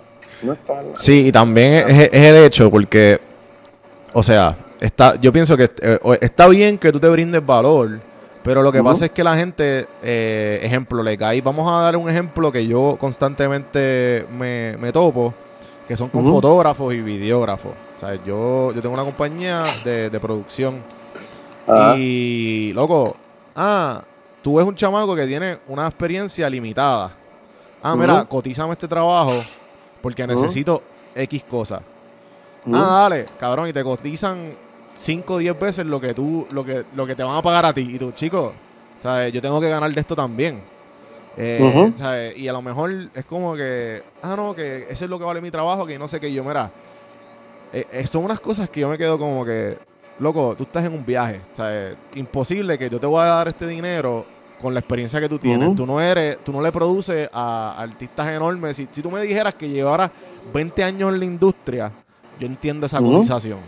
No 0.41 0.53
está 0.53 0.81
Sí, 0.95 1.27
y 1.27 1.31
también 1.31 1.73
es, 1.87 2.09
es 2.11 2.13
el 2.13 2.43
hecho, 2.43 2.69
porque, 2.71 3.19
o 4.13 4.23
sea, 4.23 4.55
está, 4.79 5.15
yo 5.19 5.31
pienso 5.31 5.57
que 5.57 5.71
eh, 5.81 5.99
está 6.21 6.47
bien 6.47 6.77
que 6.77 6.91
tú 6.91 6.99
te 6.99 7.09
brindes 7.09 7.45
valor, 7.45 7.99
pero 8.43 8.61
lo 8.61 8.71
que 8.71 8.83
pasa 8.83 9.05
es 9.05 9.11
que 9.11 9.23
la 9.23 9.37
gente, 9.37 9.87
eh, 10.01 10.59
ejemplo, 10.61 11.01
le 11.01 11.17
cae, 11.17 11.41
vamos 11.41 11.71
a 11.71 11.81
dar 11.81 11.95
un 11.95 12.09
ejemplo 12.09 12.51
que 12.51 12.67
yo 12.67 12.97
constantemente 12.99 14.25
me, 14.31 14.75
me 14.77 14.91
topo, 14.91 15.33
que 15.87 15.95
son 15.95 16.09
con 16.09 16.25
fotógrafos 16.25 16.93
y 16.93 17.01
videógrafos. 17.01 17.71
O 17.71 17.99
sea, 17.99 18.15
yo, 18.25 18.73
yo 18.73 18.81
tengo 18.81 18.93
una 18.93 19.03
compañía 19.03 19.63
de, 19.85 20.09
de 20.09 20.19
producción 20.19 20.81
y, 21.95 22.73
loco, 22.73 23.15
ah, 23.55 24.03
tú 24.41 24.55
ves 24.55 24.65
un 24.65 24.75
chamaco 24.75 25.15
que 25.15 25.25
tiene 25.25 25.59
una 25.67 25.87
experiencia 25.87 26.49
limitada. 26.49 27.11
Ah, 27.81 27.95
mira, 27.95 28.25
cotízame 28.25 28.73
este 28.73 28.87
trabajo 28.87 29.43
porque 30.01 30.27
necesito 30.27 30.81
X 31.15 31.43
cosas. 31.43 31.81
Ujú. 32.65 32.75
Ah, 32.75 33.07
dale, 33.09 33.25
cabrón, 33.39 33.67
y 33.67 33.73
te 33.73 33.83
cotizan 33.83 34.53
5 34.93 35.33
o 35.33 35.37
10 35.37 35.59
veces 35.59 35.85
lo 35.85 35.99
que 35.99 36.13
tú, 36.13 36.47
lo 36.51 36.63
que, 36.63 36.85
lo 36.95 37.05
que 37.05 37.15
te 37.15 37.23
van 37.23 37.35
a 37.35 37.41
pagar 37.41 37.65
a 37.65 37.73
ti. 37.73 37.81
Y 37.81 37.99
tú, 37.99 38.11
chico, 38.11 38.53
¿sabes? 39.01 39.33
Yo 39.33 39.41
tengo 39.41 39.59
que 39.59 39.69
ganar 39.69 39.91
de 39.91 39.99
esto 39.99 40.15
también. 40.15 40.61
Eh. 41.35 41.91
¿sabes? 41.95 42.37
Y 42.37 42.47
a 42.47 42.53
lo 42.53 42.61
mejor 42.61 42.91
es 43.13 43.25
como 43.25 43.55
que, 43.55 44.01
ah, 44.21 44.35
no, 44.35 44.53
que 44.53 44.85
eso 44.89 45.05
es 45.05 45.09
lo 45.09 45.17
que 45.17 45.25
vale 45.25 45.41
mi 45.41 45.51
trabajo, 45.51 45.85
que 45.85 45.97
no 45.97 46.07
sé 46.07 46.19
qué. 46.19 46.31
Yo, 46.31 46.43
mira, 46.43 46.71
eh, 47.71 47.85
eh, 47.91 48.07
son 48.07 48.23
unas 48.23 48.39
cosas 48.39 48.69
que 48.69 48.81
yo 48.81 48.89
me 48.89 48.97
quedo 48.97 49.17
como 49.17 49.43
que, 49.43 49.77
loco, 50.19 50.55
tú 50.55 50.63
estás 50.63 50.85
en 50.85 50.93
un 50.93 51.05
viaje. 51.05 51.41
¿sabes? 51.55 51.97
Imposible 52.15 52.77
que 52.77 52.89
yo 52.89 52.99
te 52.99 53.07
voy 53.07 53.21
a 53.21 53.25
dar 53.25 53.47
este 53.47 53.67
dinero 53.67 54.25
con 54.61 54.73
la 54.73 54.79
experiencia 54.79 55.19
que 55.19 55.27
tú 55.27 55.39
tienes. 55.39 55.67
Ujú. 55.67 55.75
Tú 55.75 55.85
no 55.85 55.99
eres, 55.99 56.37
tú 56.43 56.53
no 56.53 56.61
le 56.61 56.71
produces 56.71 57.29
a 57.33 57.75
artistas 57.77 58.27
enormes. 58.27 58.77
Si, 58.77 58.87
si 58.91 59.01
tú 59.01 59.09
me 59.09 59.21
dijeras 59.21 59.55
que 59.55 59.67
llevaras 59.67 60.11
20 60.53 60.83
años 60.83 61.11
en 61.13 61.19
la 61.19 61.25
industria, 61.25 61.91
yo 62.43 62.47
entiendo 62.49 62.85
esa 62.85 62.99
Ujú. 62.99 63.13
cotización. 63.13 63.59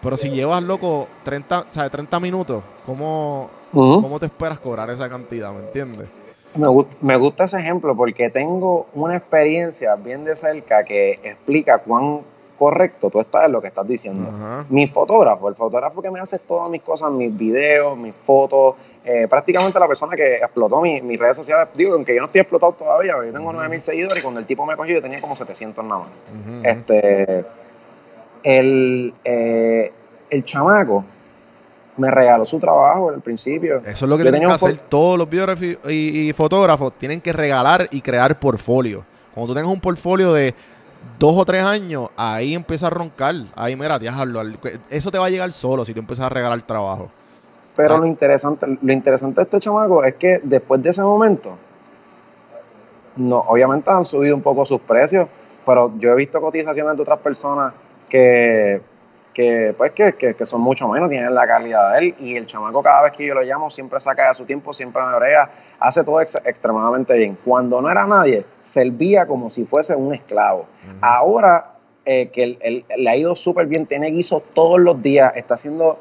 Pero 0.00 0.16
si 0.16 0.30
llevas, 0.30 0.62
loco, 0.62 1.08
30, 1.24 1.66
¿sabes? 1.70 1.90
30 1.90 2.20
minutos, 2.20 2.62
¿cómo. 2.86 3.50
¿cómo 3.72 4.20
te 4.20 4.26
esperas 4.26 4.60
cobrar 4.60 4.88
esa 4.90 5.08
cantidad? 5.08 5.50
¿Me 5.52 5.60
entiendes? 5.66 6.06
Me, 6.54 6.68
gust- 6.68 6.92
me 7.00 7.16
gusta 7.16 7.44
ese 7.44 7.58
ejemplo 7.58 7.96
porque 7.96 8.30
tengo 8.30 8.86
una 8.94 9.16
experiencia 9.16 9.96
bien 9.96 10.24
de 10.24 10.36
cerca 10.36 10.84
que 10.84 11.18
explica 11.24 11.78
cuán 11.78 12.20
correcto 12.56 13.10
tú 13.10 13.18
estás 13.18 13.46
en 13.46 13.52
lo 13.52 13.60
que 13.60 13.66
estás 13.66 13.88
diciendo. 13.88 14.30
Mi 14.68 14.86
fotógrafo, 14.86 15.48
el 15.48 15.56
fotógrafo 15.56 16.00
que 16.00 16.10
me 16.12 16.20
hace 16.20 16.38
todas 16.38 16.70
mis 16.70 16.82
cosas, 16.82 17.10
mis 17.10 17.36
videos, 17.36 17.96
mis 17.98 18.14
fotos, 18.14 18.76
eh, 19.04 19.26
prácticamente 19.28 19.80
la 19.80 19.88
persona 19.88 20.14
que 20.14 20.36
explotó 20.36 20.80
mi- 20.80 21.02
mis 21.02 21.18
redes 21.18 21.36
sociales. 21.36 21.68
Digo, 21.74 21.94
aunque 21.94 22.14
yo 22.14 22.20
no 22.20 22.26
estoy 22.26 22.42
explotado 22.42 22.72
todavía, 22.74 23.14
porque 23.14 23.30
yo 23.32 23.34
tengo 23.36 23.52
9000 23.52 23.80
seguidores 23.82 24.18
y 24.18 24.22
cuando 24.22 24.38
el 24.38 24.46
tipo 24.46 24.64
me 24.64 24.76
cogió 24.76 24.94
yo 24.94 25.02
tenía 25.02 25.20
como 25.20 25.34
700 25.34 25.84
nada 25.84 26.02
más. 26.02 26.08
Ujú. 26.30 26.60
Este, 26.62 27.44
el, 28.44 29.12
eh, 29.24 29.92
el 30.30 30.44
chamaco 30.44 31.04
me 31.96 32.10
regaló 32.10 32.44
su 32.46 32.58
trabajo 32.60 33.10
al 33.10 33.20
principio. 33.20 33.78
Eso 33.84 34.04
es 34.04 34.08
lo 34.08 34.16
que 34.16 34.24
Yo 34.24 34.30
tienen 34.30 34.48
que 34.48 34.54
hacer 34.54 34.78
todos 34.78 35.18
los 35.18 35.28
videógrafos 35.28 35.64
y, 35.90 36.28
y 36.28 36.32
fotógrafos. 36.32 36.92
Tienen 36.98 37.20
que 37.20 37.32
regalar 37.32 37.88
y 37.90 38.00
crear 38.00 38.38
portfolio. 38.38 39.04
Cuando 39.34 39.52
tú 39.52 39.56
tengas 39.56 39.72
un 39.72 39.80
portfolio 39.80 40.32
de 40.32 40.54
dos 41.18 41.36
o 41.36 41.44
tres 41.44 41.62
años, 41.64 42.10
ahí 42.16 42.54
empieza 42.54 42.88
a 42.88 42.90
roncar. 42.90 43.34
Ahí, 43.56 43.74
mira, 43.76 43.98
déjalo. 43.98 44.42
Eso 44.90 45.10
te 45.10 45.18
va 45.18 45.26
a 45.26 45.30
llegar 45.30 45.52
solo 45.52 45.84
si 45.84 45.92
tú 45.94 46.00
empiezas 46.00 46.26
a 46.26 46.28
regalar 46.28 46.60
trabajo. 46.62 47.10
Pero 47.76 47.94
Ah. 47.94 47.98
lo 47.98 48.06
interesante, 48.06 48.66
lo 48.80 48.92
interesante 48.92 49.36
de 49.36 49.42
este 49.44 49.60
chamaco 49.60 50.04
es 50.04 50.14
que 50.14 50.40
después 50.42 50.82
de 50.82 50.90
ese 50.90 51.02
momento, 51.02 51.56
no, 53.16 53.38
obviamente 53.38 53.90
han 53.90 54.04
subido 54.04 54.34
un 54.34 54.42
poco 54.42 54.66
sus 54.66 54.80
precios, 54.80 55.28
pero 55.64 55.92
yo 55.98 56.10
he 56.10 56.16
visto 56.16 56.40
cotizaciones 56.40 56.96
de 56.96 57.02
otras 57.02 57.18
personas 57.20 57.72
que, 58.18 58.80
que 59.32 59.74
pues 59.76 59.90
que, 59.90 60.12
que- 60.12 60.34
que 60.34 60.46
son 60.46 60.60
mucho 60.60 60.86
menos, 60.88 61.10
tienen 61.10 61.34
la 61.34 61.48
calidad 61.48 61.92
de 61.94 61.98
él, 61.98 62.14
y 62.20 62.36
el 62.36 62.46
chamaco 62.46 62.80
cada 62.80 63.02
vez 63.02 63.12
que 63.12 63.26
yo 63.26 63.34
lo 63.34 63.42
llamo 63.42 63.70
siempre 63.70 64.00
saca 64.00 64.28
de 64.28 64.34
su 64.36 64.44
tiempo, 64.44 64.72
siempre 64.72 65.02
me 65.02 65.16
brega, 65.16 65.50
hace 65.80 66.04
todo 66.04 66.20
ex- 66.20 66.38
extremadamente 66.44 67.12
bien. 67.18 67.36
Cuando 67.44 67.82
no 67.82 67.90
era 67.90 68.06
nadie, 68.06 68.44
servía 68.60 69.26
como 69.26 69.50
si 69.50 69.64
fuese 69.64 69.96
un 69.96 70.14
esclavo. 70.14 70.66
Ahora 71.00 71.72
eh, 72.06 72.28
que 72.28 72.44
él, 72.44 72.58
él- 72.60 72.84
le 72.96 73.10
ha 73.10 73.16
ido 73.16 73.34
súper 73.34 73.66
bien, 73.66 73.86
tiene 73.86 74.10
guiso 74.12 74.40
todos 74.54 74.78
los 74.78 75.02
días, 75.02 75.32
está 75.34 75.54
haciendo, 75.54 75.98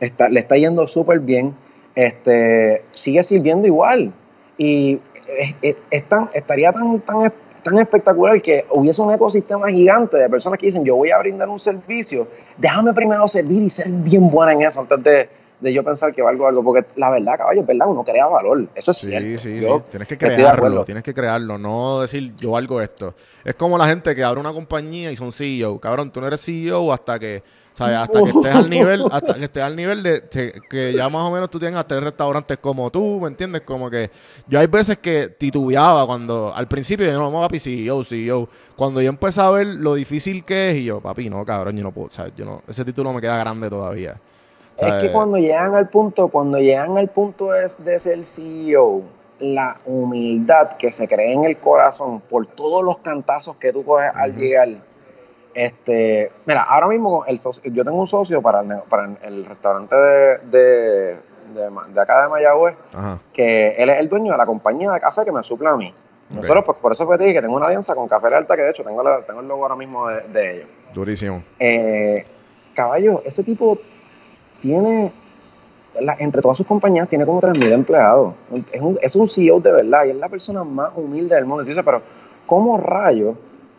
está, 0.00 0.28
le 0.28 0.40
está 0.40 0.56
yendo 0.56 0.88
súper 0.88 1.20
bien, 1.20 1.54
este, 1.94 2.82
sigue 2.90 3.22
sirviendo 3.22 3.68
igual. 3.68 4.12
Y 4.58 4.98
es- 5.38 5.56
es- 5.62 5.76
es 5.90 6.02
tan- 6.08 6.30
estaría 6.34 6.72
tan, 6.72 6.98
tan, 7.00 7.32
tan 7.64 7.76
espectacular 7.78 8.40
que 8.40 8.64
hubiese 8.70 9.02
un 9.02 9.12
ecosistema 9.12 9.68
gigante 9.70 10.16
de 10.18 10.28
personas 10.28 10.58
que 10.60 10.66
dicen, 10.66 10.84
yo 10.84 10.94
voy 10.94 11.10
a 11.10 11.18
brindar 11.18 11.48
un 11.48 11.58
servicio, 11.58 12.28
déjame 12.56 12.92
primero 12.92 13.26
servir 13.26 13.62
y 13.62 13.70
ser 13.70 13.88
bien 13.90 14.30
buena 14.30 14.52
en 14.52 14.62
eso 14.62 14.80
antes 14.80 15.02
de, 15.02 15.28
de 15.60 15.72
yo 15.72 15.82
pensar 15.82 16.14
que 16.14 16.22
valgo 16.22 16.46
algo, 16.46 16.62
porque 16.62 16.86
la 16.96 17.10
verdad, 17.10 17.38
caballo, 17.38 17.62
es 17.62 17.66
verdad, 17.66 17.88
uno 17.88 18.04
crea 18.04 18.26
valor, 18.26 18.66
eso 18.74 18.90
es 18.92 18.98
Sí, 18.98 19.06
cierto. 19.08 19.38
sí, 19.42 19.60
Yo 19.60 19.78
sí. 19.78 19.84
Tienes 19.90 20.08
que 20.08 20.18
crearlo, 20.18 20.84
tienes 20.84 21.02
que 21.02 21.14
crearlo, 21.14 21.58
no 21.58 22.02
decir 22.02 22.34
yo 22.36 22.52
valgo 22.52 22.80
esto. 22.80 23.14
Es 23.44 23.54
como 23.54 23.76
la 23.78 23.86
gente 23.86 24.14
que 24.14 24.22
abre 24.22 24.38
una 24.40 24.52
compañía 24.52 25.10
y 25.10 25.16
son 25.16 25.32
CEO. 25.32 25.80
Cabrón, 25.80 26.12
tú 26.12 26.20
no 26.20 26.26
eres 26.26 26.42
CEO 26.42 26.92
hasta 26.92 27.18
que, 27.18 27.42
¿sabes? 27.74 27.96
Hasta 27.96 28.22
que 28.22 28.30
estés 28.30 28.54
al 28.54 28.70
nivel, 28.70 29.04
hasta 29.10 29.34
que 29.34 29.44
estés 29.44 29.62
al 29.62 29.76
nivel 29.76 30.02
de 30.02 30.22
que- 30.70 30.94
ya 30.94 31.08
más 31.08 31.22
o 31.22 31.30
menos 31.30 31.50
tú 31.50 31.58
tengas 31.58 31.86
tres 31.86 32.02
restaurantes 32.02 32.56
como 32.58 32.90
tú, 32.90 33.20
¿me 33.20 33.28
entiendes? 33.28 33.62
Como 33.62 33.90
que 33.90 34.10
yo 34.46 34.60
hay 34.60 34.66
veces 34.66 34.98
que 34.98 35.28
titubeaba 35.28 36.06
cuando, 36.06 36.54
al 36.54 36.68
principio 36.68 37.06
yo 37.06 37.12
no, 37.14 37.24
vamos 37.24 37.42
papi, 37.42 37.60
CEO, 37.60 38.04
CEO. 38.04 38.48
Cuando 38.76 39.02
yo 39.02 39.08
empecé 39.08 39.40
a 39.40 39.50
ver 39.50 39.66
lo 39.66 39.94
difícil 39.94 40.44
que 40.44 40.70
es 40.70 40.76
y 40.76 40.84
yo, 40.84 41.00
papi, 41.00 41.28
no, 41.28 41.44
cabrón, 41.44 41.76
yo 41.76 41.82
no 41.82 41.92
puedo, 41.92 42.10
¿sabes? 42.10 42.32
Yo 42.36 42.44
no, 42.44 42.62
ese 42.68 42.84
título 42.84 43.12
me 43.12 43.20
queda 43.20 43.36
grande 43.38 43.68
todavía. 43.68 44.20
Es 44.76 44.94
que 44.94 45.08
¿sabes? 45.08 45.10
cuando 45.10 45.36
llegan 45.38 45.74
al 45.74 45.88
punto, 45.88 46.28
cuando 46.28 46.58
llegan 46.58 46.96
al 46.96 47.08
punto 47.08 47.54
es 47.54 47.84
de 47.84 47.98
ser 47.98 48.24
CEO, 48.26 49.02
la 49.40 49.76
humildad 49.84 50.76
que 50.78 50.90
se 50.92 51.06
cree 51.08 51.32
en 51.32 51.44
el 51.44 51.56
corazón 51.58 52.20
por 52.20 52.46
todos 52.46 52.84
los 52.84 52.98
cantazos 52.98 53.56
que 53.56 53.72
tú 53.72 53.84
coges 53.84 54.10
al 54.14 54.34
llegar. 54.34 54.68
Este, 55.54 56.32
mira, 56.46 56.62
ahora 56.62 56.88
mismo 56.88 57.24
el 57.26 57.38
socio- 57.38 57.62
yo 57.72 57.84
tengo 57.84 57.98
un 57.98 58.06
socio 58.06 58.42
para 58.42 58.60
el, 58.60 58.68
para 58.88 59.08
el- 59.22 59.44
restaurante 59.46 59.94
de, 59.94 60.38
de, 60.50 61.16
de 61.54 61.70
Ma- 61.70 61.86
de 61.86 62.00
acá 62.00 62.22
de 62.24 62.28
Mayagüez, 62.28 62.74
Ajá. 62.92 63.18
que 63.32 63.68
él 63.70 63.88
es 63.90 63.98
el 64.00 64.08
dueño 64.08 64.32
de 64.32 64.38
la 64.38 64.46
compañía 64.46 64.90
de 64.90 65.00
café 65.00 65.24
que 65.24 65.30
me 65.32 65.42
suple 65.44 65.68
a 65.68 65.76
mí. 65.76 65.94
Nosotros, 66.30 66.64
pues 66.64 66.78
por 66.78 66.90
eso 66.92 67.06
te 67.06 67.18
dije 67.18 67.34
que 67.34 67.42
tengo 67.42 67.54
una 67.56 67.66
alianza 67.66 67.94
con 67.94 68.08
Café 68.08 68.34
Alta, 68.34 68.56
que 68.56 68.62
de 68.62 68.70
hecho 68.70 68.82
tengo, 68.82 69.02
la- 69.02 69.20
tengo 69.22 69.40
el 69.40 69.46
logo 69.46 69.62
ahora 69.62 69.76
mismo 69.76 70.08
de, 70.08 70.20
de 70.22 70.56
ellos. 70.56 70.68
Durísimo. 70.92 71.42
Eh, 71.60 72.24
caballo, 72.74 73.22
ese 73.24 73.44
tipo 73.44 73.78
tiene, 74.60 75.12
la- 76.00 76.16
entre 76.18 76.40
todas 76.42 76.56
sus 76.58 76.66
compañías, 76.66 77.08
tiene 77.08 77.24
como 77.26 77.40
3.000 77.40 77.70
empleados. 77.72 78.34
Es 78.72 78.80
un, 78.80 78.98
es 79.00 79.14
un 79.14 79.28
CEO 79.28 79.60
de 79.60 79.70
verdad 79.70 80.04
y 80.06 80.10
es 80.10 80.16
la 80.16 80.28
persona 80.28 80.64
más 80.64 80.90
humilde 80.96 81.34
del 81.36 81.44
mundo. 81.44 81.62
Y 81.62 81.66
tú 81.66 81.68
dices, 81.70 81.84
pero 81.84 82.02
¿cómo 82.46 82.78
rayo 82.78 83.34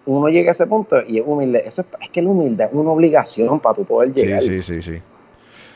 uno 0.06 0.28
llega 0.30 0.50
a 0.50 0.52
ese 0.52 0.68
punto 0.68 0.98
y 1.08 1.18
es 1.20 1.24
humilde? 1.26 1.64
Eso 1.66 1.82
es, 1.82 1.88
es 2.02 2.10
que 2.10 2.22
la 2.22 2.30
humildad 2.30 2.68
es 2.68 2.74
una 2.74 2.92
obligación 2.92 3.60
para 3.60 3.76
tu 3.76 3.86
poder 3.86 4.12
Sí, 4.16 4.28
llegar. 4.28 4.42
sí, 4.42 4.62
sí, 4.62 4.82
sí. 4.82 5.02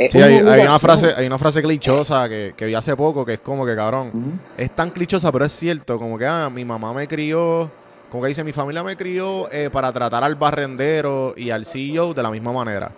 Sí, 0.10 0.18
una 0.18 0.26
hay, 0.28 0.34
hay 0.38 0.62
una 0.62 0.80
frase, 0.80 1.14
hay 1.16 1.28
una 1.28 1.38
frase 1.38 1.62
clichosa 1.62 2.30
que, 2.30 2.54
que 2.56 2.66
vi 2.66 2.74
hace 2.74 2.96
poco 2.96 3.26
que 3.26 3.34
es 3.34 3.40
como 3.42 3.66
que 3.66 3.76
cabrón. 3.76 4.40
Es 4.58 4.72
tan 4.72 4.92
clichosa, 4.92 5.32
pero 5.32 5.44
es 5.46 5.52
cierto. 5.52 5.98
Como 6.00 6.18
que 6.18 6.26
ah, 6.26 6.50
mi 6.50 6.64
mamá 6.64 6.94
me 6.94 7.06
crió, 7.08 7.70
como 8.10 8.24
que 8.24 8.30
dice, 8.30 8.44
mi 8.46 8.54
familia 8.54 8.82
me 8.82 8.96
crió 8.96 9.52
eh, 9.52 9.70
para 9.72 9.92
tratar 9.92 10.24
al 10.24 10.36
barrendero 10.36 11.34
y 11.36 11.50
al 11.50 11.66
CEO 11.66 12.14
de 12.14 12.24
la 12.24 12.32
misma 12.32 12.54
manera. 12.54 12.92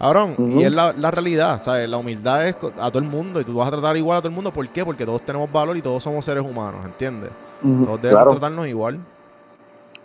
Cabrón, 0.00 0.36
y 0.58 0.62
es 0.62 0.72
la, 0.72 0.92
la 0.92 1.10
realidad, 1.10 1.60
¿sabes? 1.62 1.88
La 1.88 1.96
humildad 1.96 2.46
es 2.46 2.56
a 2.78 2.88
todo 2.88 3.00
el 3.00 3.08
mundo 3.08 3.40
y 3.40 3.44
tú 3.44 3.54
vas 3.54 3.66
a 3.68 3.72
tratar 3.72 3.96
igual 3.96 4.18
a 4.18 4.20
todo 4.20 4.28
el 4.28 4.34
mundo. 4.34 4.52
¿Por 4.52 4.68
qué? 4.68 4.84
Porque 4.84 5.04
todos 5.04 5.22
tenemos 5.22 5.50
valor 5.50 5.76
y 5.76 5.82
todos 5.82 6.02
somos 6.02 6.24
seres 6.24 6.44
humanos, 6.44 6.84
¿entiendes? 6.84 7.30
Todos 7.60 8.00
debemos 8.02 8.10
claro. 8.24 8.30
tratarnos 8.30 8.66
igual. 8.68 8.98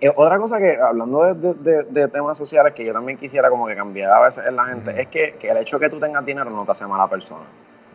Eh, 0.04 0.14
otra 0.16 0.38
cosa 0.38 0.58
que, 0.60 0.76
hablando 0.76 1.24
de, 1.24 1.34
de- 1.34 1.54
de- 1.54 1.84
de 1.84 2.08
temas 2.08 2.38
sociales, 2.38 2.74
que 2.74 2.84
yo 2.86 2.94
también 2.94 3.18
quisiera 3.18 3.50
como 3.50 3.68
que 3.68 3.76
cambiar 3.76 4.12
a 4.12 4.22
veces 4.22 4.46
en 4.48 4.56
la 4.56 4.66
gente, 4.66 5.02
es 5.02 5.08
que, 5.08 5.36
que 5.40 5.50
el 5.50 5.58
hecho 5.58 5.80
de 5.80 5.86
que 5.86 5.90
tú 5.92 6.00
tengas 6.00 6.26
dinero 6.26 6.50
no 6.50 6.66
te 6.66 6.72
hace 6.72 6.86
mala 6.86 7.08
persona. 7.08 7.42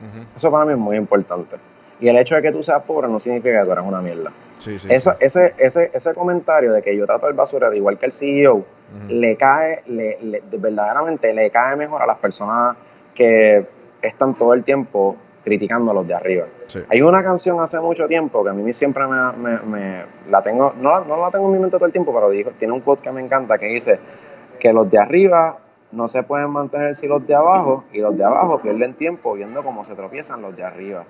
Ujú. 0.01 0.25
Eso 0.37 0.51
para 0.51 0.65
mí 0.65 0.73
es 0.73 0.79
muy 0.79 0.97
importante. 0.97 1.57
Y 2.01 2.09
el 2.09 2.17
hecho 2.17 2.37
de 2.37 2.43
que 2.43 2.53
tú 2.53 2.63
seas 2.63 2.83
pobre 2.83 3.09
no 3.09 3.19
significa 3.21 3.59
que 3.61 3.65
tú 3.67 3.73
eres 3.73 3.85
una 3.85 4.01
mierda. 4.01 4.31
Sí, 4.59 4.79
sí. 4.79 4.89
Eso, 4.91 5.11
sí. 5.13 5.17
ese, 5.21 5.55
ese, 5.59 5.91
ese 5.93 6.15
comentario 6.15 6.73
de 6.73 6.81
que 6.83 6.97
yo 6.97 7.07
trato 7.07 7.29
el 7.29 7.35
basurero 7.35 7.73
igual 7.75 7.99
que 7.99 8.07
el 8.07 8.13
CEO, 8.13 8.65
le 9.09 9.37
cae, 9.37 9.83
le, 9.87 10.19
le- 10.23 10.41
de- 10.41 10.57
verdaderamente 10.59 11.35
le 11.35 11.51
cae 11.51 11.77
mejor 11.77 12.01
a 12.03 12.07
las 12.07 12.17
personas 12.19 12.75
que 13.15 13.67
están 14.01 14.35
todo 14.35 14.55
el 14.55 14.65
tiempo 14.65 15.17
criticando 15.49 15.91
a 15.91 15.95
los 15.95 16.07
de 16.07 16.15
arriba. 16.15 16.45
Sí. 16.67 16.81
Hay 16.91 17.01
una 17.01 17.23
canción 17.23 17.59
hace 17.61 17.81
mucho 17.81 18.07
tiempo 18.07 18.45
que 18.45 18.51
a 18.51 18.53
mí 18.53 18.73
siempre 18.75 19.07
me, 19.07 19.33
me- 19.33 19.59
me- 19.61 20.03
la 20.31 20.43
tengo, 20.43 20.75
no, 20.79 20.91
la- 20.91 21.05
no 21.07 21.17
la 21.17 21.31
tengo 21.31 21.47
en 21.47 21.53
mi 21.53 21.59
mente 21.59 21.77
todo 21.77 21.87
el 21.87 21.93
tiempo, 21.93 22.13
pero 22.13 22.29
dijo, 22.29 22.51
tiene 22.59 22.75
un 22.75 22.81
quote 22.81 23.03
que 23.03 23.11
me 23.11 23.21
encanta 23.23 23.57
que 23.59 23.67
dice 23.67 23.99
que 24.61 24.73
los 24.73 24.91
de 24.91 24.99
arriba 24.99 25.57
no 25.93 26.07
se 26.07 26.23
pueden 26.23 26.51
mantener 26.51 26.95
si 26.95 27.07
los 27.09 27.27
de 27.27 27.35
abajo 27.35 27.85
y 27.93 28.01
los 28.01 28.15
de 28.17 28.23
abajo 28.25 28.59
pierden 28.61 28.93
tiempo 28.95 29.33
viendo 29.33 29.63
cómo 29.63 29.85
se 29.85 29.95
tropiezan 29.95 30.43
los 30.43 30.55
de 30.55 30.63
arriba. 30.65 31.05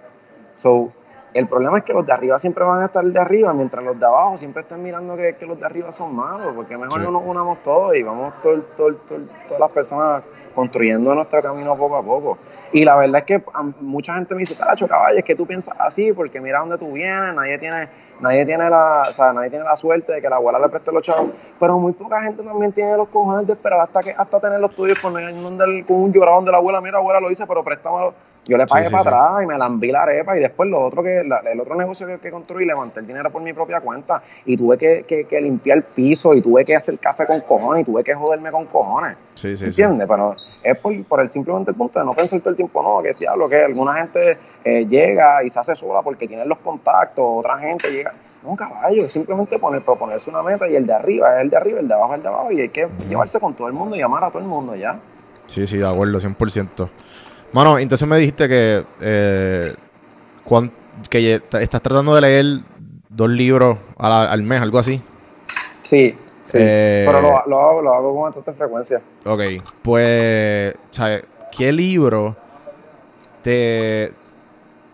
So, 0.56 0.92
el 1.34 1.46
problema 1.48 1.78
es 1.78 1.84
que 1.84 1.92
los 1.92 2.06
de 2.06 2.12
arriba 2.12 2.38
siempre 2.38 2.64
van 2.64 2.82
a 2.82 2.86
estar 2.86 3.04
de 3.04 3.18
arriba, 3.18 3.52
mientras 3.52 3.84
los 3.84 3.98
de 3.98 4.06
abajo 4.06 4.38
siempre 4.38 4.62
están 4.62 4.82
mirando 4.82 5.16
que, 5.16 5.34
que 5.36 5.46
los 5.46 5.58
de 5.58 5.66
arriba 5.66 5.90
son 5.92 6.14
malos, 6.14 6.54
porque 6.54 6.76
mejor 6.78 7.00
Sí. 7.00 7.04
no 7.04 7.10
nos 7.10 7.22
unamos 7.26 7.62
todos 7.62 7.94
y 7.96 8.02
vamos 8.02 8.34
todo- 8.40 8.62
todo- 8.76 8.94
todo- 9.06 9.18
todas 9.46 9.60
las 9.60 9.70
personas 9.70 10.22
construyendo 10.58 11.14
nuestro 11.14 11.40
camino 11.40 11.76
poco 11.76 11.96
a 11.98 12.02
poco. 12.02 12.36
Y 12.72 12.84
la 12.84 12.96
verdad 12.96 13.18
es 13.20 13.24
que 13.24 13.42
mucha 13.80 14.14
gente 14.14 14.34
me 14.34 14.40
dice, 14.40 14.56
Tacho, 14.56 14.88
caballo, 14.88 15.16
es 15.16 15.24
que 15.24 15.36
tú 15.36 15.46
piensas 15.46 15.76
así, 15.78 16.12
porque 16.12 16.40
mira 16.40 16.58
dónde 16.58 16.76
tú 16.76 16.90
vienes, 16.90 17.32
nadie 17.32 17.58
tiene, 17.58 17.88
nadie 18.18 18.44
tiene 18.44 18.68
la, 18.68 19.04
o 19.08 19.12
sea, 19.12 19.32
nadie 19.32 19.50
tiene 19.50 19.64
la 19.64 19.76
suerte 19.76 20.14
de 20.14 20.20
que 20.20 20.28
la 20.28 20.34
abuela 20.34 20.58
le 20.58 20.68
preste 20.68 20.90
los 20.90 21.04
chavos. 21.04 21.30
Pero 21.60 21.78
muy 21.78 21.92
poca 21.92 22.20
gente 22.22 22.42
también 22.42 22.72
tiene 22.72 22.96
los 22.96 23.08
cojones 23.08 23.46
de 23.46 23.52
esperar 23.52 23.78
hasta 23.78 24.00
que, 24.00 24.10
hasta 24.10 24.40
tener 24.40 24.58
los 24.58 24.74
tuyos 24.74 24.98
con, 24.98 25.12
con 25.12 25.96
un 25.96 26.12
lloradón 26.12 26.44
de 26.44 26.50
la 26.50 26.56
abuela, 26.56 26.80
mira 26.80 26.98
abuela 26.98 27.20
lo 27.20 27.30
hice, 27.30 27.46
pero 27.46 27.62
préstamelo. 27.62 28.12
Yo 28.48 28.56
le 28.56 28.66
pagué 28.66 28.86
sí, 28.86 28.90
para 28.90 29.02
sí. 29.02 29.08
atrás 29.08 29.42
y 29.44 29.46
me 29.46 29.56
lambí 29.58 29.92
la 29.92 30.02
arepa 30.02 30.36
y 30.36 30.40
después 30.40 30.68
lo 30.68 30.80
otro 30.80 31.02
que, 31.02 31.22
la- 31.22 31.38
el 31.40 31.60
otro 31.60 31.74
negocio 31.76 32.06
que, 32.06 32.18
que 32.18 32.30
construí, 32.30 32.64
levanté 32.64 32.98
el 33.00 33.06
dinero 33.06 33.30
por 33.30 33.42
mi 33.42 33.52
propia 33.52 33.80
cuenta 33.80 34.22
y 34.46 34.56
tuve 34.56 34.76
que, 34.78 35.04
que- 35.06 35.24
que 35.26 35.40
limpiar 35.40 35.76
el 35.78 35.84
piso 35.84 36.32
y 36.34 36.40
tuve 36.42 36.64
que 36.64 36.74
hacer 36.74 36.98
café 36.98 37.26
con 37.26 37.40
cojones 37.42 37.82
y 37.82 37.84
tuve 37.84 38.02
que 38.02 38.14
joderme 38.14 38.50
con 38.50 38.64
cojones. 38.66 39.16
Sí. 39.34 39.54
¿Entiendes? 39.60 40.08
Pero 40.08 40.34
es 40.62 40.78
por, 40.78 41.04
por 41.04 41.20
el 41.20 41.28
simplemente 41.28 41.70
el 41.70 41.76
punto 41.76 41.98
de 41.98 42.04
no 42.06 42.14
pensar 42.14 42.40
todo 42.40 42.50
el 42.50 42.56
tiempo, 42.56 42.82
no, 42.82 43.02
que 43.02 43.12
diablo, 43.12 43.48
que 43.48 43.62
alguna 43.64 43.94
gente 43.94 44.38
eh, 44.64 44.86
llega 44.86 45.44
y 45.44 45.50
se 45.50 45.60
hace 45.60 45.76
sola 45.76 46.00
porque 46.02 46.26
tiene 46.26 46.44
los 46.46 46.58
contactos, 46.58 47.22
otra 47.28 47.58
gente 47.58 47.90
llega. 47.92 48.12
No, 48.42 48.54
caballo, 48.56 49.04
es 49.04 49.12
simplemente 49.12 49.58
poner, 49.58 49.84
proponerse 49.84 50.30
una 50.30 50.42
meta 50.42 50.66
y 50.68 50.74
el 50.76 50.86
de 50.86 50.92
arriba 50.94 51.34
es 51.36 51.42
el 51.42 51.50
de 51.50 51.56
arriba, 51.56 51.80
el 51.80 51.88
de 51.88 51.92
abajo 51.94 52.12
es 52.12 52.16
el 52.18 52.22
de 52.22 52.28
abajo 52.28 52.52
y 52.52 52.60
hay 52.62 52.68
que 52.70 52.88
llevarse 53.08 53.38
con 53.40 53.52
todo 53.54 53.66
el 53.68 53.74
mundo 53.74 53.94
y 53.96 54.00
amar 54.00 54.24
a 54.24 54.30
todo 54.30 54.40
el 54.40 54.48
mundo 54.48 54.74
ya. 54.76 54.98
Sí, 55.48 55.66
sí, 55.66 55.76
de 55.78 55.86
acuerdo, 55.88 56.18
100%. 56.20 56.88
Mano, 57.52 57.78
entonces 57.78 58.06
me 58.06 58.18
dijiste 58.18 58.48
que, 58.48 58.84
eh, 59.00 59.74
cuan- 60.44 60.70
que 61.08 61.34
estás 61.34 61.82
tratando 61.82 62.14
de 62.14 62.20
leer 62.20 62.60
dos 63.08 63.30
libros 63.30 63.78
la- 64.08 64.30
al 64.30 64.42
mes, 64.42 64.60
algo 64.60 64.78
así. 64.78 65.00
Sí, 65.82 66.14
sí. 66.42 66.58
Eh, 66.60 67.04
Pero 67.06 67.22
lo, 67.22 67.30
lo 67.46 67.60
hago, 67.60 67.82
lo 67.82 67.94
hago 67.94 68.12
con 68.14 68.22
bastante 68.24 68.52
frecuencia. 68.52 69.00
Ok, 69.24 69.40
pues, 69.82 70.74
¿sabes? 70.90 71.24
¿Qué 71.56 71.72
libro 71.72 72.36
te 73.42 74.12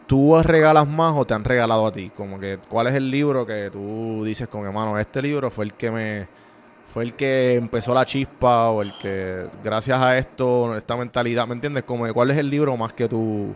tú 0.07 0.41
regalas 0.43 0.87
más 0.87 1.15
o 1.17 1.25
te 1.25 1.35
han 1.35 1.45
regalado 1.45 1.87
a 1.87 1.93
ti? 1.93 2.11
Como 2.17 2.39
que, 2.39 2.59
¿cuál 2.69 2.87
es 2.87 2.95
el 2.95 3.11
libro 3.11 3.45
que 3.47 3.71
tú 3.73 4.23
dices 4.25 4.47
con 4.49 4.65
hermano, 4.65 4.99
este 4.99 5.21
libro 5.23 5.51
fue 5.51 5.65
el 5.65 5.75
que 5.75 5.91
me 5.91 6.29
fue 6.95 7.03
el 7.03 7.15
que 7.15 7.55
empezó 7.55 7.93
la 7.93 8.05
chispa 8.07 8.71
o 8.71 8.81
el 8.81 8.97
que 9.03 9.47
gracias 9.65 10.01
a 10.01 10.17
esto, 10.17 10.77
esta 10.77 10.97
mentalidad, 10.97 11.45
¿me 11.45 11.55
entiendes? 11.55 11.83
Como 11.83 12.07
¿cuál 12.15 12.31
es 12.31 12.39
el 12.39 12.49
libro 12.49 12.77
más 12.77 12.93
que 12.93 13.09
tú 13.09 13.53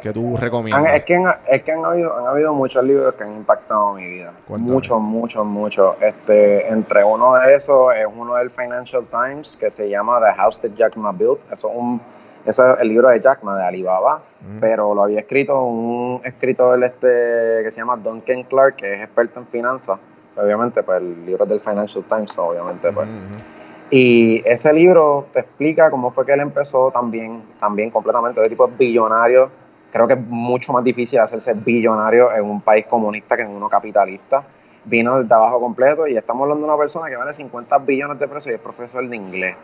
que 0.00 0.12
tú 0.14 0.34
Han- 0.34 0.40
recomiendas? 0.40 0.94
es 0.94 1.04
que, 1.04 1.14
han, 1.16 1.34
es 1.46 1.62
que 1.62 1.72
han, 1.72 1.84
habido, 1.84 2.18
han 2.18 2.26
habido 2.26 2.54
muchos 2.54 2.82
libros 2.82 3.14
que 3.16 3.24
han 3.24 3.32
impactado 3.36 3.92
mi 3.92 4.08
vida. 4.08 4.32
Muchos, 4.48 4.98
muchos, 4.98 5.44
muchos. 5.44 5.94
Este, 6.00 6.66
entre 6.68 7.04
uno 7.04 7.34
de 7.34 7.54
esos 7.54 7.94
es 7.94 8.06
uno 8.14 8.34
del 8.36 8.48
Financial 8.50 9.04
Times 9.10 9.58
que 9.58 9.70
se 9.70 9.90
llama 9.90 10.18
The 10.20 10.32
House 10.34 10.58
That 10.60 10.70
Jack 10.74 10.96
Ma 10.96 11.12
Built. 11.12 11.40
Eso 11.52 11.68
es, 11.70 11.76
un, 11.76 12.00
eso 12.46 12.72
es 12.74 12.80
el 12.80 12.88
libro 12.88 13.08
de 13.10 13.20
Jack 13.20 13.42
Ma, 13.42 13.58
de 13.58 13.64
Alibaba. 13.66 14.16
Ujú. 14.40 14.60
Pero 14.60 14.94
lo 14.94 15.02
había 15.04 15.20
escrito 15.20 15.62
un 15.64 16.22
escritor 16.24 16.82
este, 16.82 17.60
que 17.62 17.70
se 17.70 17.76
llama 17.80 17.96
Duncan 17.98 18.42
Clark, 18.44 18.76
que 18.76 18.94
es 18.94 19.02
experto 19.02 19.40
en 19.40 19.46
finanzas. 19.48 19.98
Obviamente, 20.36 20.82
pues 20.82 21.00
el 21.00 21.24
libro 21.24 21.44
es 21.44 21.50
del 21.50 21.60
Financial 21.60 22.04
Times, 22.04 22.38
obviamente, 22.38 22.92
pues. 22.92 23.06
Ujú, 23.06 23.16
ujú. 23.16 23.44
Y 23.90 24.42
ese 24.44 24.72
libro 24.72 25.26
te 25.32 25.40
explica 25.40 25.90
cómo 25.90 26.10
fue 26.10 26.26
que 26.26 26.32
él 26.32 26.40
empezó 26.40 26.90
también, 26.90 27.42
también 27.60 27.90
completamente 27.90 28.40
de 28.40 28.48
tipo 28.48 28.66
billonario. 28.66 29.50
Creo 29.92 30.08
que 30.08 30.14
es 30.14 30.20
mucho 30.20 30.72
más 30.72 30.82
difícil 30.82 31.20
hacerse 31.20 31.54
billonario 31.54 32.32
en 32.32 32.44
un 32.44 32.60
país 32.60 32.86
comunista 32.86 33.36
que 33.36 33.42
en 33.42 33.50
uno 33.50 33.68
capitalista. 33.68 34.42
Vino 34.84 35.20
desde 35.20 35.32
abajo 35.34 35.60
completo 35.60 36.06
y 36.06 36.16
estamos 36.16 36.42
hablando 36.42 36.66
de 36.66 36.72
una 36.72 36.78
persona 36.78 37.08
que 37.08 37.16
vale 37.16 37.32
50 37.32 37.78
billones 37.78 38.18
de 38.18 38.26
pesos 38.26 38.48
y 38.48 38.54
es 38.54 38.60
profesor 38.60 39.06
de 39.08 39.16
inglés. 39.16 39.54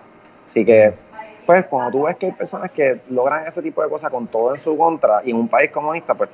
Así 0.46 0.64
que, 0.64 0.94
pues, 1.44 1.66
cuando 1.66 1.90
tú 1.90 2.04
ves 2.04 2.16
que 2.16 2.26
hay 2.26 2.32
personas 2.32 2.70
que 2.70 3.00
logran 3.10 3.46
ese 3.46 3.60
tipo 3.62 3.82
de 3.82 3.88
cosas 3.88 4.10
con 4.10 4.28
todo 4.28 4.52
en 4.52 4.58
su 4.58 4.76
contra 4.78 5.22
y 5.24 5.30
en 5.30 5.36
un 5.36 5.48
país 5.48 5.70
comunista, 5.70 6.14
pues 6.14 6.30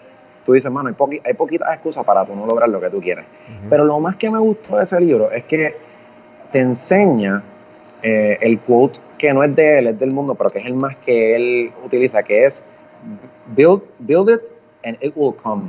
tú 0.46 0.52
dices, 0.54 0.70
mano, 0.72 0.88
hay, 0.88 0.94
poqui- 0.94 1.20
hay 1.24 1.34
poquitas 1.34 1.70
excusas 1.74 2.04
para 2.06 2.24
tú 2.24 2.34
no 2.34 2.46
lograr 2.46 2.68
lo 2.70 2.80
que 2.80 2.88
tú 2.88 3.00
quieres. 3.00 3.24
Pero 3.68 3.84
lo 3.84 4.00
más 4.00 4.16
que 4.16 4.30
me 4.30 4.38
gustó 4.38 4.76
de 4.78 4.84
ese 4.84 4.98
libro 5.00 5.30
es 5.30 5.44
que 5.44 5.76
te 6.52 6.60
enseña 6.60 7.42
eh, 8.02 8.38
el 8.40 8.60
quote 8.60 9.00
que 9.18 9.34
no 9.34 9.42
es 9.42 9.54
de 9.56 9.78
él, 9.80 9.86
es 9.88 9.98
del 9.98 10.12
mundo, 10.12 10.34
pero 10.36 10.48
que 10.50 10.60
es 10.60 10.66
el 10.66 10.74
más 10.74 10.96
que 10.96 11.34
él 11.36 11.72
utiliza, 11.84 12.22
que 12.22 12.44
es 12.44 12.66
build, 13.54 13.82
build 13.98 14.30
it 14.30 14.40
and 14.84 14.96
it 15.02 15.12
will 15.16 15.34
come. 15.34 15.64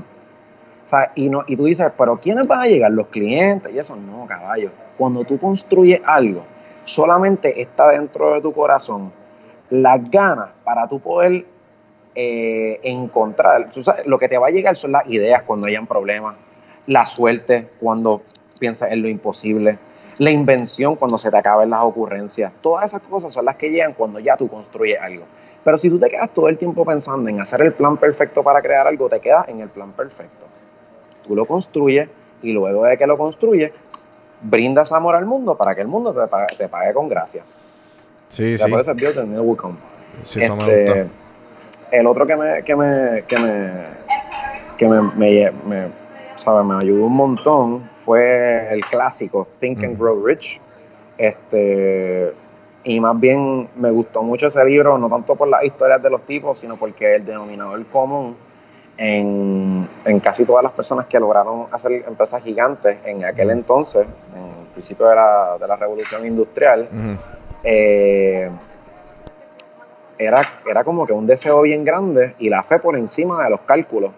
O 0.86 0.88
sea, 0.88 1.12
y, 1.16 1.30
no, 1.30 1.44
y 1.48 1.56
tú 1.58 1.66
dices, 1.66 1.92
pero 1.98 2.18
¿quiénes 2.18 2.48
van 2.48 2.62
a 2.62 2.66
llegar? 2.68 2.92
Los 2.92 3.08
clientes 3.08 3.74
y 3.74 3.80
eso. 3.80 3.96
No, 3.96 4.26
caballo. 4.26 4.70
Cuando 4.98 5.24
tú 5.26 5.38
construyes 5.40 6.00
algo, 6.06 6.44
solamente 6.86 7.60
está 7.60 7.90
dentro 7.90 8.34
de 8.36 8.42
tu 8.42 8.54
corazón 8.54 9.12
las 9.70 10.10
ganas 10.10 10.50
para 10.64 10.88
tú 10.88 11.00
poder 11.00 11.46
eh, 12.20 12.80
encontrar. 12.82 13.68
Lo 14.08 14.18
que 14.18 14.28
te 14.28 14.40
va 14.40 14.48
a 14.48 14.50
llegar 14.50 14.76
son 14.76 14.92
las 14.94 15.08
ideas 15.08 15.44
cuando 15.44 15.68
hayan 15.68 15.86
problemas, 15.86 16.36
la 16.88 17.06
suerte 17.06 17.68
cuando 17.80 18.24
piensas 18.60 18.92
en 18.92 19.04
lo 19.04 19.08
imposible, 19.08 19.78
la 20.18 20.32
invención 20.32 20.96
cuando 20.96 21.20
se 21.20 21.30
te 21.30 21.38
acaben 21.38 21.70
las 21.70 21.84
ocurrencias. 21.84 22.52
Todas 22.60 22.86
esas 22.88 23.02
cosas 23.04 23.32
son 23.32 23.46
las 23.46 23.56
que 23.56 23.70
llegan 23.70 23.94
cuando 23.94 24.20
ya 24.20 24.36
tú 24.36 24.48
construyes 24.50 25.00
algo. 25.00 25.26
Pero 25.64 25.78
si 25.78 25.92
tú 25.92 26.00
te 26.00 26.10
quedas 26.10 26.34
todo 26.34 26.48
el 26.50 26.58
tiempo 26.58 26.84
pensando 26.84 27.30
en 27.30 27.40
hacer 27.40 27.62
el 27.62 27.74
plan 27.74 27.98
perfecto 27.98 28.42
para 28.42 28.64
crear 28.64 28.88
algo, 28.88 29.10
te 29.10 29.20
quedas 29.20 29.48
en 29.50 29.60
el 29.62 29.70
plan 29.70 29.92
perfecto. 29.92 30.48
Tú 31.24 31.36
lo 31.36 31.46
construyes 31.46 32.10
y 32.42 32.52
luego 32.52 32.84
de 32.86 32.98
que 32.98 33.06
lo 33.06 33.16
construyes, 33.16 33.72
brindas 34.42 34.92
amor 34.92 35.16
al 35.16 35.28
mundo 35.28 35.56
para 35.56 35.76
que 35.76 35.82
el 35.82 35.88
mundo 35.88 36.14
te 36.14 36.28
pague, 36.28 36.56
te 36.58 36.68
pague 36.68 36.94
con 36.96 37.10
gracia. 37.10 37.44
Sí, 38.30 38.58
sí. 38.58 38.72
por 38.72 38.82
eso 38.82 38.92
es. 38.92 38.98
Sí, 40.24 40.42
eso 40.42 40.56
me 40.56 40.64
Este, 40.64 41.04
gusta. 41.04 41.27
El 41.92 42.08
otro 42.08 42.26
que 42.26 42.36
me, 42.36 42.64
que 42.64 42.76
me, 42.76 43.24
que 43.28 43.38
me, 43.38 43.72
que 44.78 44.88
me, 44.88 45.02
me, 45.16 45.52
me, 45.66 45.88
¿sabe? 46.36 46.64
me 46.64 46.76
ayudó 46.76 47.06
un 47.06 47.16
montón 47.16 47.90
fue 48.04 48.72
el 48.72 48.86
clásico 48.86 49.48
Think 49.60 49.84
and. 49.84 50.00
Grow 50.00 50.26
Rich. 50.26 50.62
Este, 51.18 52.34
y 52.84 53.00
más 53.00 53.20
bien 53.20 53.68
me 53.76 53.92
gustó 53.92 54.24
mucho 54.24 54.48
ese 54.48 54.64
libro, 54.64 54.98
no 54.98 55.10
tanto 55.10 55.36
por 55.36 55.48
las 55.48 55.64
historias 55.64 56.02
de 56.02 56.10
los 56.10 56.22
tipos, 56.22 56.60
sino 56.60 56.78
porque 56.78 57.16
el 57.16 57.26
denominador 57.26 57.86
común 57.88 58.38
en, 58.98 59.88
en 60.06 60.20
casi 60.20 60.46
todas 60.46 60.64
las 60.64 60.72
personas 60.72 61.06
que 61.08 61.20
lograron 61.20 61.66
hacer 61.72 62.04
empresas 62.08 62.42
gigantes 62.44 62.98
en 63.06 63.26
aquel 63.26 63.50
entonces, 63.50 64.08
en 64.34 64.60
el 64.62 64.66
principio 64.74 65.08
de 65.08 65.16
la, 65.16 65.58
de 65.60 65.68
la 65.68 65.76
revolución 65.76 66.26
industrial, 66.26 66.88
eh, 67.64 68.50
era, 70.18 70.42
era 70.66 70.84
como 70.84 71.06
que 71.06 71.14
un 71.14 71.28
deseo 71.28 71.62
bien 71.62 71.84
grande 71.84 72.36
y 72.40 72.50
la 72.50 72.64
fe 72.64 72.80
por 72.80 72.96
encima 72.96 73.44
de 73.44 73.50
los 73.50 73.62
cálculos. 73.62 74.12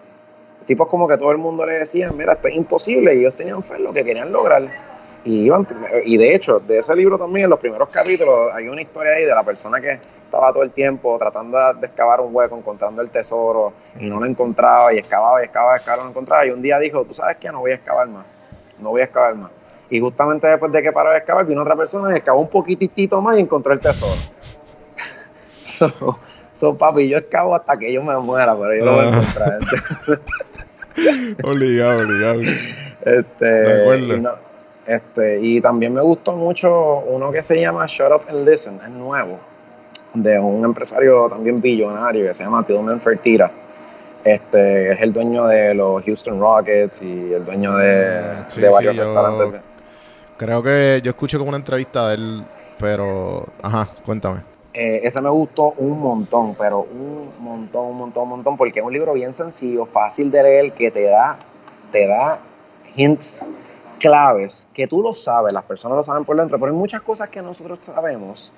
Tipos 0.66 0.88
como 0.88 1.08
que 1.08 1.18
todo 1.18 1.32
el 1.32 1.38
mundo 1.38 1.66
le 1.66 1.74
decía, 1.74 2.10
mira, 2.12 2.34
esto 2.34 2.48
es 2.48 2.54
imposible, 2.54 3.14
y 3.14 3.20
ellos 3.20 3.34
tenían 3.34 3.62
fe 3.62 3.76
en 3.76 3.84
lo 3.84 3.92
que 3.92 4.04
querían 4.04 4.30
lograr. 4.30 4.62
Y, 5.24 5.46
iban, 5.46 5.66
y 6.04 6.16
de 6.16 6.34
hecho, 6.34 6.60
de 6.60 6.78
ese 6.78 6.94
libro 6.94 7.18
también, 7.18 7.44
en 7.44 7.50
los 7.50 7.58
primeros 7.58 7.88
capítulos, 7.88 8.52
hay 8.54 8.68
una 8.68 8.80
historia 8.80 9.12
ahí 9.12 9.24
de 9.24 9.34
la 9.34 9.42
persona 9.42 9.80
que 9.80 9.98
estaba 10.24 10.52
todo 10.52 10.62
el 10.62 10.70
tiempo 10.70 11.18
tratando 11.18 11.58
de 11.74 11.86
excavar 11.86 12.20
un 12.20 12.34
hueco, 12.34 12.56
encontrando 12.56 13.02
el 13.02 13.10
tesoro, 13.10 13.72
y 13.98 14.06
no 14.06 14.20
lo 14.20 14.26
encontraba, 14.26 14.94
y 14.94 14.98
excavaba, 14.98 15.42
y 15.42 15.46
excavaba, 15.46 15.74
y 15.74 15.78
excavaba, 15.78 16.04
no 16.04 16.10
encontraba. 16.10 16.46
Y 16.46 16.50
un 16.50 16.62
día 16.62 16.78
dijo, 16.78 17.04
tú 17.04 17.14
sabes 17.14 17.36
qué, 17.38 17.50
no 17.50 17.60
voy 17.60 17.72
a 17.72 17.74
excavar 17.74 18.08
más, 18.08 18.26
no 18.78 18.90
voy 18.90 19.00
a 19.00 19.04
excavar 19.04 19.34
más. 19.34 19.50
Y 19.90 19.98
justamente 19.98 20.46
después 20.46 20.70
de 20.70 20.82
que 20.82 20.92
paró 20.92 21.10
de 21.10 21.18
excavar, 21.18 21.44
vino 21.44 21.62
otra 21.62 21.74
persona 21.74 22.14
y 22.14 22.18
excavó 22.18 22.40
un 22.40 22.48
poquitito 22.48 23.20
más 23.20 23.36
y 23.36 23.40
encontró 23.40 23.72
el 23.72 23.80
tesoro. 23.80 24.12
So, 25.88 26.18
so, 26.52 26.76
papi, 26.76 27.08
yo 27.08 27.16
excavo 27.18 27.54
hasta 27.54 27.76
que 27.78 27.92
yo 27.92 28.02
me 28.02 28.16
muera, 28.18 28.54
pero 28.56 28.74
yo 28.74 28.84
lo 28.84 28.92
voy 28.92 29.04
a 29.04 29.08
Ah. 29.08 29.18
encontrar. 29.18 29.58
Obligado, 31.44 32.02
obligado. 32.04 32.40
Este, 33.04 33.44
De 33.44 33.82
acuerdo. 33.82 34.16
y, 34.16 34.20
no- 34.20 34.34
este, 34.86 35.40
y 35.40 35.60
también 35.60 35.94
me 35.94 36.00
gustó 36.02 36.32
mucho 36.36 36.98
uno 37.06 37.30
que 37.30 37.42
se 37.42 37.60
llama 37.60 37.86
Shut 37.86 38.10
Up 38.12 38.22
and 38.28 38.46
Listen, 38.48 38.80
es 38.82 38.90
nuevo, 38.90 39.38
de 40.14 40.38
un 40.38 40.64
empresario 40.64 41.28
también 41.28 41.60
billonario 41.60 42.26
que 42.26 42.34
se 42.34 42.44
llama 42.44 42.64
Tillman 42.64 43.00
Fertitta. 43.00 43.50
Este, 44.24 44.92
es 44.92 45.00
el 45.00 45.12
dueño 45.14 45.46
de 45.46 45.72
los 45.74 46.02
Houston 46.04 46.38
Rockets 46.40 47.00
y 47.00 47.32
el 47.32 47.44
dueño 47.44 47.76
de, 47.76 48.20
sí, 48.48 48.60
de 48.60 48.68
varios 48.68 48.94
sí, 48.94 49.00
restaurantes. 49.00 49.60
Creo 50.36 50.62
que 50.62 51.00
yo 51.02 51.10
escuché 51.10 51.38
como 51.38 51.48
una 51.48 51.56
entrevista 51.58 52.08
de 52.08 52.14
él, 52.16 52.44
pero... 52.78 53.46
Ajá, 53.62 53.88
cuéntame. 54.04 54.40
Eh, 54.72 55.00
ese 55.02 55.20
me 55.20 55.30
gustó 55.30 55.74
un 55.78 55.98
montón, 56.00 56.54
pero 56.54 56.80
un 56.80 57.30
montón, 57.40 57.86
un 57.86 57.98
montón, 57.98 58.22
un 58.24 58.28
montón, 58.28 58.56
porque 58.56 58.78
es 58.78 58.86
un 58.86 58.92
libro 58.92 59.14
bien 59.14 59.34
sencillo, 59.34 59.84
fácil 59.84 60.30
de 60.30 60.42
leer, 60.42 60.72
que 60.72 60.90
te 60.92 61.04
da, 61.04 61.36
te 61.90 62.06
da 62.06 62.38
hints 62.94 63.44
claves, 63.98 64.68
que 64.72 64.86
tú 64.86 65.02
lo 65.02 65.14
sabes, 65.14 65.52
las 65.52 65.64
personas 65.64 65.96
lo 65.96 66.04
saben 66.04 66.24
por 66.24 66.36
dentro, 66.36 66.58
pero 66.58 66.70
hay 66.70 66.78
muchas 66.78 67.02
cosas 67.02 67.28
que 67.28 67.42
nosotros 67.42 67.80
sabemos 67.82 68.52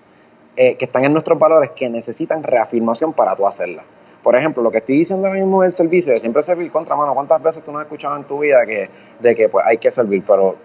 eh, 0.55 0.77
que 0.77 0.85
están 0.85 1.05
en 1.05 1.15
nuestros 1.15 1.39
valores 1.39 1.71
que 1.71 1.89
necesitan 1.89 2.43
reafirmación 2.43 3.15
para 3.15 3.35
tú 3.35 3.47
hacerlas. 3.47 3.85
Por 4.23 4.37
ejemplo, 4.37 4.63
lo 4.63 4.71
que 4.71 4.79
estoy 4.79 4.99
diciendo 4.99 5.27
ahora 5.27 5.41
mismo 5.41 5.63
del 5.63 5.73
servicio, 5.73 6.13
de 6.13 6.21
siempre 6.21 6.43
servir 6.43 6.71
contra 6.71 6.95
mano. 6.95 7.15
¿Cuántas 7.15 7.43
veces 7.43 7.65
tú 7.65 7.73
no 7.73 7.79
has 7.79 7.87
escuchado 7.87 8.17
en 8.17 8.25
tu 8.25 8.39
vida 8.39 8.65
que, 8.67 8.89
de 9.19 9.35
que 9.35 9.49
pues, 9.49 9.65
hay 9.67 9.79
que 9.79 9.91
servir? 9.91 10.23
Pero 10.25 10.57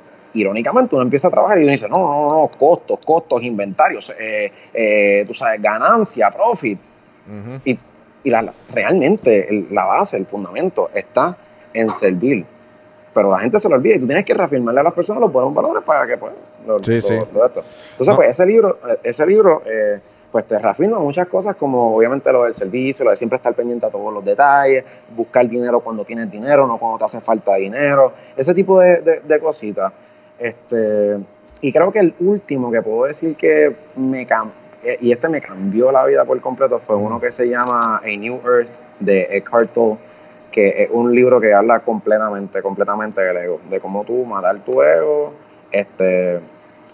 irónicamente 0.42 0.96
uno 0.96 1.04
empieza 1.04 1.28
a 1.28 1.32
trabajar 1.32 1.58
y 1.60 1.64
uno 1.64 1.72
dice, 1.72 1.88
no, 1.90 1.98
no, 1.98 2.30
no, 2.30 2.52
costos, 2.58 3.00
costos, 3.06 3.42
inventarios, 3.44 4.14
eh, 4.20 4.52
eh, 4.74 5.24
tú 5.28 5.34
sabes, 5.34 5.62
ganancia, 5.62 6.32
profit. 6.32 6.80
Y, 7.66 7.78
y 8.24 8.30
la- 8.30 8.54
realmente 8.74 9.50
el- 9.50 9.68
la 9.72 9.86
base, 9.86 10.18
el 10.18 10.26
fundamento 10.26 10.90
está 10.94 11.36
en 11.74 11.90
servir. 11.90 12.46
Pero 13.14 13.32
la 13.32 13.40
gente 13.40 13.60
se 13.60 13.68
lo 13.68 13.76
olvida 13.76 13.96
y 13.96 14.00
tú 14.00 14.06
tienes 14.06 14.24
que 14.26 14.34
reafirmarle 14.34 14.80
a 14.80 14.84
las 14.84 14.94
personas 14.94 15.22
los 15.22 15.32
buenos 15.32 15.54
valores 15.54 15.84
para 15.84 16.06
que 16.06 16.18
pues, 16.18 16.34
lo, 16.66 16.78
Sí, 16.80 16.96
lo- 16.96 17.02
sí. 17.02 17.14
lo 17.34 17.42
de 17.42 17.48
esto. 17.48 17.64
Entonces, 17.92 18.08
No. 18.08 18.16
pues 18.16 18.30
ese 18.30 18.46
libro, 18.46 18.78
eh, 18.88 18.98
ese 19.04 19.26
libro 19.26 19.64
eh, 19.66 20.00
pues 20.32 20.46
te 20.46 20.60
reafirma 20.60 21.00
muchas 21.00 21.28
cosas 21.28 21.56
como 21.56 21.96
obviamente 21.96 22.32
lo 22.32 22.44
del 22.44 22.54
servicio, 22.54 23.04
lo 23.06 23.12
de 23.12 23.18
siempre 23.18 23.38
estar 23.38 23.54
pendiente 23.56 23.86
a 23.86 23.90
todos 23.90 24.14
los 24.14 24.24
detalles, 24.24 24.84
buscar 25.16 25.48
dinero 25.50 25.80
cuando 25.80 26.06
tienes 26.06 26.30
dinero, 26.30 26.68
no 26.68 26.78
cuando 26.78 26.98
te 27.00 27.06
hace 27.06 27.22
falta 27.22 27.56
dinero, 27.56 28.14
ese 28.36 28.54
tipo 28.54 28.80
de, 28.80 28.98
de- 29.02 29.20
de 29.22 29.40
cositas. 29.40 29.92
Este, 30.40 31.18
y 31.62 31.72
creo 31.72 31.92
que 31.92 32.00
el 32.00 32.14
último 32.20 32.72
que 32.72 32.82
puedo 32.82 33.06
decir 33.06 33.36
que 33.36 33.76
me 33.96 34.26
cambió, 34.26 34.54
y 35.02 35.12
este 35.12 35.28
me 35.28 35.42
cambió 35.42 35.92
la 35.92 36.06
vida 36.06 36.24
por 36.24 36.40
completo, 36.40 36.80
fue 36.80 36.96
uno 36.96 37.20
que 37.20 37.32
se 37.32 37.50
llama 37.50 37.98
A 37.98 38.08
New 38.08 38.40
Earth 38.46 38.70
de 39.00 39.28
Eckhart 39.32 39.74
Tolle, 39.74 39.98
que 40.52 40.84
es 40.84 40.90
un 40.92 41.14
libro 41.14 41.40
que 41.42 41.54
habla 41.54 41.80
completamente, 41.80 42.62
completamente 42.62 43.22
del 43.22 43.38
ego, 43.38 43.60
de 43.70 43.80
cómo 43.80 44.04
tú 44.04 44.26
matar 44.26 44.60
tu 44.60 44.82
ego, 44.82 45.34
este, 45.72 46.40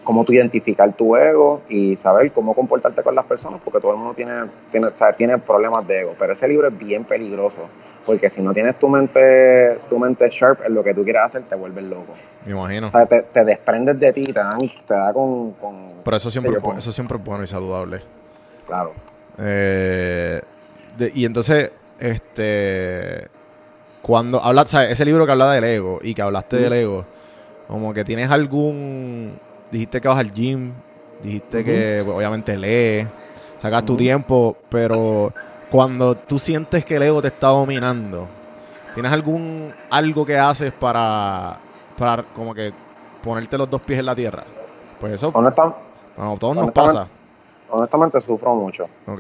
cómo 0.04 0.24
tú 0.26 0.34
identificar 0.34 0.92
tu 0.94 1.16
ego 1.16 1.62
y 1.70 1.96
saber 1.98 2.32
cómo 2.32 2.54
comportarte 2.54 3.04
con 3.04 3.16
las 3.16 3.26
personas, 3.26 3.62
porque 3.64 3.80
todo 3.80 3.94
el 3.94 4.00
mundo 4.00 4.14
tiene, 4.14 4.34
tiene, 4.72 4.88
o 4.88 4.98
sea, 4.98 5.14
tiene 5.14 5.38
problemas 5.38 5.88
de 5.88 6.02
ego, 6.02 6.16
pero 6.18 6.34
ese 6.34 6.48
libro 6.48 6.68
es 6.68 6.78
bien 6.78 7.04
peligroso, 7.04 7.70
porque 8.06 8.30
si 8.30 8.42
no 8.42 8.54
tienes 8.54 8.78
tu 8.80 8.90
mente, 8.90 9.78
tu 9.90 9.98
mente 10.00 10.30
sharp 10.30 10.62
en 10.66 10.74
lo 10.74 10.84
que 10.84 10.94
tú 10.94 11.04
quieres 11.04 11.22
hacer, 11.24 11.44
te 11.44 11.56
vuelves 11.56 11.84
loco. 11.86 12.14
Me 12.46 12.52
imagino. 12.52 12.88
O 12.88 12.92
sea, 12.92 13.06
te, 13.06 13.22
te 13.22 13.44
desprendes 13.44 14.00
de 14.00 14.12
ti, 14.14 14.22
te, 14.24 14.34
dan, 14.34 14.60
te 14.60 14.94
da 14.94 15.14
con... 15.14 15.52
con 15.54 15.88
Pero 16.04 16.18
eso 16.18 16.30
siempre, 16.30 16.54
yo, 16.54 16.60
con- 16.62 16.78
eso 16.78 16.92
siempre 16.92 17.18
es 17.18 17.24
bueno 17.24 17.44
y 17.44 17.48
saludable. 17.48 18.02
Claro. 18.68 18.94
Eh, 19.38 20.42
de- 20.98 21.12
y 21.16 21.26
entonces, 21.26 21.72
este... 22.00 23.28
Cuando 24.02 24.44
hablas, 24.44 24.70
¿sabes? 24.70 24.92
Ese 24.92 25.06
libro 25.06 25.26
que 25.26 25.32
habla 25.32 25.50
del 25.52 25.64
ego 25.64 26.00
y 26.04 26.14
que 26.14 26.22
hablaste 26.22 26.58
del 26.58 26.74
ego, 26.74 27.06
como 27.70 27.94
que 27.94 28.04
tienes 28.04 28.30
algún... 28.30 29.40
Dijiste 29.72 30.02
que 30.02 30.08
vas 30.10 30.20
al 30.20 30.34
gym, 30.34 30.74
dijiste 31.24 31.64
que 31.64 32.02
pues, 32.04 32.18
obviamente 32.18 32.58
lees, 32.58 33.08
sacas 33.62 33.86
tu 33.86 33.96
tiempo, 33.96 34.58
pero 34.70 35.32
cuando 35.74 36.14
tú 36.14 36.38
sientes 36.38 36.86
que 36.86 36.98
el 36.98 37.02
ego 37.02 37.20
te 37.20 37.30
está 37.30 37.48
dominando, 37.48 38.28
¿tienes 38.94 39.12
algún 39.12 39.74
algo 39.90 40.24
que 40.24 40.38
haces 40.38 40.72
para, 40.72 41.58
para 41.98 42.22
como 42.22 42.54
que 42.54 42.72
ponerte 43.24 43.58
los 43.58 43.68
dos 43.68 43.82
pies 43.82 43.98
en 43.98 44.06
la 44.06 44.14
tierra? 44.16 44.44
Pues 45.00 45.14
eso, 45.14 45.32
Honesta- 45.34 45.74
bueno, 46.16 46.38
todos 46.38 46.54
nos 46.56 46.64
honestamente- 46.66 46.94
pasa. 46.94 47.08
honestamente 47.72 48.22
sufro 48.22 48.54
mucho. 48.54 48.84
Ok. 49.08 49.20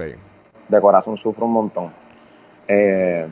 de 0.67 0.79
corazón 0.81 1.17
sufro 1.17 1.45
un 1.47 1.53
montón. 1.53 1.91
Eh, 2.67 3.27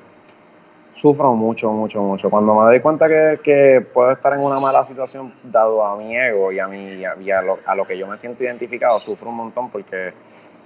sufro 0.96 1.32
mucho, 1.36 1.72
mucho, 1.72 2.02
mucho. 2.02 2.28
Cuando 2.32 2.56
me 2.56 2.62
doy 2.64 2.80
cuenta 2.82 3.08
que, 3.08 3.40
que 3.44 3.82
puedo 3.94 4.10
estar 4.12 4.34
en 4.34 4.40
una 4.40 4.60
mala 4.60 4.84
situación, 4.84 5.32
dado 5.44 5.86
a 5.86 5.96
mi 5.96 6.16
ego 6.18 6.52
y 6.52 6.60
a, 6.60 6.68
mi, 6.68 6.88
y 6.88 7.06
a, 7.06 7.16
y 7.22 7.30
a 7.30 7.44
lo, 7.44 7.60
a 7.68 7.76
lo 7.76 7.86
que 7.86 7.96
yo 8.00 8.08
me 8.08 8.18
siento 8.18 8.44
identificado, 8.44 9.00
sufro 9.00 9.30
un 9.30 9.36
montón 9.36 9.70
porque, 9.70 10.12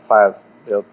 ¿sabes? 0.03 0.35
Yo- 0.69 0.83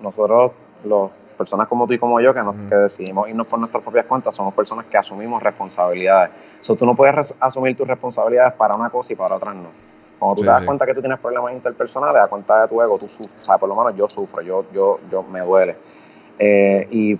nosotros, 0.00 0.50
las 0.84 1.10
personas 1.36 1.68
como 1.68 1.86
tú 1.86 1.92
y 1.94 1.98
como 1.98 2.20
yo, 2.20 2.32
que, 2.32 2.40
nos, 2.40 2.54
que 2.68 2.74
decidimos 2.74 3.28
irnos 3.28 3.46
por 3.46 3.58
nuestras 3.58 3.82
propias 3.82 4.06
cuentas, 4.06 4.34
somos 4.34 4.54
personas 4.54 4.86
que 4.86 4.96
asumimos 4.96 5.42
responsabilidades. 5.42 6.30
So, 6.60 6.76
tú 6.76 6.86
no 6.86 6.94
puedes 6.94 7.34
asumir 7.40 7.76
tus 7.76 7.86
responsabilidades 7.88 8.54
para 8.54 8.74
una 8.74 8.90
cosa 8.90 9.12
y 9.12 9.16
para 9.16 9.34
otras 9.36 9.54
no. 9.54 9.68
Cuando 10.18 10.36
tú 10.36 10.40
Sí, 10.42 10.46
te 10.46 10.50
das 10.52 10.60
sí. 10.60 10.66
cuenta 10.66 10.86
que 10.86 10.94
tú 10.94 11.00
tienes 11.00 11.18
problemas 11.18 11.52
interpersonales, 11.52 12.22
a 12.22 12.28
cuenta 12.28 12.62
de 12.62 12.68
tu 12.68 12.80
ego, 12.80 12.98
tú 12.98 13.08
sufres. 13.08 13.40
O 13.40 13.44
sea, 13.44 13.58
por 13.58 13.68
lo 13.68 13.74
menos 13.74 13.96
yo 13.96 14.08
sufro, 14.08 14.40
yo, 14.42 14.64
yo, 14.72 15.00
yo 15.10 15.22
me 15.24 15.40
duele. 15.40 15.76
Eh, 16.38 16.86
y 16.90 17.18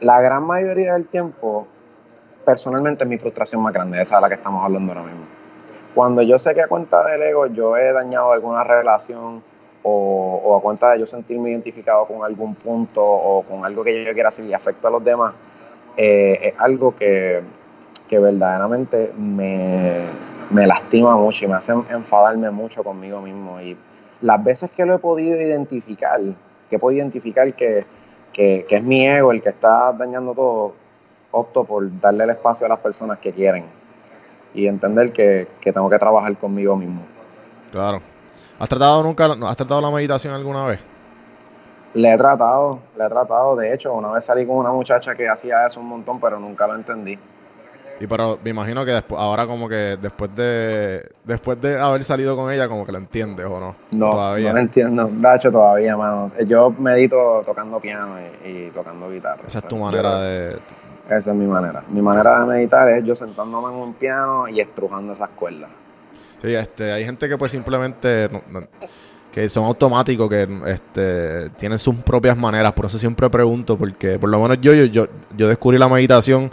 la 0.00 0.20
gran 0.20 0.42
mayoría 0.44 0.94
del 0.94 1.06
tiempo, 1.06 1.66
personalmente, 2.44 3.04
es 3.04 3.10
mi 3.10 3.18
frustración 3.18 3.62
más 3.62 3.72
grande, 3.72 4.00
esa 4.02 4.16
es 4.16 4.22
la 4.22 4.28
que 4.28 4.34
estamos 4.34 4.64
hablando 4.64 4.92
ahora 4.92 5.04
mismo. 5.04 5.24
Cuando 5.94 6.22
yo 6.22 6.38
sé 6.38 6.54
que 6.54 6.62
a 6.62 6.68
cuenta 6.68 7.04
del 7.04 7.22
ego 7.22 7.46
yo 7.46 7.76
he 7.76 7.92
dañado 7.92 8.32
alguna 8.32 8.62
relación 8.64 9.42
o, 9.82 10.56
a 10.56 10.62
cuenta 10.62 10.92
de 10.92 11.00
yo 11.00 11.06
sentirme 11.06 11.50
identificado 11.50 12.06
con 12.06 12.24
algún 12.24 12.54
punto 12.54 13.02
o 13.02 13.42
con 13.42 13.64
algo 13.64 13.82
que 13.82 14.04
yo 14.04 14.12
quiera 14.12 14.28
hacer 14.28 14.44
y 14.44 14.52
afecta 14.52 14.88
a 14.88 14.90
los 14.90 15.04
demás, 15.04 15.34
eh, 15.96 16.38
es 16.42 16.54
algo 16.58 16.94
que, 16.94 17.40
que 18.08 18.18
verdaderamente 18.18 19.12
me, 19.16 20.04
me 20.50 20.66
lastima 20.66 21.16
mucho 21.16 21.44
y 21.44 21.48
me 21.48 21.54
hace 21.54 21.72
enfadarme 21.90 22.50
mucho 22.50 22.82
conmigo 22.82 23.20
mismo. 23.20 23.60
Y 23.60 23.76
las 24.20 24.42
veces 24.42 24.70
que 24.70 24.84
lo 24.84 24.94
he 24.94 24.98
podido 24.98 25.40
identificar, 25.40 26.20
que 26.68 26.76
he 26.76 26.78
podido 26.78 27.02
identificar 27.02 27.52
que, 27.54 27.84
que, 28.32 28.66
que 28.68 28.76
es 28.76 28.82
mi 28.82 29.06
ego 29.06 29.32
el 29.32 29.42
que 29.42 29.50
está 29.50 29.92
dañando 29.92 30.34
todo, 30.34 30.74
opto 31.30 31.64
por 31.64 32.00
darle 32.00 32.24
el 32.24 32.30
espacio 32.30 32.66
a 32.66 32.68
las 32.68 32.80
personas 32.80 33.18
que 33.18 33.32
quieren 33.32 33.64
y 34.52 34.66
entender 34.66 35.12
que, 35.12 35.46
que 35.60 35.72
tengo 35.72 35.88
que 35.88 35.98
trabajar 35.98 36.36
conmigo 36.36 36.76
mismo. 36.76 37.02
Claro. 37.70 38.00
¿Has 38.60 38.68
tratado 38.68 39.02
nunca, 39.02 39.24
has 39.26 39.56
tratado 39.56 39.80
la 39.80 39.90
meditación 39.90 40.32
alguna 40.34 40.66
vez? 40.66 40.78
Le 41.94 42.12
he 42.12 42.16
tratado, 42.16 42.78
le 42.96 43.04
he 43.04 43.08
tratado. 43.08 43.56
De 43.56 43.74
hecho, 43.74 43.92
una 43.94 44.12
vez 44.12 44.24
salí 44.24 44.46
con 44.46 44.56
una 44.58 44.70
muchacha 44.70 45.14
que 45.16 45.28
hacía 45.28 45.66
eso 45.66 45.80
un 45.80 45.88
montón, 45.88 46.20
pero 46.20 46.38
nunca 46.38 46.66
lo 46.68 46.74
entendí. 46.76 47.18
Y 47.98 48.06
pero 48.06 48.38
me 48.42 48.50
imagino 48.50 48.84
que 48.84 48.92
después, 48.92 49.20
ahora 49.20 49.46
como 49.46 49.68
que 49.68 49.98
después 50.00 50.34
de 50.34 51.06
después 51.24 51.60
de 51.60 51.78
haber 51.78 52.02
salido 52.04 52.34
con 52.36 52.50
ella 52.50 52.66
como 52.68 52.86
que 52.86 52.92
lo 52.92 52.98
entiendes 52.98 53.44
o 53.44 53.60
no. 53.60 53.74
No, 53.90 54.10
Todavía. 54.10 54.48
no 54.50 54.54
lo 54.54 54.60
entiendo. 54.60 55.04
De 55.10 55.36
hecho, 55.36 55.50
todavía, 55.50 55.96
mano. 55.96 56.30
Yo 56.46 56.70
medito 56.78 57.42
tocando 57.44 57.80
piano 57.80 58.14
y, 58.44 58.48
y 58.48 58.70
tocando 58.70 59.10
guitarra. 59.10 59.42
Esa 59.46 59.58
es 59.58 59.68
tu 59.68 59.76
yo- 59.76 59.82
manera 59.84 60.18
de 60.20 60.56
Esa 61.10 61.30
es 61.30 61.36
mi 61.36 61.46
manera. 61.46 61.82
Mi 61.90 62.00
manera 62.00 62.40
de 62.40 62.46
meditar 62.46 62.88
es 62.88 63.04
yo 63.04 63.14
sentándome 63.16 63.68
en 63.74 63.80
un 63.80 63.92
piano 63.94 64.48
y 64.48 64.60
estrujando 64.60 65.12
esas 65.12 65.30
cuerdas. 65.30 65.68
Sí, 66.42 66.54
este, 66.54 66.90
hay 66.92 67.04
gente 67.04 67.28
que 67.28 67.36
pues 67.36 67.50
simplemente 67.52 68.28
no- 68.30 68.42
no- 68.60 68.66
que 69.32 69.48
son 69.48 69.64
automáticos, 69.64 70.28
que 70.28 70.48
este, 70.66 71.50
tienen 71.50 71.78
sus 71.78 71.94
propias 71.96 72.36
maneras, 72.36 72.72
por 72.72 72.86
eso 72.86 72.98
siempre 72.98 73.30
pregunto, 73.30 73.76
porque 73.78 74.18
por 74.18 74.28
lo 74.28 74.40
menos 74.42 74.58
yo, 74.60 74.72
yo, 74.74 74.84
yo, 74.86 75.06
yo 75.36 75.46
descubrí 75.48 75.78
la 75.78 75.88
meditación 75.88 76.50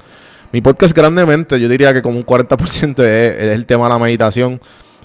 Mi 0.52 0.62
podcast 0.62 0.96
grandemente, 0.96 1.60
yo 1.60 1.68
diría 1.68 1.92
que 1.94 2.02
como 2.02 2.18
un 2.18 2.26
40% 2.26 3.00
es, 3.04 3.36
es 3.36 3.42
el 3.54 3.66
tema 3.66 3.86
de 3.86 3.90
la 3.90 4.00
meditación 4.00 4.62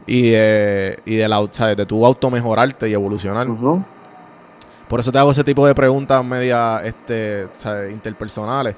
y 0.06 0.30
de, 0.30 0.98
y 1.04 1.16
de, 1.16 1.28
la, 1.28 1.44
¿sabes? 1.50 1.76
de 1.76 1.84
tu 1.86 2.04
auto 2.06 2.30
mejorarte 2.30 2.88
y 2.88 2.92
evolucionar. 2.92 3.46
Por 4.88 5.00
eso 5.00 5.10
te 5.10 5.18
hago 5.18 5.32
ese 5.32 5.42
tipo 5.42 5.66
de 5.66 5.74
preguntas 5.74 6.24
media 6.24 6.80
este, 6.84 7.48
¿sabes? 7.56 7.90
interpersonales. 7.92 8.76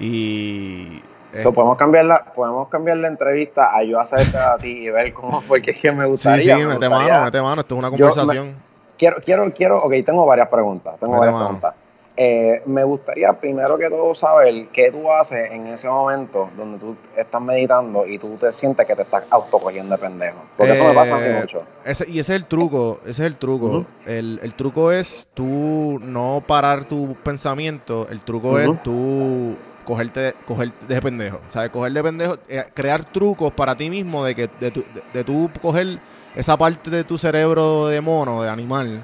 Y... 0.00 1.00
eh, 1.32 1.40
So, 1.42 1.52
podemos 1.52 1.76
cambiar 1.76 2.04
la, 2.04 2.24
podemos 2.34 2.68
cambiar 2.68 2.98
la 2.98 3.08
entrevista 3.08 3.74
a 3.74 3.82
yo 3.84 3.98
hacerte 4.00 4.36
a 4.36 4.56
ti 4.58 4.86
y 4.86 4.90
ver 4.90 5.12
cómo 5.12 5.40
fue 5.40 5.60
que, 5.62 5.72
que 5.74 5.92
me 5.92 6.04
sí, 6.04 6.10
gustaría. 6.10 6.56
sí, 6.56 6.62
me 6.62 6.74
mete 6.74 6.88
mano, 6.88 7.24
mete 7.24 7.40
mano. 7.40 7.60
Esto 7.62 7.74
es 7.74 7.78
una 7.78 7.90
me- 7.90 7.98
conversación. 7.98 8.54
Quiero, 8.98 9.16
quiero, 9.24 9.52
quiero, 9.52 9.76
ok, 9.78 9.92
tengo 10.06 10.24
varias 10.26 10.48
preguntas, 10.48 10.94
tengo 11.00 11.14
Mete 11.14 11.20
varias 11.26 11.34
mano. 11.34 11.46
preguntas. 11.60 11.74
Eh, 12.14 12.62
me 12.66 12.84
gustaría 12.84 13.32
primero 13.32 13.78
que 13.78 13.88
todo 13.88 14.14
saber 14.14 14.66
qué 14.68 14.90
tú 14.92 15.10
haces 15.10 15.50
en 15.50 15.66
ese 15.68 15.88
momento 15.88 16.50
donde 16.56 16.78
tú 16.78 16.94
estás 17.16 17.40
meditando 17.40 18.06
y 18.06 18.18
tú 18.18 18.36
te 18.36 18.52
sientes 18.52 18.86
que 18.86 18.94
te 18.94 19.02
estás 19.02 19.24
autocogiendo 19.30 19.96
de 19.96 20.00
pendejo. 20.02 20.36
Porque 20.56 20.72
eso 20.74 20.84
me 20.84 20.92
pasa 20.92 21.16
a 21.16 21.18
mí 21.18 21.24
Eh, 21.26 21.38
mucho. 21.40 21.62
Ese, 21.84 22.08
y 22.10 22.18
ese 22.18 22.34
es 22.34 22.40
el 22.42 22.46
truco, 22.46 23.00
ese 23.06 23.24
es 23.24 23.30
el 23.32 23.36
truco. 23.38 23.86
El, 24.04 24.40
el 24.42 24.52
truco 24.54 24.92
es 24.92 25.26
tú 25.32 25.98
no 26.02 26.42
parar 26.46 26.84
tu 26.84 27.14
pensamiento, 27.22 28.06
el 28.10 28.20
truco 28.20 28.58
es 28.58 28.82
tú 28.82 29.54
cogerte, 29.86 30.34
coger 30.46 30.70
de 30.86 31.00
pendejo. 31.00 31.40
¿Sabes? 31.48 31.70
Coger 31.70 31.92
de 31.92 32.02
pendejo, 32.02 32.36
eh, 32.48 32.64
crear 32.74 33.04
trucos 33.10 33.52
para 33.54 33.74
ti 33.74 33.88
mismo 33.88 34.22
de 34.24 34.34
que 34.34 34.50
de, 34.60 34.70
tu, 34.70 34.80
de, 34.80 35.02
de 35.14 35.24
tú 35.24 35.48
coger 35.62 35.98
esa 36.36 36.56
parte 36.56 36.90
de 36.90 37.04
tu 37.04 37.16
cerebro 37.18 37.86
de 37.88 38.00
mono, 38.00 38.42
de 38.42 38.48
animal, 38.50 39.00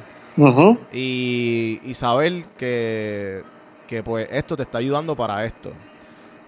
Y, 0.93 1.81
y 1.85 1.95
saber 1.95 2.45
que, 2.57 3.43
que 3.87 4.03
pues 4.03 4.29
esto 4.31 4.57
te 4.57 4.63
está 4.63 4.79
ayudando 4.79 5.15
para 5.17 5.45
esto. 5.45 5.73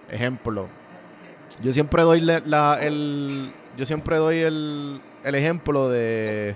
Ejemplo, 0.09 0.67
yo 1.63 1.73
siempre 1.73 2.03
doy 2.03 2.21
la, 2.21 2.41
la- 2.45 2.79
el 2.81 3.51
yo 3.77 3.85
siempre 3.85 4.17
doy 4.17 4.39
el, 4.39 4.99
el 5.23 5.35
ejemplo 5.35 5.89
de 5.89 6.55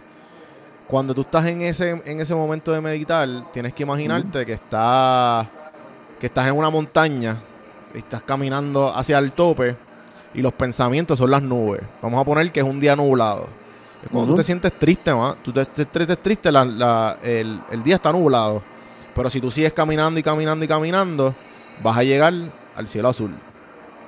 cuando 0.87 1.13
tú 1.13 1.21
estás 1.21 1.45
en 1.47 1.61
ese 1.61 2.01
en 2.05 2.19
ese 2.19 2.35
momento 2.35 2.71
de 2.71 2.81
meditar, 2.81 3.27
tienes 3.53 3.73
que 3.73 3.83
imaginarte 3.83 4.45
que 4.45 4.53
estás 4.53 5.47
que 6.19 6.27
estás 6.27 6.47
en 6.47 6.55
una 6.55 6.69
montaña 6.69 7.37
y 7.93 7.99
estás 7.99 8.21
caminando 8.23 8.93
hacia 8.95 9.17
el 9.19 9.31
tope 9.31 9.75
y 10.33 10.41
los 10.41 10.53
pensamientos 10.53 11.17
son 11.19 11.31
las 11.31 11.41
nubes. 11.41 11.81
Vamos 12.01 12.19
a 12.21 12.25
poner 12.25 12.51
que 12.51 12.59
es 12.59 12.65
un 12.65 12.79
día 12.79 12.95
nublado. 12.95 13.47
Cuando 14.11 14.27
tú 14.27 14.31
Ujú. 14.33 14.37
te 14.37 14.43
sientes 14.43 14.73
triste, 14.73 15.13
ma, 15.13 15.35
tú 15.43 15.51
te, 15.51 15.65
te- 15.65 15.85
te 15.85 15.99
sientes 15.99 16.19
triste, 16.21 16.51
la- 16.51 16.65
la- 16.65 17.17
el, 17.23 17.59
el 17.71 17.83
día 17.83 17.95
está 17.95 18.11
nublado. 18.11 18.61
Pero 19.15 19.29
si 19.29 19.39
tú 19.41 19.49
sigues 19.49 19.73
caminando 19.73 20.19
y 20.19 20.23
caminando 20.23 20.63
y 20.63 20.67
caminando, 20.67 21.33
vas 21.81 21.97
a 21.97 22.03
llegar 22.03 22.33
al 22.75 22.87
cielo 22.87 23.09
azul. 23.09 23.31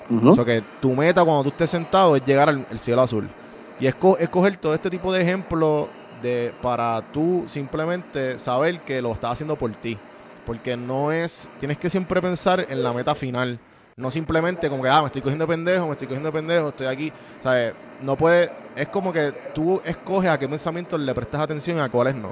Ujú. 0.10 0.30
O 0.30 0.36
sea 0.36 0.46
que 0.46 0.62
tu 0.82 0.94
meta 0.94 1.24
cuando 1.24 1.44
tú 1.44 1.50
estés 1.50 1.70
sentado 1.70 2.16
es 2.16 2.24
llegar 2.26 2.50
al, 2.50 2.66
cielo 2.80 3.02
azul. 3.02 3.28
Y 3.80 3.88
es, 3.88 3.96
co- 3.96 4.18
es 4.18 4.30
coger 4.30 4.58
todo 4.58 4.74
este 4.74 4.90
tipo 4.90 5.12
de 5.14 5.22
ejemplos 5.22 5.88
de, 6.22 6.54
para 6.62 7.02
tú 7.14 7.44
simplemente 7.48 8.40
saber 8.40 8.80
que 8.82 9.02
lo 9.02 9.12
estás 9.14 9.34
haciendo 9.34 9.56
por 9.56 9.72
ti. 9.72 9.98
Porque 10.46 10.78
no 10.78 11.12
es, 11.12 11.50
tienes 11.60 11.78
que 11.78 11.90
siempre 11.90 12.22
pensar 12.22 12.66
en 12.70 12.82
la 12.84 12.94
meta 12.94 13.14
final. 13.16 13.60
No 14.00 14.12
simplemente 14.12 14.70
como 14.70 14.84
que, 14.84 14.90
ah, 14.90 15.02
me 15.02 15.08
estoy 15.08 15.24
cogiendo 15.24 15.48
de 15.48 15.54
pendejo, 15.54 15.88
me 15.88 15.94
estoy 15.94 16.08
cogiendo 16.08 16.28
de 16.28 16.34
pendejo, 16.34 16.70
estoy 16.70 16.86
aquí. 16.86 17.12
¿Sabes? 17.42 17.74
No 18.04 18.16
puede, 18.16 18.52
es 18.76 18.88
como 18.90 19.12
que 19.12 19.34
tú 19.56 19.82
escoges 19.84 20.30
a 20.30 20.38
qué 20.38 20.48
pensamientos 20.48 21.00
le 21.00 21.16
prestas 21.16 21.42
atención 21.42 21.78
y 21.78 21.80
a 21.80 21.90
cuáles 21.90 22.14
no. 22.14 22.30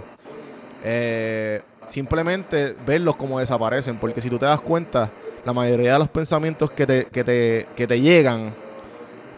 Eh, 0.83 1.63
simplemente 1.87 2.75
verlos 2.85 3.15
como 3.15 3.39
desaparecen. 3.39 3.97
Porque 3.97 4.21
si 4.21 4.29
tú 4.29 4.37
te 4.37 4.45
das 4.45 4.61
cuenta, 4.61 5.09
la 5.43 5.53
mayoría 5.53 5.93
de 5.93 5.99
los 5.99 6.09
pensamientos 6.09 6.69
que 6.69 6.85
te, 6.85 7.05
que 7.05 7.23
te, 7.23 7.65
que 7.75 7.87
te 7.87 7.99
llegan, 7.99 8.53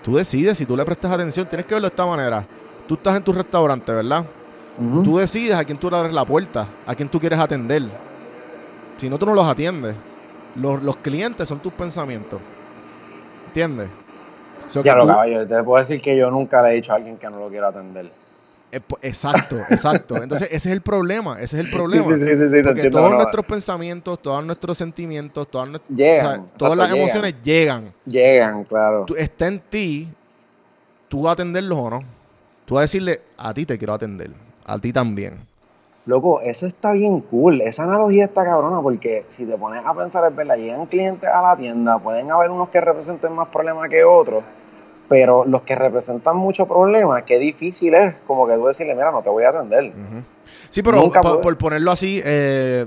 tú 0.03 0.17
decides 0.17 0.57
si 0.57 0.65
tú 0.65 0.75
le 0.75 0.84
prestas 0.84 1.09
atención. 1.13 1.47
Tienes 1.47 1.65
que 1.65 1.75
verlo 1.75 1.88
de 1.88 1.93
esta 1.93 2.05
manera. 2.05 2.45
Tú 2.89 2.95
estás 2.95 3.15
en 3.15 3.23
tu 3.23 3.32
restaurante, 3.32 3.93
¿verdad? 3.93 4.25
Ujú. 4.78 5.01
Tú 5.01 5.17
decides 5.17 5.55
a 5.55 5.63
quién 5.63 5.78
tú 5.78 5.89
le 5.89 5.95
abres 5.95 6.13
la 6.13 6.25
puerta, 6.25 6.67
a 6.86 6.93
quién 6.93 7.07
tú 7.07 7.21
quieres 7.21 7.39
atender. 7.39 7.84
Si 8.97 9.09
no, 9.09 9.17
tú 9.17 9.25
no 9.25 9.34
los 9.34 9.47
atiendes. 9.47 9.95
Los, 10.60 10.82
los 10.84 10.97
clientes 10.97 11.47
son 11.47 11.60
tus 11.60 11.74
pensamientos. 11.74 12.39
¿Entiendes? 13.47 13.89
So 14.70 14.84
Ya 14.84 14.95
lo 14.95 15.03
tú- 15.03 15.08
caballo, 15.10 15.47
te 15.47 15.64
puedo 15.64 15.80
decir 15.80 16.01
que 16.01 16.18
yo 16.18 16.30
nunca 16.30 16.62
le 16.62 16.70
he 16.72 16.74
dicho 16.76 16.91
a 16.91 16.95
alguien 16.95 17.18
que 17.18 17.30
no 17.30 17.39
lo 17.39 17.49
quiero 17.49 17.68
atender. 17.68 18.12
eh, 18.72 18.80
po- 18.82 18.99
exacto, 19.01 19.55
exacto. 19.70 20.22
Entonces, 20.22 20.47
ese 20.51 20.70
es 20.70 20.74
el 20.76 20.82
problema. 20.82 21.39
Ese 21.39 21.58
es 21.60 21.66
el 21.66 21.72
problema. 21.72 22.05
Sí, 22.08 22.16
sí, 22.16 22.20
sí, 22.26 22.36
sí, 22.36 22.36
sí, 22.36 22.51
te 22.51 22.64
Porque 22.64 22.70
entiendo, 22.82 22.97
todos 22.97 23.12
no, 23.12 23.18
nuestros 23.18 23.45
pensamientos, 23.45 24.22
todos 24.22 24.43
nuestros 24.45 24.78
sentimientos, 24.78 25.47
todas, 25.49 25.70
nuestras- 25.70 25.97
Llegan, 25.97 26.26
o 26.26 26.28
sea, 26.30 26.34
exacto, 26.36 26.53
todas 26.58 26.78
las 26.78 26.89
llegan. 26.89 27.03
emociones 27.03 27.36
llegan. 27.43 27.86
Llegan, 28.05 28.64
claro. 28.66 29.05
Tú- 29.05 29.16
está 29.16 29.47
en 29.47 29.60
ti, 29.62 30.10
tú 31.08 31.30
atenderlos 31.30 31.78
o 31.80 31.89
no. 31.89 31.99
Tú 32.66 32.76
vas 32.76 32.82
a 32.82 32.84
decirle, 32.84 33.22
a 33.38 33.53
ti 33.53 33.66
te 33.66 33.78
quiero 33.78 33.93
atender, 33.93 34.32
a 34.66 34.78
ti 34.78 34.91
también. 34.91 35.39
Loco, 36.08 36.39
eso 36.39 36.66
está 36.66 36.93
bien 36.93 37.20
cool. 37.20 37.60
Esa 37.60 37.84
analogía 37.84 38.26
está 38.26 38.45
cabrona 38.45 38.82
porque 38.82 39.26
si 39.28 39.45
te 39.45 39.58
pones 39.58 39.86
a 39.86 39.93
pensar, 39.93 40.24
es 40.32 40.34
verdad, 40.34 40.55
llegan 40.55 40.86
clientes 40.86 41.30
a 41.30 41.41
la 41.41 41.58
tienda, 41.58 41.99
pueden 41.99 42.32
haber 42.32 42.49
unos 42.49 42.70
que 42.70 42.80
representen 42.80 43.34
más 43.34 43.49
problemas 43.49 43.89
que 43.89 44.05
otros, 44.05 44.41
pero 45.10 45.43
los 45.45 45.64
que 45.64 45.76
representan 45.76 46.38
mucho 46.38 46.66
problema, 46.66 47.24
qué 47.24 47.38
difícil 47.38 47.93
es 47.93 48.16
como 48.26 48.47
que 48.47 48.55
tú 48.55 48.68
decirle, 48.68 48.95
mira, 48.95 49.12
no 49.12 49.22
te 49.22 49.30
voy 49.30 49.43
a 49.43 49.49
atender. 49.49 49.91
Sí, 50.70 50.82
pero 50.82 51.01
Nunca 51.01 51.20
por 51.22 51.58
ponerlo 51.58 51.91
así, 51.91 52.22
eh, 52.24 52.86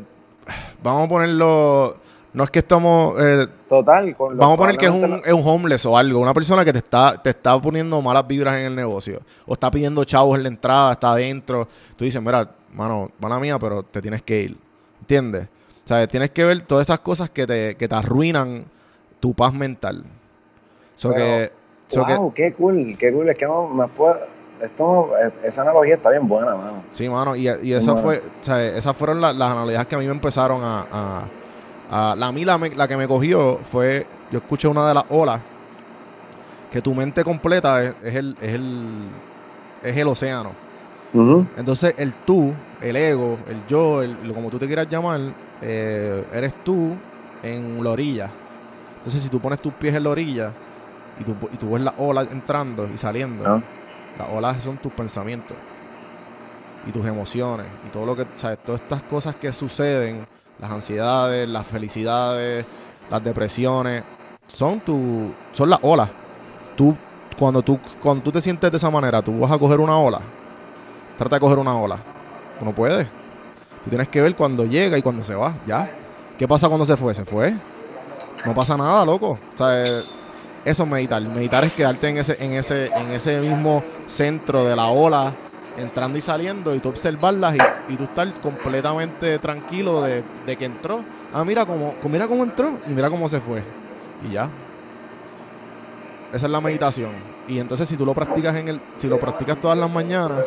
vamos 0.82 1.04
a 1.04 1.08
ponerlo, 1.10 1.96
no 2.32 2.44
es 2.44 2.50
que 2.50 2.60
estamos, 2.60 3.16
eh, 3.18 3.46
Total. 3.68 4.16
con 4.16 4.38
vamos 4.38 4.54
a 4.54 4.58
poner 4.58 4.78
que 4.78 4.86
es 4.86 4.92
un, 4.92 5.20
es 5.22 5.32
un 5.34 5.46
homeless 5.46 5.84
o 5.84 5.94
algo, 5.94 6.20
una 6.20 6.32
persona 6.32 6.64
que 6.64 6.72
te 6.72 6.78
está, 6.78 7.20
te 7.22 7.28
está 7.28 7.60
poniendo 7.60 8.00
malas 8.00 8.26
vibras 8.26 8.54
en 8.54 8.64
el 8.64 8.74
negocio, 8.74 9.20
o 9.44 9.52
está 9.52 9.70
pidiendo 9.70 10.02
chavos 10.04 10.38
en 10.38 10.44
la 10.44 10.48
entrada, 10.48 10.92
está 10.92 11.12
adentro, 11.12 11.68
tú 11.98 12.04
dices, 12.04 12.22
mira, 12.22 12.48
mano, 12.72 13.10
mala 13.20 13.38
mía, 13.40 13.58
pero 13.58 13.82
te 13.82 14.00
tienes 14.02 14.22
que 14.22 14.42
ir, 14.42 14.56
¿entiendes? 15.00 15.48
O 15.84 15.88
sea, 15.88 16.06
tienes 16.06 16.30
que 16.30 16.44
ver 16.44 16.60
todas 16.62 16.86
esas 16.86 17.00
cosas 17.00 17.30
que 17.30 17.46
te, 17.46 17.76
que 17.76 17.88
te 17.88 17.94
arruinan 17.94 18.64
tu 19.18 19.34
paz 19.34 19.52
mental. 19.52 20.04
So 20.96 21.08
Pero, 21.10 21.24
que, 21.24 21.52
so 21.88 22.04
que- 22.06 22.14
wow, 22.16 22.32
qué 22.34 22.52
cool, 22.52 22.96
qué 22.98 23.12
cool. 23.12 23.28
Es 23.28 23.36
que 23.38 23.46
no 23.46 23.68
me 23.68 23.88
puedo. 23.88 24.18
Esto, 24.62 25.10
eh, 25.18 25.30
esa 25.44 25.62
analogía 25.62 25.94
está 25.94 26.10
bien 26.10 26.28
buena, 26.28 26.54
mano. 26.54 26.82
Sí, 26.92 27.08
mano, 27.08 27.34
y, 27.34 27.48
y 27.62 27.72
esa 27.72 27.96
fue, 27.96 28.18
o 28.18 28.44
sea, 28.44 28.62
esas 28.62 28.94
fueron 28.94 29.20
la- 29.20 29.32
las 29.32 29.50
analogías 29.52 29.86
que 29.86 29.94
a 29.94 29.98
mí 29.98 30.04
me 30.04 30.12
empezaron 30.12 30.62
a... 30.62 30.86
a- 30.92 31.24
a- 31.90 32.14
la, 32.14 32.26
a 32.26 32.32
mí 32.32 32.44
la, 32.44 32.58
me- 32.58 32.70
la 32.74 32.86
que 32.86 32.96
me 32.96 33.08
cogió 33.08 33.58
fue, 33.72 34.06
yo 34.30 34.38
escuché 34.38 34.68
una 34.68 34.86
de 34.86 34.94
las 34.94 35.04
olas, 35.08 35.40
que 36.70 36.80
tu 36.82 36.94
mente 36.94 37.24
completa 37.24 37.82
es, 37.82 37.94
es 38.04 38.14
el, 38.14 38.36
es, 38.40 38.52
el, 38.54 39.08
es 39.82 39.96
el 39.96 40.06
océano. 40.08 40.52
Entonces 41.56 41.94
el 41.98 42.12
tú, 42.12 42.52
el 42.80 42.96
ego, 42.96 43.38
el 43.48 43.66
yo, 43.68 44.02
el, 44.02 44.16
como 44.32 44.48
tú 44.50 44.58
te 44.58 44.66
quieras 44.66 44.88
llamar, 44.88 45.20
eh, 45.60 46.24
eres 46.32 46.52
tú 46.64 46.92
en 47.42 47.82
la 47.82 47.90
orilla. 47.90 48.30
Entonces 48.98 49.22
si 49.22 49.28
tú 49.28 49.40
pones 49.40 49.60
tus 49.60 49.72
pies 49.74 49.94
en 49.94 50.04
la 50.04 50.10
orilla 50.10 50.52
y 51.18 51.24
tú, 51.24 51.34
y 51.52 51.56
tú 51.56 51.72
ves 51.72 51.82
las 51.82 51.94
olas 51.98 52.28
entrando 52.30 52.88
y 52.92 52.96
saliendo, 52.98 53.44
Ah. 53.46 53.60
las 54.18 54.28
olas 54.30 54.62
son 54.62 54.76
tus 54.76 54.92
pensamientos 54.92 55.56
y 56.86 56.92
tus 56.92 57.04
emociones 57.06 57.66
y 57.86 57.90
todo 57.90 58.06
lo 58.06 58.16
que, 58.16 58.26
¿sabes? 58.36 58.58
Todas 58.64 58.80
estas 58.80 59.02
cosas 59.02 59.34
que 59.36 59.52
suceden, 59.52 60.24
las 60.60 60.70
ansiedades, 60.70 61.48
las 61.48 61.66
felicidades, 61.66 62.64
las 63.10 63.24
depresiones, 63.24 64.02
son 64.46 64.80
tu, 64.80 65.32
son 65.52 65.70
las 65.70 65.78
olas. 65.82 66.08
Tú, 66.76 66.94
cuando 67.38 67.62
tú, 67.62 67.78
cuando 68.02 68.22
tú 68.22 68.32
te 68.32 68.40
sientes 68.40 68.70
de 68.70 68.76
esa 68.76 68.90
manera, 68.90 69.22
tú 69.22 69.38
vas 69.40 69.50
a 69.50 69.58
coger 69.58 69.80
una 69.80 69.96
ola. 69.98 70.20
Trata 71.20 71.36
de 71.36 71.40
coger 71.40 71.58
una 71.58 71.76
ola. 71.76 71.98
Tú 72.58 72.64
no 72.64 72.72
puedes. 72.72 73.06
Tú 73.84 73.90
tienes 73.90 74.08
que 74.08 74.22
ver 74.22 74.34
cuando 74.34 74.64
llega 74.64 74.96
y 74.96 75.02
cuando 75.02 75.22
se 75.22 75.34
va. 75.34 75.52
Ya. 75.66 75.90
¿Qué 76.38 76.48
pasa 76.48 76.66
cuando 76.66 76.86
se 76.86 76.96
fue? 76.96 77.14
Se 77.14 77.26
fue. 77.26 77.52
No 78.46 78.54
pasa 78.54 78.74
nada, 78.74 79.04
loco. 79.04 79.32
O 79.32 79.58
sea, 79.58 79.84
eh, 79.84 80.02
eso 80.64 80.82
es 80.84 80.88
meditar. 80.88 81.20
Meditar 81.20 81.62
es 81.66 81.74
quedarte 81.74 82.08
en 82.08 82.16
ese, 82.16 82.42
en 82.42 82.52
ese, 82.54 82.86
en 82.86 83.10
ese 83.10 83.38
mismo 83.38 83.84
centro 84.06 84.64
de 84.64 84.74
la 84.74 84.86
ola, 84.86 85.34
entrando 85.76 86.16
y 86.16 86.22
saliendo, 86.22 86.74
y 86.74 86.78
tú 86.78 86.88
observarlas 86.88 87.54
y, 87.90 87.96
tú 87.96 88.04
estar 88.04 88.32
completamente 88.40 89.38
tranquilo 89.40 90.00
de, 90.00 90.22
de 90.46 90.56
que 90.56 90.64
entró. 90.64 91.04
Ah, 91.34 91.44
mira 91.44 91.66
cómo, 91.66 91.96
mira 92.04 92.26
cómo 92.28 92.44
entró 92.44 92.78
y 92.88 92.92
mira 92.92 93.10
cómo 93.10 93.28
se 93.28 93.40
fue. 93.40 93.62
Y 94.26 94.32
ya. 94.32 94.48
Esa 96.32 96.46
es 96.46 96.50
la 96.50 96.62
meditación. 96.62 97.10
Y 97.46 97.58
entonces 97.58 97.86
si 97.86 97.98
tú 97.98 98.06
lo 98.06 98.14
practicas 98.14 98.56
en 98.56 98.68
el, 98.68 98.80
si 98.96 99.06
lo 99.06 99.20
practicas 99.20 99.60
todas 99.60 99.76
las 99.76 99.90
mañanas, 99.90 100.46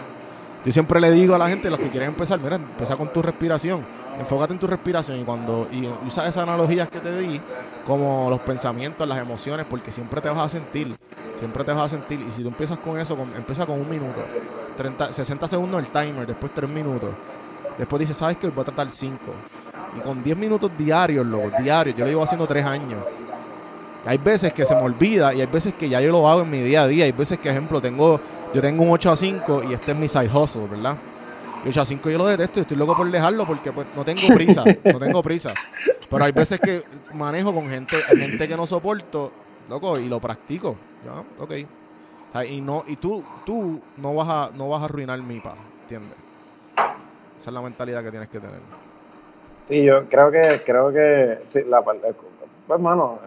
yo 0.65 0.71
siempre 0.71 0.99
le 1.01 1.11
digo 1.11 1.35
a 1.35 1.37
la 1.37 1.49
gente, 1.49 1.69
los 1.69 1.79
que 1.79 1.89
quieren 1.89 2.09
empezar, 2.09 2.39
mira, 2.39 2.55
empieza 2.55 2.95
con 2.95 3.11
tu 3.11 3.21
respiración. 3.21 3.81
Enfócate 4.19 4.53
en 4.53 4.59
tu 4.59 4.67
respiración 4.67 5.19
y 5.19 5.23
cuando 5.23 5.67
y 5.71 5.89
usa 6.05 6.27
esas 6.27 6.43
analogías 6.43 6.87
que 6.87 6.99
te 6.99 7.17
di, 7.17 7.41
como 7.85 8.29
los 8.29 8.39
pensamientos, 8.41 9.07
las 9.07 9.19
emociones, 9.19 9.65
porque 9.69 9.91
siempre 9.91 10.21
te 10.21 10.29
vas 10.29 10.37
a 10.37 10.49
sentir, 10.49 10.95
siempre 11.39 11.63
te 11.63 11.73
vas 11.73 11.91
a 11.91 11.97
sentir. 11.97 12.19
Y 12.21 12.31
si 12.35 12.43
tú 12.43 12.49
empiezas 12.49 12.77
con 12.77 12.99
eso, 12.99 13.17
empieza 13.35 13.65
con 13.65 13.79
un 13.79 13.89
minuto, 13.89 14.21
30, 14.77 15.11
60 15.11 15.47
segundos 15.47 15.79
el 15.79 15.87
timer, 15.87 16.27
después 16.27 16.51
3 16.53 16.69
minutos. 16.69 17.09
Después 17.77 17.99
dices, 17.99 18.15
¿sabes 18.15 18.37
qué? 18.37 18.47
Voy 18.49 18.61
a 18.61 18.65
tratar 18.65 18.89
5. 18.89 19.17
Y 19.97 19.99
con 20.01 20.23
10 20.23 20.37
minutos 20.37 20.71
diarios, 20.77 21.25
loco, 21.25 21.49
diarios, 21.59 21.97
yo 21.97 22.05
lo 22.05 22.11
llevo 22.11 22.23
haciendo 22.23 22.45
3 22.45 22.65
años. 22.65 23.03
Hay 24.05 24.17
veces 24.17 24.53
que 24.53 24.65
se 24.65 24.75
me 24.75 24.81
olvida 24.81 25.33
y 25.33 25.41
hay 25.41 25.47
veces 25.47 25.73
que 25.73 25.87
ya 25.87 26.01
yo 26.01 26.11
lo 26.11 26.27
hago 26.29 26.41
en 26.41 26.49
mi 26.49 26.59
día 26.59 26.83
a 26.83 26.87
día. 26.87 27.05
Hay 27.05 27.13
veces 27.13 27.39
que, 27.39 27.49
ejemplo, 27.49 27.81
tengo 27.81 28.19
yo 28.53 28.61
tengo 28.61 28.83
un 28.83 28.91
8 28.91 29.11
a 29.11 29.15
5 29.15 29.63
y 29.69 29.73
este 29.73 29.91
es 29.91 29.97
mi 29.97 30.07
side 30.07 30.29
hustle, 30.29 30.67
¿verdad? 30.67 30.95
Y 31.65 31.69
8 31.69 31.81
a 31.81 31.85
5 31.85 32.09
yo 32.09 32.17
lo 32.17 32.27
detesto 32.27 32.59
y 32.59 32.61
estoy 32.63 32.77
loco 32.77 32.95
por 32.95 33.09
dejarlo 33.09 33.45
porque 33.45 33.71
pues, 33.71 33.87
no 33.95 34.03
tengo 34.03 34.21
prisa, 34.35 34.63
no 34.85 34.99
tengo 34.99 35.23
prisa. 35.23 35.53
Pero 36.09 36.25
hay 36.25 36.31
veces 36.31 36.59
que 36.59 36.83
manejo 37.13 37.53
con 37.53 37.67
gente, 37.67 37.95
gente 37.97 38.47
que 38.47 38.55
no 38.55 38.67
soporto, 38.67 39.31
loco, 39.69 39.97
y 39.99 40.07
lo 40.07 40.19
practico. 40.19 40.75
Ya, 41.03 41.43
ok. 41.43 41.51
O 42.29 42.33
sea, 42.33 42.45
y 42.45 42.61
no, 42.61 42.83
y 42.87 42.95
tú, 42.97 43.23
tú 43.45 43.81
no 43.97 44.13
vas 44.15 44.27
a, 44.29 44.55
no 44.55 44.69
vas 44.69 44.81
a 44.81 44.85
arruinar 44.85 45.19
mi 45.19 45.39
paz, 45.39 45.55
¿entiendes? 45.83 46.17
Esa 47.39 47.49
es 47.49 47.53
la 47.53 47.61
mentalidad 47.61 48.03
que 48.03 48.11
tienes 48.11 48.29
que 48.29 48.39
tener. 48.39 48.59
Sí, 49.67 49.83
yo 49.83 50.05
creo 50.09 50.31
que, 50.31 50.61
creo 50.65 50.91
que, 50.91 51.39
sí, 51.47 51.61
la 51.67 51.81
parte, 51.81 52.13
pues 52.13 52.77
hermano, 52.77 53.19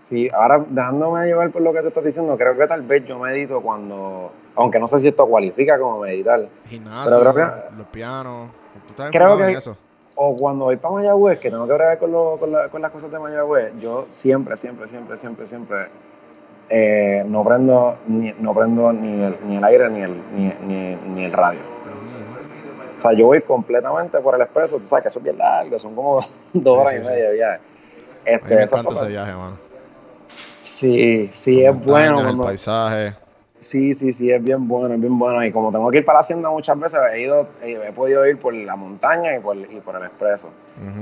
sí, 0.00 0.28
ahora 0.32 0.64
dejándome 0.68 1.26
llevar 1.26 1.50
por 1.50 1.62
lo 1.62 1.72
que 1.72 1.80
te 1.80 1.88
estás 1.88 2.04
diciendo, 2.04 2.36
creo 2.36 2.56
que 2.56 2.66
tal 2.66 2.82
vez 2.82 3.04
yo 3.06 3.18
medito 3.18 3.60
cuando, 3.60 4.32
aunque 4.54 4.78
no 4.78 4.86
sé 4.86 4.98
si 4.98 5.08
esto 5.08 5.26
cualifica 5.26 5.78
como 5.78 6.00
meditar. 6.00 6.46
Gimnasio, 6.68 7.18
pero 7.18 7.34
creo 7.34 7.46
que, 7.46 7.76
los 7.76 7.86
pianos, 7.88 8.50
tú 8.86 8.90
estás 8.90 9.10
creo 9.10 9.36
que, 9.36 9.44
en 9.44 9.56
eso. 9.56 9.76
O 10.16 10.34
cuando 10.36 10.64
voy 10.64 10.76
para 10.76 10.94
Mayagüez, 10.94 11.38
que 11.38 11.50
tengo 11.50 11.66
que 11.66 11.72
ver 11.74 11.98
con, 11.98 12.10
lo, 12.10 12.36
con, 12.38 12.50
la, 12.50 12.68
con, 12.68 12.82
las 12.82 12.90
cosas 12.90 13.10
de 13.10 13.18
Mayagüez, 13.18 13.72
yo 13.80 14.06
siempre, 14.10 14.56
siempre, 14.56 14.88
siempre, 14.88 15.16
siempre, 15.16 15.46
siempre 15.46 15.86
eh, 16.70 17.22
no 17.26 17.44
prendo 17.44 17.96
ni, 18.06 18.32
no 18.40 18.52
prendo 18.52 18.92
ni 18.92 19.22
el, 19.22 19.36
ni 19.46 19.56
el 19.56 19.64
aire 19.64 19.88
ni 19.90 20.02
el, 20.02 20.14
ni, 20.34 20.52
ni, 20.66 20.96
ni 20.96 21.24
el 21.24 21.32
radio. 21.32 21.60
O 22.98 23.00
sea, 23.00 23.12
yo 23.12 23.26
voy 23.26 23.40
completamente 23.42 24.18
por 24.18 24.34
el 24.34 24.40
expreso, 24.40 24.78
tú 24.78 24.88
sabes 24.88 25.04
que 25.04 25.08
eso 25.08 25.20
es 25.20 25.22
bien 25.22 25.38
largo, 25.38 25.78
son 25.78 25.94
como 25.94 26.20
dos 26.52 26.78
horas 26.78 26.94
y 26.96 26.98
media 26.98 27.28
de 27.28 27.34
viaje. 27.34 27.60
Este, 28.24 28.54
me 28.56 28.62
encanta 28.62 28.92
ese 28.92 29.06
viaje, 29.06 29.32
mano. 29.32 29.67
Sí, 30.68 31.28
sí, 31.32 31.64
es 31.64 31.84
bueno. 31.84 32.28
El 32.28 32.36
paisaje. 32.36 33.14
Sí, 33.58 33.94
sí, 33.94 34.12
sí, 34.12 34.30
es 34.30 34.42
bien 34.42 34.68
bueno, 34.68 34.94
es 34.94 35.00
bien 35.00 35.18
bueno. 35.18 35.44
Y 35.44 35.50
como 35.50 35.72
tengo 35.72 35.90
que 35.90 35.98
ir 35.98 36.04
para 36.04 36.18
la 36.18 36.20
hacienda 36.20 36.50
muchas 36.50 36.78
veces, 36.78 37.00
he 37.14 37.22
ido, 37.22 37.48
he, 37.62 37.92
podido 37.92 38.26
ir 38.26 38.38
por 38.38 38.54
la 38.54 38.76
montaña 38.76 39.36
y 39.36 39.40
por, 39.40 39.56
y 39.56 39.80
por 39.80 39.96
el 39.96 40.02
expreso. 40.02 40.50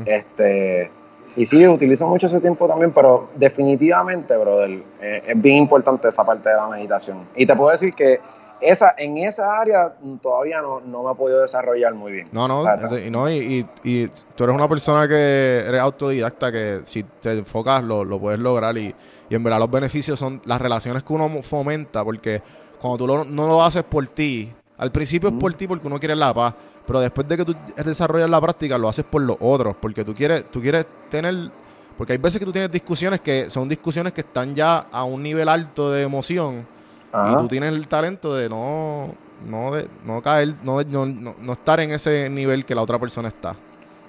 Este 0.07 0.91
y 1.37 1.45
sí, 1.45 1.67
utilizo 1.69 2.09
mucho 2.09 2.29
ese 2.29 2.41
tiempo 2.41 2.67
también, 2.67 2.93
pero 2.93 3.29
definitivamente, 3.35 4.39
brother, 4.39 4.83
eh, 5.03 5.23
es 5.27 5.43
bien 5.43 5.57
importante 5.57 6.09
esa 6.09 6.25
parte 6.25 6.49
de 6.49 6.57
la 6.57 6.67
meditación. 6.67 7.27
Y 7.37 7.45
te 7.45 7.55
puedo 7.55 7.71
decir 7.71 7.93
que 7.93 8.21
esa, 8.59 8.95
en 8.97 9.19
esa 9.19 9.61
área 9.61 9.93
todavía 10.23 10.63
no, 10.63 10.81
no 10.81 11.03
me 11.03 11.13
he 11.13 11.15
podido 11.15 11.43
desarrollar 11.43 11.93
muy 11.93 12.13
bien. 12.13 12.27
No, 12.33 12.49
no, 12.49 12.65
y, 12.97 13.11
no 13.11 13.31
y, 13.31 13.67
y, 13.85 14.07
tú 14.35 14.45
eres 14.45 14.57
una 14.57 14.67
persona 14.67 15.07
que 15.07 15.63
eres 15.69 15.79
autodidacta, 15.79 16.51
que 16.51 16.81
si 16.85 17.03
te 17.03 17.33
enfocas 17.33 17.85
lo, 17.85 18.03
lo 18.03 18.19
puedes 18.19 18.41
lograr 18.41 18.79
y, 18.79 18.95
y, 19.29 19.35
en 19.35 19.43
verdad 19.43 19.59
los 19.59 19.71
beneficios 19.71 20.19
son 20.19 20.41
las 20.45 20.61
relaciones 20.61 21.03
que 21.03 21.13
uno 21.13 21.43
fomenta, 21.43 22.05
porque 22.05 22.43
cuando 22.81 22.99
tú 22.99 23.25
no 23.25 23.47
lo 23.47 23.63
haces 23.63 23.85
por 23.85 24.07
ti, 24.09 24.53
al 24.79 24.93
principio 24.93 25.31
es 25.31 25.35
por 25.37 25.53
ti 25.55 25.67
porque 25.67 25.87
uno 25.87 25.99
quiere 25.99 26.15
la 26.15 26.33
paz, 26.33 26.55
pero 26.87 27.01
después 27.01 27.27
de 27.29 27.37
que 27.37 27.45
tú 27.45 27.55
desarrollas 27.85 28.31
la 28.31 28.41
práctica 28.41 28.79
lo 28.79 28.89
haces 28.89 29.05
por 29.05 29.23
los 29.23 29.37
otros, 29.41 29.77
porque 29.81 30.05
tú 30.05 30.15
quieres, 30.15 30.51
tú 30.51 30.61
quieres 30.61 30.87
tener... 31.11 31.51
Porque 31.97 32.13
hay 32.13 32.19
veces 32.19 32.39
que 32.39 32.45
tú 32.45 32.53
tienes 32.53 32.71
discusiones 32.71 33.21
que 33.23 33.49
son 33.49 33.69
discusiones 33.69 34.13
que 34.13 34.21
están 34.21 34.55
ya 34.55 34.87
a 34.93 35.05
un 35.05 35.23
nivel 35.23 35.49
alto 35.49 35.91
de 35.91 36.03
emoción 36.03 36.67
y 37.13 37.37
tú 37.37 37.49
tienes 37.49 37.73
el 37.73 37.89
talento 37.89 38.35
de 38.35 38.49
no, 38.49 39.15
no, 39.49 39.75
de, 39.75 39.89
no 40.05 40.21
caer, 40.23 40.55
no, 40.63 40.83
no, 40.83 41.07
no, 41.07 41.53
estar 41.53 41.81
en 41.81 41.93
ese 41.93 42.29
nivel 42.29 42.65
que 42.65 42.75
la 42.75 42.83
otra 42.83 42.99
persona 42.99 43.29
está. 43.29 43.57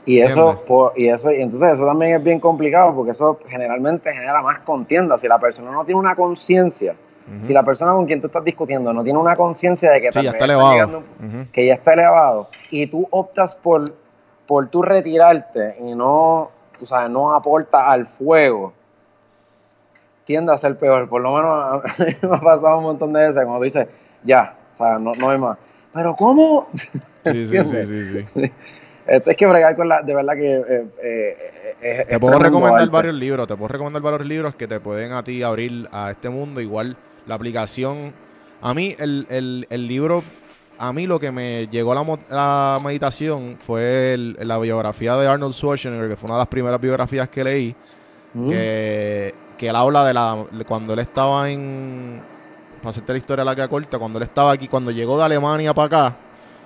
Y 0.07 0.21
eso, 0.21 0.63
y 0.95 1.09
eso, 1.09 1.31
y 1.31 1.41
entonces 1.41 1.73
eso 1.73 1.85
también 1.85 2.15
es 2.15 2.23
bien 2.23 2.39
complicado 2.39 2.95
porque 2.95 3.11
eso 3.11 3.39
generalmente 3.45 4.13
genera 4.13 4.41
más 4.41 4.59
contienda. 4.59 5.17
Si 5.17 5.27
la 5.27 5.37
persona 5.37 5.69
no 5.69 5.83
tiene 5.83 5.99
una 5.99 6.15
conciencia, 6.15 6.95
si 7.41 7.51
la 7.51 7.61
persona 7.63 7.91
con 7.91 8.05
quien 8.05 8.21
tú 8.21 8.27
estás 8.27 8.45
discutiendo 8.45 8.93
no 8.93 9.03
tiene 9.03 9.19
una 9.19 9.35
conciencia 9.35 9.91
de 9.91 9.99
que, 9.99 10.09
ya 10.13 10.29
está 10.29 10.45
elevado. 10.45 11.03
que 11.51 11.65
ya 11.65 11.73
está 11.73 11.91
elevado, 11.91 12.47
y 12.71 12.87
tú 12.87 13.05
optas 13.11 13.55
por, 13.55 13.83
por 14.45 14.69
tú 14.69 14.81
retirarte 14.81 15.75
y 15.81 15.93
no, 15.93 16.51
tú 16.79 16.85
sabes, 16.85 17.09
no 17.09 17.35
aporta 17.35 17.91
al 17.91 18.05
fuego, 18.05 18.71
tiende 20.23 20.53
a 20.53 20.57
ser 20.57 20.79
peor. 20.79 21.09
Por 21.09 21.21
lo 21.21 21.35
menos 21.35 21.83
a 21.83 22.03
mí 22.05 22.15
me 22.21 22.35
ha 22.37 22.39
pasado 22.39 22.77
un 22.77 22.85
montón 22.85 23.11
de 23.11 23.27
veces 23.27 23.35
cuando 23.35 23.57
tú 23.57 23.63
dices, 23.63 23.87
ya, 24.23 24.55
o 24.73 24.77
sea, 24.77 24.99
no, 24.99 25.11
no 25.15 25.31
hay 25.31 25.37
más. 25.37 25.57
Pero 25.93 26.15
¿cómo? 26.15 26.67
Sí, 27.25 27.45
sí, 27.45 27.57
sí, 27.57 27.85
sí, 27.85 28.25
sí. 28.33 28.53
Esto 29.07 29.31
es 29.31 29.37
que 29.37 29.45
bregar 29.47 29.75
con 29.75 29.87
la, 29.87 30.01
de 30.01 30.13
verdad 30.13 30.33
que 30.35 30.57
eh, 30.57 31.37
eh, 31.81 32.05
Te 32.09 32.19
puedo 32.19 32.39
recomendar 32.39 32.89
varios 32.89 33.15
libros, 33.15 33.47
te 33.47 33.55
puedo 33.55 33.69
recomendar 33.69 34.01
varios 34.01 34.27
libros 34.27 34.55
que 34.55 34.67
te 34.67 34.79
pueden 34.79 35.13
a 35.13 35.23
ti 35.23 35.43
abrir 35.43 35.87
a 35.91 36.11
este 36.11 36.29
mundo. 36.29 36.59
Igual 36.59 36.97
la 37.25 37.35
aplicación, 37.35 38.13
a 38.61 38.73
mí 38.73 38.95
el, 38.99 39.25
el, 39.29 39.67
el 39.69 39.87
libro, 39.87 40.23
a 40.77 40.91
mí 40.91 41.07
lo 41.07 41.19
que 41.19 41.31
me 41.31 41.67
llegó 41.67 41.93
a 41.93 41.95
la, 41.95 42.19
la 42.29 42.79
meditación 42.83 43.55
fue 43.57 44.15
la 44.17 44.57
biografía 44.57 45.15
de 45.15 45.27
Arnold 45.27 45.53
Schwarzenegger, 45.53 46.09
que 46.09 46.15
fue 46.17 46.27
una 46.27 46.35
de 46.35 46.41
las 46.41 46.49
primeras 46.49 46.81
biografías 46.81 47.29
que 47.29 47.43
leí, 47.43 47.75
mm. 48.33 48.49
que 48.49 49.33
que 49.57 49.67
él 49.67 49.75
habla 49.75 50.05
de 50.05 50.13
la 50.13 50.45
cuando 50.67 50.93
él 50.93 50.99
estaba 50.99 51.49
en 51.49 52.21
para 52.79 52.91
hacerte 52.91 53.11
la 53.11 53.17
historia 53.17 53.43
larga 53.43 53.67
corta 53.67 53.97
cuando 53.97 54.19
él 54.19 54.23
estaba 54.23 54.51
aquí 54.51 54.67
cuando 54.67 54.91
llegó 54.91 55.17
de 55.17 55.25
Alemania 55.25 55.73
para 55.73 55.85
acá 55.85 56.15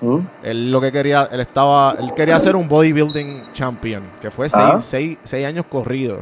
¿Mm? 0.02 0.18
él 0.44 0.72
lo 0.72 0.82
que 0.82 0.92
quería 0.92 1.30
él 1.32 1.40
estaba 1.42 1.96
él 2.00 2.12
quería 2.16 2.40
ser 2.40 2.56
un 2.56 2.68
bodybuilding 2.68 3.54
champion 3.54 4.02
que 4.20 4.32
fue 4.32 4.48
ah. 4.54 4.80
seis, 4.82 5.18
seis, 5.24 5.46
años 5.46 5.66
corridos 5.70 6.22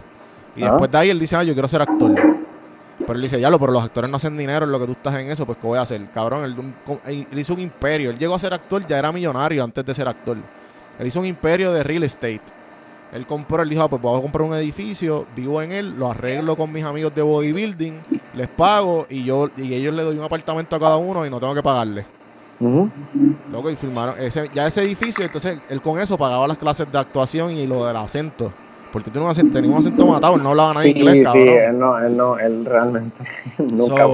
y 0.56 0.64
ah. 0.64 0.72
después 0.72 0.92
de 0.92 0.98
ahí 0.98 1.10
él 1.10 1.20
dice 1.20 1.38
ah 1.38 1.44
yo 1.44 1.54
quiero 1.54 1.68
ser 1.68 1.82
actor 1.82 2.14
pero 3.00 3.14
él 3.14 3.22
dice 3.22 3.38
diablo 3.38 3.58
pero 3.58 3.72
los 3.72 3.82
actores 3.82 4.10
no 4.10 4.18
hacen 4.18 4.38
dinero 4.38 4.66
en 4.66 4.72
lo 4.74 4.80
que 4.80 4.86
tú 4.86 4.92
estás 4.92 5.16
en 5.16 5.32
eso 5.32 5.46
pues 5.46 5.58
qué 5.62 5.68
voy 5.68 5.78
a 5.78 5.84
hacer 5.84 6.02
cabrón 6.14 6.44
él, 6.44 7.26
él 7.32 7.40
hizo 7.40 7.54
un 7.54 7.62
imperio 7.62 8.10
él 8.10 8.20
llegó 8.20 8.36
a 8.36 8.40
ser 8.40 8.54
actor 8.54 8.86
ya 8.86 9.00
era 9.00 9.14
millonario 9.14 9.64
antes 9.64 9.86
de 9.86 9.94
ser 9.94 10.10
actor 10.10 10.36
él 11.00 11.08
hizo 11.08 11.20
un 11.22 11.26
imperio 11.26 11.72
de 11.72 11.82
real 11.82 12.04
estate 12.04 12.60
él 13.12 13.26
compró, 13.26 13.64
él 13.64 13.70
dijo, 13.70 13.82
ah, 13.82 13.90
pues 13.90 14.02
voy 14.02 14.18
a 14.18 14.22
comprar 14.22 14.48
un 14.48 14.54
edificio, 14.54 15.26
vivo 15.36 15.62
en 15.64 15.72
él, 15.72 15.98
lo 15.98 16.12
arreglo 16.12 16.56
con 16.56 16.72
mis 16.72 16.84
amigos 16.84 17.14
de 17.16 17.24
bodybuilding, 17.24 18.00
les 18.36 18.48
pago 18.50 19.08
y 19.10 19.24
yo 19.24 19.50
y 19.58 19.74
ellos 19.74 19.96
le 19.96 20.04
doy 20.04 20.16
un 20.16 20.24
apartamento 20.24 20.76
a 20.76 20.80
cada 20.80 20.98
uno 20.98 21.26
y 21.26 21.30
no 21.30 21.40
tengo 21.40 21.56
que 21.56 21.64
pagarle. 21.64 22.06
Luego, 22.60 23.70
y 23.70 23.76
firmaron 23.76 24.16
ese, 24.20 24.50
ya 24.52 24.66
ese 24.66 24.82
edificio, 24.82 25.26
entonces 25.26 25.58
él 25.70 25.82
con 25.82 26.00
eso 26.00 26.18
pagaba 26.18 26.48
las 26.48 26.58
clases 26.58 26.92
de 26.92 26.98
actuación 26.98 27.52
y 27.52 27.66
lo 27.68 27.86
del 27.86 27.96
acento. 27.96 28.52
Porque 28.92 29.12
tenía 29.12 29.26
un 29.26 29.32
acento, 29.32 29.54
tenía 29.54 29.70
un 29.70 29.78
acento 29.78 30.06
matado, 30.06 30.36
él 30.36 30.44
no 30.44 30.50
hablaba 30.50 30.74
nada 30.74 30.88
inglés, 30.88 31.24
cabrón. 31.24 31.44
Sí, 31.44 31.50
él 31.50 31.80
no, 31.80 32.00
él 32.00 32.18
no, 32.18 32.40
él 32.40 32.66
realmente 32.66 33.24
nunca 33.72 34.08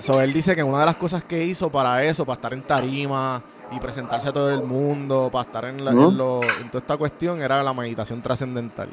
so, 0.00 0.20
él 0.20 0.32
dice 0.34 0.54
que 0.54 0.62
una 0.62 0.80
de 0.80 0.86
las 0.86 0.96
cosas 0.96 1.24
que 1.24 1.42
hizo 1.42 1.70
para 1.70 2.04
eso, 2.04 2.26
para 2.26 2.34
estar 2.34 2.52
en 2.52 2.62
tarima, 2.62 3.42
y 3.70 3.78
presentarse 3.80 4.28
a 4.28 4.32
todo 4.32 4.50
el 4.50 4.62
mundo 4.62 5.28
para 5.32 5.44
estar 5.44 5.64
en, 5.66 5.84
la, 5.84 5.90
en, 5.90 6.16
toda 6.16 6.48
esta 6.74 6.96
cuestión 6.96 7.42
era 7.42 7.62
la 7.62 7.74
meditación 7.74 8.22
trascendental. 8.22 8.88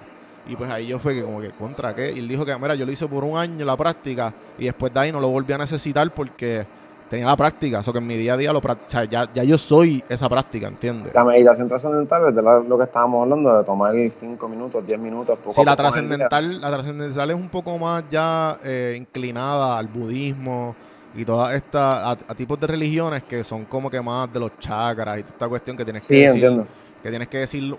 Y 0.48 0.56
pues 0.56 0.70
ahí 0.70 0.88
yo 0.88 1.00
fue 1.00 1.16
que 1.16 1.24
como 1.24 1.42
que 1.42 1.50
contra 1.52 1.96
qué. 1.96 2.12
Y 2.12 2.20
él 2.20 2.28
dijo 2.28 2.46
que, 2.46 2.56
mira, 2.58 2.76
yo 2.76 2.86
lo 2.86 2.92
hice 2.92 3.08
por 3.08 3.24
un 3.24 3.38
año 3.38 3.66
la 3.66 3.76
práctica 3.76 4.34
y 4.58 4.66
después 4.66 4.94
de 4.94 5.00
ahí 5.00 5.12
no 5.12 5.20
lo 5.20 5.30
volví 5.30 5.54
a 5.54 5.58
necesitar 5.58 6.10
porque 6.12 6.66
tenía 7.10 7.26
la 7.26 7.36
práctica. 7.36 7.80
O 7.80 7.84
sea 7.84 7.94
que 7.94 8.00
en 8.00 8.08
mi 8.08 8.18
día 8.18 8.34
a 8.34 8.38
día 8.38 8.52
lo 8.52 8.60
o 8.60 8.78
sea, 8.88 9.06
ya, 9.06 9.30
ya 9.34 9.44
yo 9.44 9.58
soy 9.58 10.04
esa 10.10 10.30
práctica, 10.30 10.68
¿entiendes? 10.68 11.14
La 11.14 11.24
meditación 11.24 11.68
trascendental 11.68 12.30
es 12.30 12.36
de 12.36 12.42
lo 12.42 12.78
que 12.78 12.84
estábamos 12.84 13.24
hablando, 13.24 13.58
de 13.58 13.64
tomar 13.64 13.94
5 14.10 14.48
minutos, 14.48 14.86
10 14.86 15.00
minutos, 15.00 15.38
poco 15.40 15.54
Sí, 15.54 15.66
la 15.66 15.76
trascendental, 15.76 16.62
la 16.62 16.72
trascendental 16.72 17.30
es 17.30 17.36
un 17.36 17.50
poco 17.50 17.78
más 17.78 18.04
ya 18.10 18.58
eh, 18.64 18.96
inclinada 18.98 19.78
al 19.78 19.88
budismo 19.88 20.76
y 21.16 21.24
todas 21.24 21.54
estas 21.56 22.18
a, 22.28 22.36
tipos 22.36 22.60
de 22.60 22.68
religiones 22.68 23.24
que 23.24 23.44
son 23.44 23.66
como 23.66 23.90
que 23.90 24.02
más 24.02 24.32
de 24.34 24.40
los 24.40 24.60
chakras 24.60 25.20
y 25.20 25.24
toda 25.24 25.34
esta 25.34 25.48
cuestión 25.48 25.78
que 25.78 25.86
tienes 25.86 26.06
que 26.06 26.16
decir 26.16 26.66
que 27.02 27.10
tienes 27.10 27.28
que 27.28 27.38
decir 27.38 27.76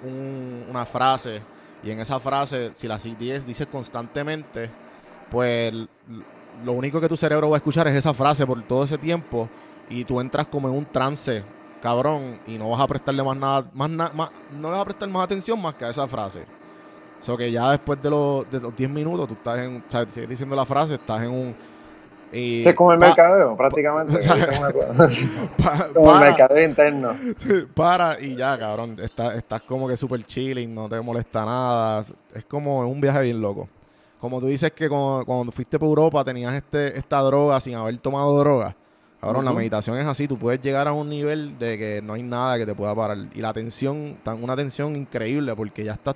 una 0.70 0.86
frase 0.86 1.42
y 1.82 1.90
en 1.90 2.00
esa 2.00 2.18
frase 2.18 2.70
si 2.74 2.88
la 2.88 2.96
dices, 2.96 3.46
dices 3.46 3.66
constantemente 3.66 4.70
pues 5.30 5.74
lo 6.64 6.72
único 6.72 7.00
que 7.00 7.08
tu 7.08 7.16
cerebro 7.16 7.50
va 7.50 7.56
a 7.56 7.58
escuchar 7.58 7.88
es 7.88 7.94
esa 7.94 8.14
frase 8.14 8.46
por 8.46 8.62
todo 8.62 8.84
ese 8.84 8.98
tiempo 8.98 9.48
y 9.88 10.04
tú 10.04 10.20
entras 10.20 10.46
como 10.46 10.68
en 10.68 10.74
un 10.74 10.84
trance 10.84 11.42
cabrón 11.82 12.38
y 12.46 12.58
no 12.58 12.70
vas 12.70 12.80
a 12.80 12.86
prestarle 12.86 13.22
más 13.22 13.36
nada 13.36 13.64
más, 13.72 13.90
más 14.14 14.30
no 14.52 14.68
le 14.68 14.72
vas 14.72 14.80
a 14.80 14.84
prestar 14.84 15.08
más 15.08 15.24
atención 15.24 15.60
más 15.60 15.74
que 15.74 15.84
a 15.84 15.90
esa 15.90 16.06
frase 16.08 16.44
o 17.20 17.24
sea 17.24 17.36
que 17.36 17.50
ya 17.50 17.70
después 17.70 18.00
de 18.02 18.10
los, 18.10 18.50
de 18.50 18.60
los 18.60 18.74
10 18.74 18.90
minutos 18.90 19.28
tú 19.28 19.34
estás 19.34 19.58
en 19.58 19.76
o 19.76 19.90
sea, 19.90 20.06
sigues 20.06 20.28
diciendo 20.28 20.56
la 20.56 20.64
frase 20.64 20.94
estás 20.94 21.22
en 21.22 21.30
un 21.30 21.54
es 22.32 22.74
como 22.74 22.92
el 22.92 22.98
mercadeo, 22.98 23.56
prácticamente. 23.56 24.18
como 25.94 26.14
el 26.14 26.20
mercadeo 26.20 26.68
interno. 26.68 27.14
Para 27.74 28.20
y 28.20 28.34
ya, 28.36 28.58
cabrón. 28.58 28.96
estás 28.98 29.62
como 29.62 29.88
que 29.88 29.96
súper 29.96 30.24
chilling, 30.24 30.74
no 30.74 30.88
te 30.88 31.00
molesta 31.00 31.44
nada. 31.44 32.04
Es 32.34 32.44
como 32.44 32.80
un 32.80 33.00
viaje 33.00 33.22
bien 33.22 33.40
loco. 33.40 33.68
Como 34.20 34.40
tú 34.40 34.46
dices 34.46 34.72
que 34.72 34.88
cuando, 34.88 35.52
fuiste 35.52 35.78
por 35.78 35.88
Europa 35.88 36.24
tenías 36.24 36.54
este, 36.54 36.98
esta 36.98 37.20
droga 37.20 37.60
sin 37.60 37.74
haber 37.74 37.96
tomado 37.98 38.38
droga. 38.38 38.74
Cabrón, 39.20 39.44
la 39.44 39.52
meditación 39.52 39.98
es 39.98 40.06
así. 40.06 40.28
Tú 40.28 40.38
puedes 40.38 40.60
llegar 40.62 40.86
a 40.86 40.92
un 40.92 41.08
nivel 41.08 41.58
de 41.58 41.76
que 41.78 42.00
no 42.02 42.12
hay 42.12 42.22
nada 42.22 42.58
que 42.58 42.66
te 42.66 42.74
pueda 42.74 42.94
parar. 42.94 43.16
Y 43.34 43.40
la 43.40 43.48
atención, 43.48 44.16
una 44.40 44.52
atención 44.52 44.94
increíble 44.94 45.54
porque 45.56 45.82
ya 45.84 45.92
está, 45.94 46.14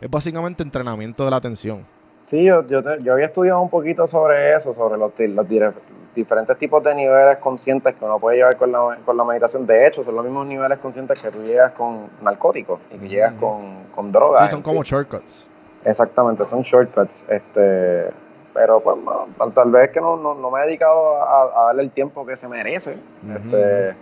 es 0.00 0.10
básicamente 0.10 0.62
entrenamiento 0.62 1.24
de 1.24 1.30
la 1.30 1.36
atención. 1.38 1.84
Sí, 2.26 2.44
yo, 2.44 2.64
yo, 2.66 2.82
te- 2.82 3.02
yo 3.02 3.14
había 3.14 3.26
estudiado 3.26 3.60
un 3.60 3.68
poquito 3.68 4.06
sobre 4.06 4.54
eso, 4.54 4.74
sobre 4.74 4.96
los, 4.96 5.12
ti- 5.14 5.28
los 5.28 5.46
dire- 5.48 5.72
diferentes 6.14 6.56
tipos 6.56 6.82
de 6.84 6.94
niveles 6.94 7.38
conscientes 7.38 7.94
que 7.96 8.04
uno 8.04 8.18
puede 8.18 8.36
llevar 8.36 8.56
con 8.56 8.70
la, 8.70 8.98
con 9.04 9.16
la 9.16 9.24
meditación. 9.24 9.66
De 9.66 9.86
hecho, 9.86 10.04
son 10.04 10.14
los 10.14 10.24
mismos 10.24 10.46
niveles 10.46 10.78
conscientes 10.78 11.20
que 11.20 11.30
tú 11.30 11.42
llegas 11.42 11.72
con 11.72 12.08
narcóticos 12.22 12.78
y 12.92 12.98
que 12.98 13.08
llegas 13.08 13.32
con, 13.34 13.84
con 13.94 14.12
drogas. 14.12 14.42
Sí, 14.48 14.48
son 14.54 14.62
como 14.62 14.84
sí. 14.84 14.90
shortcuts. 14.90 15.50
Exactamente, 15.84 16.44
son 16.44 16.62
shortcuts. 16.62 17.26
Este, 17.28 18.10
pero 18.54 18.80
pues 18.80 18.96
bueno, 19.02 19.26
tal- 19.54 19.70
vez 19.70 19.90
que 19.90 20.00
no, 20.00 20.16
no, 20.16 20.34
no 20.34 20.50
me 20.50 20.62
he 20.62 20.66
dedicado 20.66 21.16
a, 21.22 21.62
a 21.62 21.64
darle 21.66 21.82
el 21.84 21.90
tiempo 21.90 22.24
que 22.26 22.36
se 22.36 22.48
merece. 22.48 22.96
Este, 23.34 23.94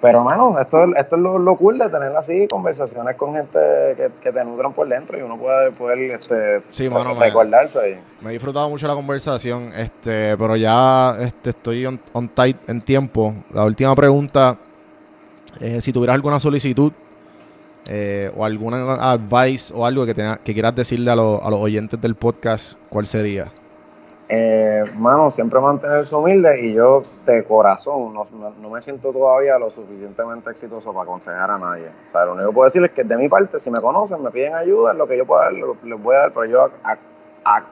pero 0.00 0.24
mano, 0.24 0.58
esto, 0.58 0.84
esto 0.96 1.14
es 1.16 1.22
lo, 1.22 1.38
lo 1.38 1.56
cool 1.56 1.78
de 1.78 1.88
tener 1.88 2.14
así 2.16 2.48
conversaciones 2.48 3.14
con 3.16 3.34
gente 3.34 3.58
que, 3.96 4.10
que 4.20 4.32
te 4.32 4.44
nutran 4.44 4.72
por 4.72 4.88
dentro 4.88 5.16
y 5.16 5.22
uno 5.22 5.36
puede 5.38 5.70
poder 5.70 5.98
este, 6.10 6.60
Sí, 6.72 6.90
mano, 6.90 7.14
me- 7.14 7.26
recordarse. 7.26 7.90
y- 7.92 8.24
Me 8.24 8.30
he 8.30 8.32
disfrutado 8.32 8.68
mucho 8.68 8.88
la 8.88 8.94
conversación, 8.94 9.72
este, 9.76 10.36
pero 10.36 10.56
ya 10.56 11.16
este, 11.20 11.50
estoy 11.50 11.86
on, 11.86 12.00
on 12.12 12.28
tight 12.28 12.68
en 12.68 12.80
tiempo. 12.80 13.32
La 13.52 13.64
última 13.64 13.94
pregunta, 13.94 14.58
eh, 15.60 15.80
si 15.80 15.92
tuvieras 15.92 16.14
alguna 16.14 16.40
solicitud 16.40 16.92
eh, 17.88 18.30
o 18.36 18.44
alguna 18.44 18.94
advice 19.10 19.72
o 19.76 19.84
algo 19.84 20.06
que, 20.06 20.14
tenga- 20.14 20.38
que 20.38 20.52
quieras 20.52 20.74
decirle 20.74 21.10
a, 21.10 21.16
los- 21.16 21.42
a 21.42 21.50
los 21.50 21.60
oyentes 21.60 22.00
del 22.00 22.14
podcast, 22.14 22.78
¿cuál 22.88 23.06
sería? 23.06 23.48
Eh, 24.34 24.84
mano, 24.96 25.30
siempre 25.30 25.60
mantenerse 25.60 26.14
humilde 26.14 26.58
y 26.64 26.72
yo 26.72 27.02
de 27.26 27.44
corazón 27.44 28.14
no, 28.14 28.24
no- 28.32 28.50
no 28.62 28.70
me 28.70 28.80
siento 28.80 29.12
todavía 29.12 29.58
lo 29.58 29.70
suficientemente 29.70 30.50
exitoso 30.50 30.90
para 30.92 31.02
aconsejar 31.02 31.50
a 31.50 31.58
nadie. 31.58 31.88
O 32.08 32.10
sea, 32.12 32.24
lo 32.24 32.32
único 32.32 32.48
que 32.48 32.54
puedo 32.54 32.64
decir 32.64 32.82
es 32.84 32.92
que 32.92 33.04
de 33.04 33.16
mi 33.18 33.28
parte, 33.28 33.60
si 33.60 33.70
me 33.70 33.80
conocen, 33.80 34.22
me 34.22 34.30
piden 34.30 34.54
ayuda, 34.54 34.94
lo 34.94 35.06
que 35.06 35.18
yo 35.18 35.26
pueda 35.26 35.44
dar, 35.44 35.52
les 35.52 36.02
voy 36.02 36.14
a 36.16 36.20
dar, 36.20 36.32
pero 36.32 36.46
yo 36.46 36.62
a, 36.82 36.96
a- 37.44 37.64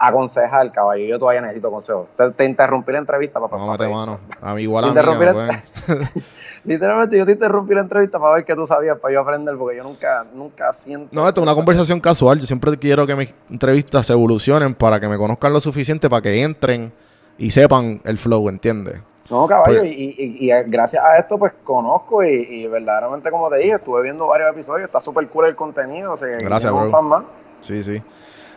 aconsejar, 0.00 0.70
caballo, 0.72 1.04
yo 1.04 1.18
todavía 1.18 1.40
necesito 1.42 1.70
consejos. 1.70 2.08
Te, 2.16 2.30
te 2.30 2.44
interrumpí 2.44 2.90
la 2.92 2.98
entrevista, 2.98 3.38
papá. 3.40 3.56
A 3.62 3.72
meter 3.72 3.88
mano. 3.90 4.18
A 4.40 4.54
mí 4.54 4.62
igual 4.62 4.84
a 4.84 4.88
mí. 4.88 4.94
Literalmente 6.64 7.16
yo 7.16 7.24
te 7.26 7.32
interrumpí 7.32 7.74
la 7.74 7.80
entrevista 7.82 8.18
para 8.18 8.34
ver 8.34 8.44
qué 8.44 8.54
tú 8.54 8.66
sabías, 8.66 8.98
para 8.98 9.14
yo 9.14 9.20
aprender, 9.20 9.56
porque 9.56 9.76
yo 9.76 9.82
nunca, 9.84 10.26
nunca 10.34 10.72
siento... 10.72 11.08
No, 11.12 11.26
esto 11.28 11.40
es 11.40 11.42
una 11.42 11.54
conversación 11.54 12.00
casual. 12.00 12.40
Yo 12.40 12.46
siempre 12.46 12.76
quiero 12.78 13.06
que 13.06 13.14
mis 13.14 13.32
entrevistas 13.50 14.08
evolucionen 14.10 14.74
para 14.74 14.98
que 15.00 15.08
me 15.08 15.16
conozcan 15.16 15.52
lo 15.52 15.60
suficiente 15.60 16.08
para 16.10 16.22
que 16.22 16.42
entren 16.42 16.92
y 17.38 17.50
sepan 17.50 18.00
el 18.04 18.18
flow, 18.18 18.48
¿entiendes? 18.48 19.00
No, 19.30 19.46
caballo, 19.46 19.80
Pues- 19.80 19.90
y, 19.94 20.14
y- 20.18 20.50
y 20.50 20.62
gracias 20.68 21.04
a 21.04 21.18
esto 21.18 21.38
pues 21.38 21.52
conozco 21.62 22.24
y, 22.24 22.28
y 22.30 22.66
verdaderamente 22.66 23.30
como 23.30 23.50
te 23.50 23.56
dije, 23.58 23.74
estuve 23.74 24.02
viendo 24.02 24.26
varios 24.26 24.50
episodios, 24.50 24.86
está 24.86 25.00
súper 25.00 25.28
cool 25.28 25.44
el 25.46 25.54
contenido, 25.54 26.14
o 26.14 26.16
sea, 26.16 26.38
que 26.38 26.44
Gracias, 26.44 26.72
un 26.72 26.80
bro. 26.80 26.88
fan 26.90 27.04
más. 27.04 27.24
Sí, 27.60 27.82
sí. 27.82 28.02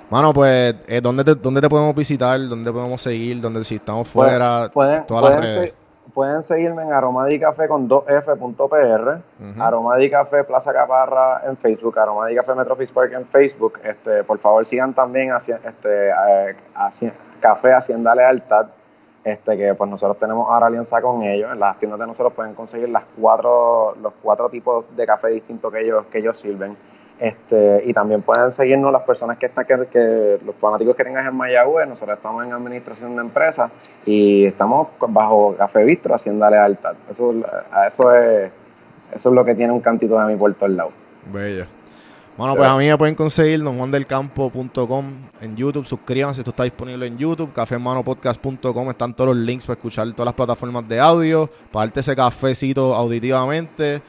Mano, 0.09 0.33
pues, 0.33 0.75
eh, 0.87 0.99
¿dónde, 1.01 1.23
te, 1.23 1.35
¿dónde 1.35 1.61
te 1.61 1.69
podemos 1.69 1.93
visitar? 1.95 2.39
¿Dónde 2.47 2.71
podemos 2.71 3.01
seguir? 3.01 3.39
¿Dónde 3.41 3.63
si 3.63 3.75
estamos 3.75 4.07
fuera? 4.07 4.69
Pueden, 4.73 5.05
todas 5.05 5.23
las 5.23 5.31
pueden, 5.39 5.55
redes. 5.55 5.73
Pueden 6.13 6.43
seguirme 6.43 6.83
en 6.83 6.93
aromadicafé 6.93 7.67
con 7.67 7.87
2f.pr, 7.89 9.21
Ujú. 9.39 9.61
aromadicafé 9.61 10.43
Plaza 10.43 10.73
Caparra 10.73 11.41
en 11.45 11.57
Facebook, 11.57 11.97
aromadicafé 11.99 12.53
Metrofis 12.55 12.91
Park 12.91 13.13
en 13.13 13.25
Facebook, 13.25 13.79
este, 13.83 14.23
por 14.23 14.37
favor 14.39 14.65
sigan 14.65 14.93
también 14.93 15.31
hacia, 15.31 15.57
este, 15.57 16.09
eh, 16.09 16.55
hacia- 16.75 17.13
Café 17.39 17.73
Hacienda 17.73 18.13
Lealtad, 18.13 18.67
este, 19.23 19.57
que 19.57 19.73
pues 19.73 19.89
nosotros 19.89 20.17
tenemos 20.19 20.47
ahora 20.49 20.67
alianza 20.67 21.01
con 21.01 21.23
ellos, 21.23 21.51
en 21.51 21.59
las 21.59 21.77
tiendas 21.77 21.99
de 21.99 22.05
nosotros 22.07 22.33
pueden 22.33 22.53
conseguir 22.53 22.89
las 22.89 23.03
cuatro, 23.19 23.95
los 24.01 24.13
cuatro 24.21 24.47
tipos 24.49 24.85
de 24.95 25.05
café 25.07 25.29
distintos 25.29 25.71
que 25.73 25.81
ellos, 25.81 26.05
que 26.11 26.19
ellos 26.19 26.37
sirven. 26.37 26.77
Este, 27.21 27.83
y 27.85 27.93
también 27.93 28.23
pueden 28.23 28.51
seguirnos 28.51 28.91
las 28.91 29.03
personas 29.03 29.37
que 29.37 29.45
están, 29.45 29.63
que, 29.63 30.39
los 30.43 30.55
fanáticos 30.55 30.95
que 30.95 31.03
tengan 31.03 31.27
en 31.27 31.35
Mayagüez, 31.35 31.87
nosotros 31.87 32.17
estamos 32.17 32.43
en 32.43 32.51
administración 32.51 33.15
de 33.15 33.21
empresas 33.21 33.71
y 34.07 34.45
estamos 34.45 34.87
bajo 35.07 35.55
Café 35.55 35.85
Bistro 35.85 36.15
Hacienda 36.15 36.49
Lealtad. 36.49 36.95
Eso, 37.11 37.35
eso 37.87 38.15
es, 38.15 38.51
eso 39.13 39.29
es 39.29 39.35
lo 39.35 39.45
que 39.45 39.53
tiene 39.53 39.71
un 39.71 39.81
cantito 39.81 40.17
de 40.17 40.33
mi 40.33 40.35
por 40.35 40.51
todos 40.55 40.71
lados. 40.71 40.93
Bello. 41.31 41.67
Bueno, 42.35 42.55
pues 42.55 42.67
a 42.67 42.75
mí 42.75 42.87
me 42.87 42.97
pueden 42.97 43.13
conseguir 43.13 43.61
donjuandelcampo.com 43.61 45.05
en 45.41 45.55
YouTube. 45.55 45.85
Suscríbanse, 45.85 46.41
esto 46.41 46.49
está 46.49 46.63
disponible 46.63 47.05
en 47.05 47.19
YouTube. 47.19 47.53
Cafemanopodcast.com 47.53 48.89
están 48.89 49.13
todos 49.13 49.35
los 49.35 49.45
links 49.45 49.67
para 49.67 49.77
escuchar 49.77 50.11
todas 50.13 50.25
las 50.25 50.33
plataformas 50.33 50.89
de 50.89 50.99
audio, 50.99 51.47
para 51.71 51.85
darte 51.85 51.99
ese 51.99 52.15
cafecito 52.15 52.95
auditivamente 52.95 54.01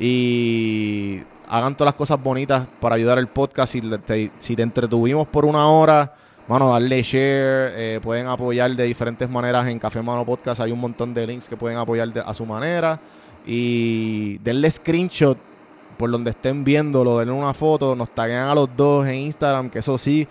y 0.00 1.22
hagan 1.48 1.74
todas 1.76 1.92
las 1.92 1.94
cosas 1.94 2.22
bonitas 2.22 2.66
para 2.80 2.94
ayudar 2.96 3.18
al 3.18 3.28
podcast. 3.28 3.72
Si 3.72 3.80
te, 3.80 4.30
si 4.38 4.56
te 4.56 4.62
entretuvimos 4.62 5.26
por 5.28 5.44
una 5.44 5.68
hora, 5.68 6.14
mano, 6.48 6.70
darle 6.72 7.02
share. 7.02 7.72
eh, 7.76 8.00
pueden 8.02 8.26
apoyar 8.26 8.70
de 8.72 8.84
diferentes 8.84 9.28
maneras 9.28 9.66
en 9.68 9.78
Café 9.78 10.02
Mano 10.02 10.24
Podcast. 10.24 10.60
Hay 10.60 10.72
un 10.72 10.80
montón 10.80 11.12
de 11.14 11.26
links 11.26 11.48
que 11.48 11.56
pueden 11.56 11.78
apoyar 11.78 12.08
de- 12.12 12.20
a 12.20 12.32
su 12.34 12.44
manera. 12.46 12.98
Y 13.46 14.38
denle 14.38 14.70
screenshot 14.70 15.38
por 15.96 16.10
donde 16.10 16.30
estén 16.30 16.62
viéndolo, 16.64 17.18
denle 17.18 17.32
una 17.32 17.54
foto, 17.54 17.94
nos 17.94 18.10
taguean 18.10 18.48
a 18.48 18.54
los 18.54 18.68
dos 18.76 19.06
en 19.06 19.14
Instagram, 19.14 19.70
que 19.70 19.78
eso 19.78 19.96
sí, 19.96 20.26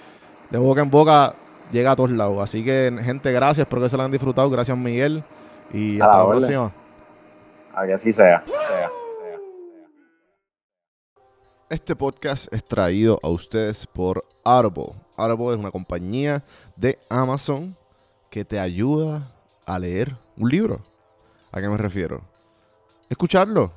de 0.51 0.57
boca 0.59 0.81
en 0.81 0.91
boca 0.91 1.33
llega 1.71 1.91
a 1.91 1.95
todos 1.95 2.11
lados. 2.11 2.37
Así 2.43 2.63
que, 2.63 2.95
gente, 3.03 3.31
gracias, 3.31 3.65
espero 3.65 3.81
que 3.81 3.89
se 3.89 3.95
lo 3.97 4.03
hayan 4.03 4.11
disfrutado. 4.11 4.49
Gracias, 4.49 4.77
Miguel. 4.77 5.23
Y 5.73 5.99
A 5.99 6.05
hasta 6.05 6.17
la 6.17 6.23
la 6.23 6.29
próxima. 6.29 6.71
A 7.73 7.85
que 7.87 7.93
así 7.93 8.13
sea. 8.13 8.43
sea, 8.45 8.57
sea. 8.77 8.89
Este 11.75 11.93
podcast 11.93 12.47
es 12.53 12.63
traído 12.63 13.19
a 13.21 13.27
ustedes 13.27 13.85
por 13.85 14.23
Audible. 14.45 14.93
Audible 15.17 15.55
es 15.55 15.59
una 15.59 15.71
compañía 15.71 16.41
de 16.77 16.97
Amazon 17.09 17.75
que 18.29 18.45
te 18.45 18.57
ayuda 18.61 19.29
a 19.65 19.77
leer 19.77 20.15
un 20.37 20.47
libro. 20.49 20.79
¿A 21.51 21.59
qué 21.59 21.67
me 21.67 21.75
refiero? 21.75 22.21
Escucharlo. 23.09 23.73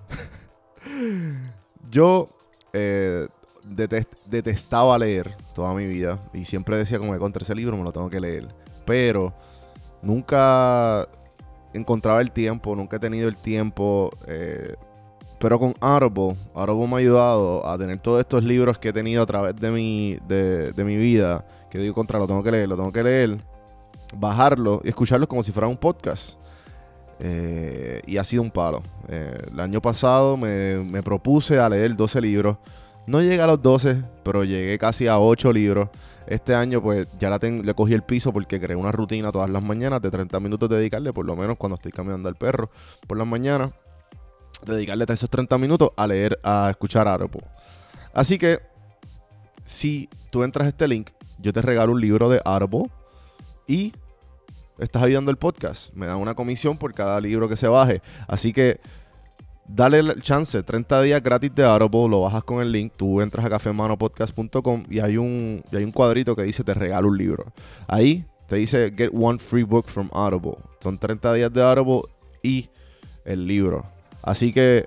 Yo 1.91 2.29
eh, 2.73 3.27
detest- 3.65 4.17
detestaba 4.27 4.97
leer 4.97 5.37
toda 5.53 5.75
mi 5.75 5.85
vida 5.89 6.21
y 6.33 6.45
siempre 6.45 6.77
decía 6.77 7.01
como 7.01 7.13
que 7.15 7.19
contra 7.19 7.43
ese 7.43 7.57
libro 7.57 7.77
me 7.77 7.83
lo 7.83 7.91
tengo 7.91 8.09
que 8.09 8.21
leer. 8.21 8.47
Pero 8.87 9.35
nunca 10.03 11.09
encontraba 11.75 12.21
el 12.21 12.31
tiempo, 12.31 12.77
nunca 12.77 12.99
he 12.99 13.01
tenido 13.01 13.29
el 13.29 13.37
tiempo. 13.37 14.11
eh, 14.29 14.77
pero 15.39 15.59
con 15.59 15.75
Audible, 15.81 16.35
Audible 16.55 16.87
me 16.89 16.95
ha 16.95 16.99
ayudado 16.99 17.67
a 17.69 17.79
tener 17.79 17.99
todos 17.99 18.21
estos 18.21 18.43
libros 18.45 18.79
que 18.79 18.89
he 18.89 18.93
tenido 18.93 19.23
a 19.23 19.27
través 19.27 19.57
de 19.57 19.71
mi, 19.71 20.19
de, 20.27 20.73
de 20.73 20.85
mi 20.85 20.97
vida, 20.97 21.45
que 21.71 21.79
digo 21.79 21.95
contra, 21.95 22.19
lo 22.19 22.27
tengo 22.27 22.43
que 22.43 22.51
leer, 22.51 22.69
lo 22.69 22.77
tengo 22.77 22.93
que 22.93 23.03
leer, 23.03 23.39
bajarlo 24.17 24.81
y 24.85 24.89
escucharlos 24.89 25.29
como 25.29 25.43
si 25.43 25.53
fuera 25.53 25.69
un 25.69 25.77
podcast. 25.77 26.39
Eh, 27.21 28.01
y 28.07 28.17
ha 28.17 28.25
sido 28.25 28.43
un 28.43 28.51
palo. 28.51 28.83
Eh, 29.09 29.37
el 29.53 29.61
año 29.61 29.81
pasado 29.83 30.37
me, 30.37 30.77
me 30.79 31.03
propuse 31.03 31.59
a 31.59 31.69
leer 31.69 31.97
12 31.97 32.21
libros. 32.21 32.57
No 33.07 33.21
llegué 33.23 33.41
a 33.41 33.47
los 33.47 33.61
12, 33.63 34.03
pero 34.23 34.45
llegué 34.45 34.79
casi 34.79 35.09
a 35.09 35.19
8 35.19 35.53
libros. 35.53 35.89
Este 36.27 36.55
año 36.55 36.83
pues 36.83 37.09
ya 37.19 37.31
la 37.31 37.39
ten- 37.39 37.65
le 37.65 37.75
cogí 37.75 37.95
el 37.95 38.03
piso 38.03 38.33
porque 38.33 38.61
creé 38.61 38.77
una 38.77 38.93
rutina 38.93 39.33
todas 39.33 39.49
las 39.51 39.63
mañanas 39.63 40.03
de 40.03 40.11
30 40.11 40.39
minutos 40.41 40.69
dedicarle, 40.69 41.13
por 41.13 41.25
lo 41.25 41.35
menos 41.35 41.57
cuando 41.57 41.77
estoy 41.77 41.91
caminando 41.91 42.29
al 42.29 42.37
perro 42.37 42.71
por 43.07 43.17
las 43.17 43.27
mañanas 43.27 43.71
dedicarle 44.67 45.05
esos 45.09 45.31
30 45.31 45.59
minutos 45.59 45.91
a 45.97 46.07
leer, 46.07 46.39
a 46.43 46.69
escuchar 46.71 47.09
Audible. 47.09 47.45
Así 48.13 48.39
que, 48.39 48.61
si 49.63 50.09
tú 50.31 50.43
entras 50.43 50.67
a 50.67 50.69
este 50.69 50.89
link, 50.89 51.11
yo 51.39 51.53
te 51.53 51.63
regalo 51.63 51.93
un 51.93 52.01
libro 52.01 52.29
de 52.29 52.41
Audible 52.45 52.91
y 53.67 53.93
estás 54.79 55.03
ayudando 55.03 55.31
el 55.31 55.37
podcast. 55.37 55.93
Me 55.95 56.07
dan 56.07 56.17
una 56.17 56.35
comisión 56.35 56.79
por 56.79 56.95
cada 56.95 57.21
libro 57.21 57.49
que 57.49 57.57
se 57.57 57.69
baje. 57.69 58.03
Así 58.27 58.53
que, 58.53 58.81
dale 59.69 59.99
el 59.99 60.23
chance, 60.23 60.63
30 60.63 61.03
días 61.03 61.23
gratis 61.23 61.55
de 61.55 61.65
Audible, 61.65 62.09
lo 62.09 62.23
bajas 62.23 62.45
con 62.45 62.61
el 62.61 62.73
link, 62.73 62.93
tú 62.97 63.21
entras 63.21 63.45
a 63.45 63.51
cafemanopodcast.com 63.51 64.85
y 64.89 65.01
hay 65.01 65.17
un, 65.17 65.63
hay 65.73 65.85
un 65.85 65.93
cuadrito 65.93 66.35
que 66.35 66.43
dice 66.43 66.65
te 66.65 66.75
regalo 66.75 67.09
un 67.09 67.19
libro. 67.19 67.53
Ahí 67.87 68.25
te 68.49 68.57
dice 68.57 68.93
get 68.97 69.11
one 69.13 69.39
free 69.39 69.63
book 69.65 69.87
from 69.87 70.09
Audible. 70.13 70.57
Son 70.81 70.99
30 70.99 71.35
días 71.35 71.53
de 71.53 71.63
Audible 71.63 72.03
y 72.43 72.69
el 73.25 73.47
libro. 73.47 73.98
Así 74.29 74.53
que 74.53 74.87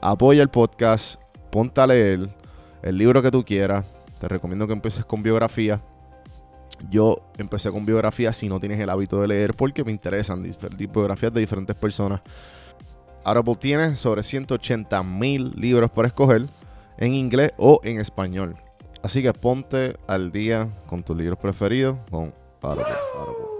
apoya 0.00 0.40
el 0.40 0.50
podcast, 0.50 1.20
ponte 1.50 1.80
a 1.80 1.86
leer 1.88 2.32
el 2.80 2.96
libro 2.96 3.20
que 3.20 3.32
tú 3.32 3.44
quieras. 3.44 3.84
Te 4.20 4.28
recomiendo 4.28 4.68
que 4.68 4.72
empieces 4.72 5.04
con 5.04 5.20
biografía. 5.20 5.82
Yo 6.88 7.28
empecé 7.38 7.72
con 7.72 7.84
biografía 7.84 8.32
si 8.32 8.48
no 8.48 8.60
tienes 8.60 8.78
el 8.78 8.88
hábito 8.88 9.20
de 9.20 9.26
leer 9.26 9.54
porque 9.54 9.82
me 9.82 9.90
interesan 9.90 10.48
biografías 10.78 11.34
de 11.34 11.40
diferentes 11.40 11.74
personas. 11.74 12.20
Audible 13.24 13.56
tiene 13.56 13.96
sobre 13.96 14.22
180 14.22 15.02
mil 15.02 15.50
libros 15.56 15.90
para 15.90 16.06
escoger 16.06 16.42
en 16.98 17.14
inglés 17.14 17.50
o 17.56 17.80
en 17.82 17.98
español. 17.98 18.54
Así 19.02 19.22
que 19.22 19.32
ponte 19.32 19.96
al 20.06 20.30
día 20.30 20.68
con 20.86 21.02
tus 21.02 21.16
libros 21.16 21.40
preferidos 21.40 21.96
con. 22.12 22.32
Audible. 22.62 23.57